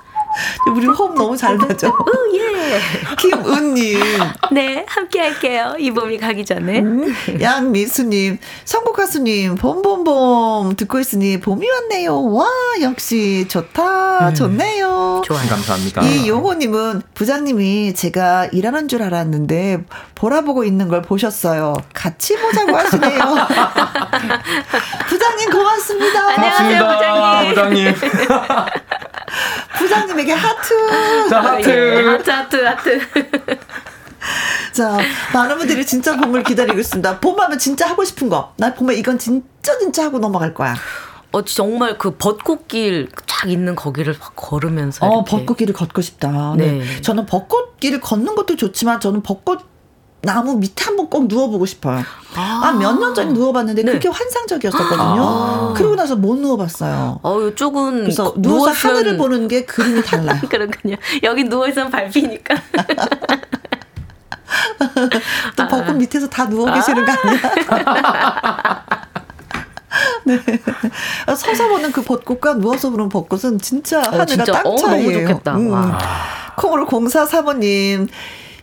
[0.75, 1.89] 우리 호흡 너무 잘 나죠?
[1.89, 2.81] 오, 예.
[3.19, 4.01] 김은님,
[4.53, 5.75] 네, 함께 할게요.
[5.79, 6.81] 이 봄이 가기 전에.
[6.81, 7.15] 음.
[7.41, 12.25] 양미수님, 선곡 가수님, 봄봄봄 듣고 있으니 봄이 왔네요.
[12.33, 12.47] 와,
[12.83, 14.35] 역시 좋다.
[14.35, 15.23] 좋네요.
[15.25, 15.49] 좋아요.
[15.49, 16.03] 감사합니다.
[16.03, 19.85] 이 용호님은 부장님이 제가 일하는 줄 알았는데
[20.15, 21.75] 보라보고 있는 걸 보셨어요.
[21.95, 23.19] 같이 보자고 하시네요.
[25.09, 26.29] 부장님 고맙습니다.
[26.29, 27.95] 안녕하세요, 부장님.
[27.95, 27.95] 부장님.
[29.79, 31.29] 부장님 에게 하트.
[31.31, 31.69] 자, 하트.
[31.71, 33.01] 예, 하트, 하트, 하트.
[34.73, 34.99] 자,
[35.33, 37.21] 많은 분들이 진짜 봄을 기다리고 있습니다.
[37.21, 38.53] 봄하면 진짜 하고 싶은 거.
[38.57, 40.75] 나 봄에 이건 진짜 진짜 하고 넘어갈 거야.
[41.33, 45.07] 어, 정말 그 벚꽃길 쫙 있는 거기를 막 걸으면서.
[45.07, 45.31] 어, 이렇게.
[45.31, 46.55] 벚꽃길을 걷고 싶다.
[46.57, 46.73] 네.
[46.73, 47.01] 네.
[47.01, 49.61] 저는 벚꽃길을 걷는 것도 좋지만 저는 벚꽃
[50.21, 52.03] 나무 밑에 한번 꼭 누워보고 싶어요.
[52.35, 53.91] 아, 몇 년 전에 누워봤는데 네.
[53.93, 55.75] 그렇게 환상적이었었거든요.
[55.77, 57.21] 그러고 나서 못 누워봤어요.
[57.23, 60.41] 어, 이쪽은 그래서 그 누워서 누웠으면- 하늘을 보는 게 그림이 달라요.
[60.51, 60.97] 그렇군요.
[61.23, 62.55] 여기 누워있으면 밟히니까.
[65.57, 67.41] 또 벚꽃 밑에서 다 누워 계시는 거 아니야?
[70.25, 70.39] 네.
[71.37, 74.53] 서서 보는 그 벚꽃과 누워서 보는 벚꽃은 진짜 하늘과 진짜.
[74.53, 75.29] 땅 어, 너무 차이예요.
[75.29, 75.57] 좋겠다.
[75.57, 75.71] 음.
[75.71, 75.99] 와.
[76.57, 78.09] 콩으로 공사 사모님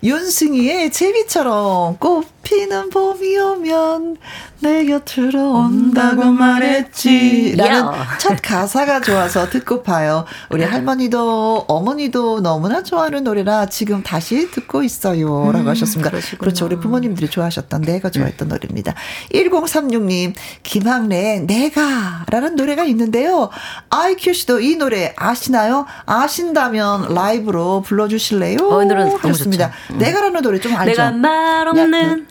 [0.05, 4.17] 윤승희의 제비처럼 꽃 피는 봄이 오면
[4.59, 7.55] 내 곁으로 온다고 말했지.
[7.57, 8.07] 라는 야.
[8.19, 10.25] 첫 가사가 좋아서 듣고 봐요.
[10.49, 15.51] 우리 할머니도 어머니도 너무나 좋아하는 노래라 지금 다시 듣고 있어요.
[15.51, 16.09] 라고 하셨습니다.
[16.11, 16.39] 그러시구나.
[16.39, 16.65] 그렇죠.
[16.65, 18.93] 우리 부모님들이 좋아하셨던 내가 좋아했던 노래입니다.
[19.33, 23.49] 1036님 김학래의 내가 라는 노래가 있는데요.
[23.89, 25.85] 아이큐 씨도 이 노래 아시나요?
[26.05, 28.57] 아신다면 라이브로 불러주실래요?
[28.61, 29.71] 어, 이 노래 너무 하셨습니다.
[29.97, 30.91] 내가라는 노래 좀 알죠?
[30.91, 32.27] 내가 말 없는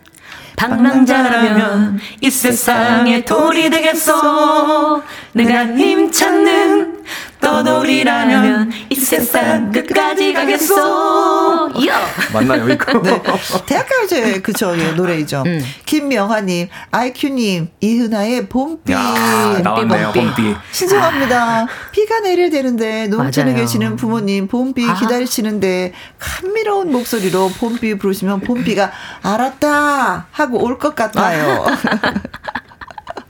[0.57, 5.03] 방랑자라면 이 세상의 돌이 되겠어.
[5.33, 7.05] 내가 힘 찾는
[7.45, 11.71] 떠돌이라면 이 세상 끝까지 가겠어.
[11.87, 12.01] 야!
[12.33, 13.01] 맞나요, 이거?
[13.01, 13.23] 네.
[13.67, 15.43] 대학가요제 그쵸 예, 노래이죠.
[15.47, 15.63] 음.
[15.87, 18.93] 김명화님, 아이큐님, 이은하의 봄비.
[18.93, 20.21] 야, 나왔네요, 봄비.
[20.35, 20.57] 봄비.
[20.73, 21.67] 신청합니다.
[21.93, 23.55] 비가 내릴 때는데 농촌에.
[23.55, 24.95] 계시는 부모님 봄비 아.
[24.95, 28.91] 기다리시는데 감미로운 목소리로 봄비 부르시면 봄비가
[29.23, 31.65] 알았다 하고 올 것 같아요.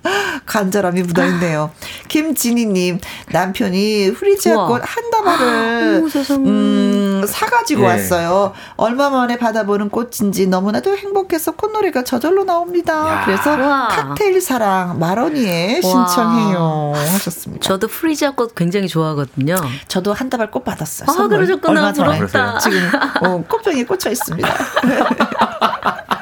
[0.46, 1.70] 간절함이 묻어있네요.
[2.08, 3.00] 김진희님
[3.32, 4.82] 남편이 후리지아꽃.
[4.84, 6.48] 한 다발을 세상에.
[6.48, 7.86] 음, 사가지고 예.
[7.86, 8.52] 왔어요.
[8.76, 12.94] 얼마 만에 받아보는 꽃인지 너무나도 행복해서 콧노래가 저절로 나옵니다.
[12.94, 13.22] 야.
[13.24, 13.88] 그래서 와.
[13.88, 16.06] 칵테일 사랑 마로니에 와.
[16.06, 17.62] 신청해요 하셨습니다.
[17.66, 19.56] 저도 프리지아 꽃 굉장히 좋아하거든요.
[19.88, 21.06] 저도 한 다발 꽃 받았어요.
[21.08, 21.28] 아.
[21.28, 21.80] 그러셨구나.
[21.80, 22.18] 얼마 전에.
[22.18, 22.58] 부럽다.
[22.58, 22.78] 지금
[23.22, 24.48] 어, 꽃병에 꽂혀 있습니다.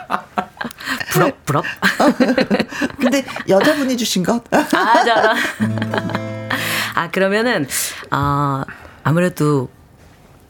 [1.12, 1.64] 부럽, 부럽.
[2.98, 4.42] 근데 여자분이 주신 것?
[4.52, 5.36] 아, 잘
[6.94, 7.66] 아, 그러면은,
[8.10, 8.64] 아,
[9.02, 9.68] 아무래도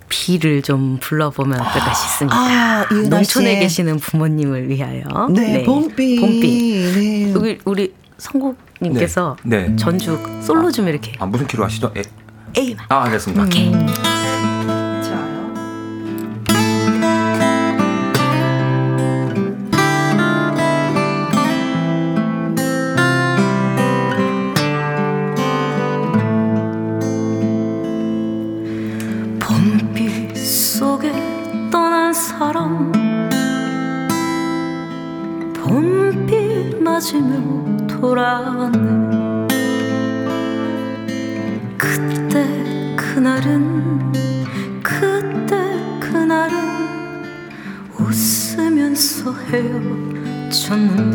[0.08, 2.36] 비를 좀 불러보면 어떨까 싶습니다.
[2.36, 3.58] 아, 농촌에.
[3.60, 5.28] 계시는 부모님을 위하여.
[5.30, 6.20] 네, 봄비.
[6.20, 6.92] 봄비.
[6.94, 7.32] 네.
[7.34, 9.76] 여기 우리 성국님께서 네, 네.
[9.76, 11.92] 전주 솔로 좀 이렇게 아, 무슨 키로 하시죠?
[11.96, 12.02] 예.
[12.58, 12.84] A만.
[12.88, 13.44] 아, 알겠습니다.
[13.44, 13.72] 오케이.
[13.72, 14.21] 좋
[37.02, 39.48] 맞으며 돌아왔네.
[41.76, 44.12] 그때 그날은
[44.84, 45.56] 그때
[45.98, 46.54] 그날은
[47.98, 49.34] 웃으면서
[50.48, 51.12] 헤어졌는데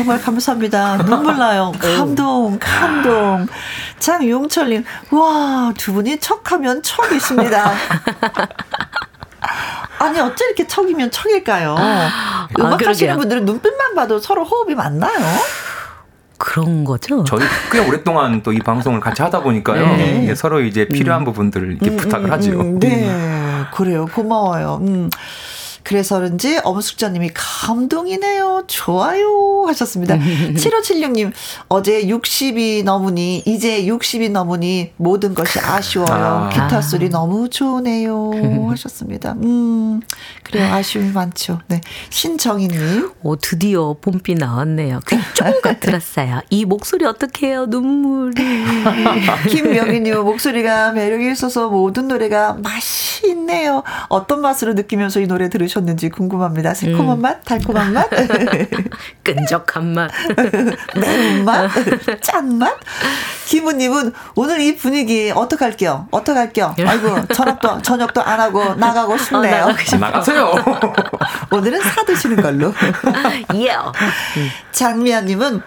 [0.00, 0.96] 정말 감사합니다.
[1.04, 1.72] 눈물 나요.
[1.78, 3.46] 감동, 감동.
[3.98, 7.70] 장용철님, 와, 두 분이 척하면 척이십니다.
[9.98, 11.74] 아니, 어째 이렇게 척이면 척일까요?
[12.58, 12.88] 음악 그러게요.
[12.88, 15.18] 하시는 분들은 눈빛만 봐도 서로 호흡이 맞나요?
[16.38, 17.22] 그런 거죠?
[17.24, 19.84] 저희 꽤 오랫동안 또 이 방송을 같이 하다 보니까요.
[19.84, 20.26] 네.
[20.30, 22.58] 예, 서로 이제 필요한 부분들을 이렇게 부탁을 하지요.
[22.58, 24.06] 음, 네, 그래요.
[24.06, 24.78] 고마워요.
[24.80, 25.10] 음.
[25.90, 28.62] 그래서 그런지 엄숙자님이 감동이네요.
[28.68, 29.64] 좋아요.
[29.66, 30.16] 하셨습니다.
[30.54, 31.32] 7576님,
[31.68, 36.08] 어제 60이 넘으니, 이제 60이 넘으니 모든 것이 아쉬워요.
[36.08, 36.48] 아.
[36.48, 38.30] 기타 소리 너무 좋네요.
[38.70, 39.32] 하셨습니다.
[39.42, 40.00] 음,
[40.44, 40.72] 그래요.
[40.72, 41.58] 아쉬움이 많죠.
[41.66, 41.80] 네.
[42.10, 45.00] 신정희님, 오, 드디어 봄비 나왔네요.
[45.08, 46.40] 귀 조금 들었어요.
[46.50, 47.66] 이 목소리 어떡해요?
[47.66, 48.34] 눈물이.
[49.50, 53.82] 김명희님 목소리가 매력이 있어서 모든 노래가 맛이 있네요.
[54.08, 56.74] 어떤 맛으로 느끼면서 이 노래 들으셨 는지 궁금합니다.
[56.74, 58.08] 새콤한 맛, 달콤한 맛,
[59.24, 60.10] 끈적한 맛.
[60.96, 61.70] 매운맛,
[62.20, 62.76] 짠맛.
[63.46, 66.06] 김우님은 오늘 이 분위기 어떡할게요?
[66.10, 66.74] 어떡할게요?
[66.86, 69.66] 아이고 저녁도 저녁도 안 하고 나가고 싶네요.
[69.66, 70.54] 나가고 싶- 나가세요.
[71.50, 72.72] 오늘은 사드시는 걸로.
[73.54, 73.74] 예.
[74.72, 75.62] 장미아님은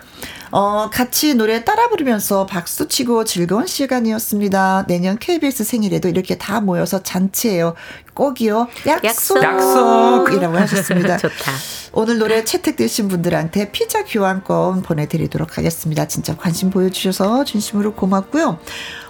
[0.54, 4.86] 어, 같이 노래 따라 부르면서 박수 치고 즐거운 시간이었습니다.
[4.88, 7.74] 내년 KBS 생일에도 이렇게 다 모여서 잔치해요.
[8.14, 8.68] 꼭이요.
[8.86, 9.42] 약속.
[9.42, 10.32] 약속.
[10.32, 11.18] 이라고 하셨습니다.
[11.18, 11.52] 좋다.
[11.94, 16.08] 오늘 노래 채택되신 분들한테 피자 교환권 보내드리도록 하겠습니다.
[16.08, 18.60] 진짜 관심 보여주셔서 진심으로 고맙고요.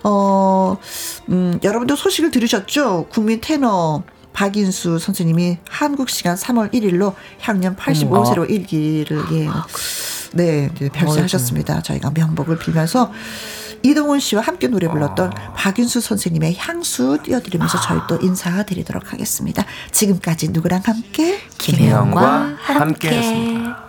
[0.06, 0.78] 어,
[1.28, 3.08] 음, 여러분도 소식을 들으셨죠?
[3.10, 9.50] 국민 테너 박인수 선생님이 한국 시간 3월 1일로 향년 85세로 일기를 예.
[10.34, 11.82] 네, 이제 별세하셨습니다.
[11.82, 13.12] 저희가 명복을 빌면서
[13.84, 19.66] 이동훈 씨와 함께 노래 불렀던 박윤수 선생님의 향수 띄워드리면서 저희 또 인사드리도록 하겠습니다.
[19.92, 23.83] 지금까지 누구랑 함께 김혜영과 함께했습니다.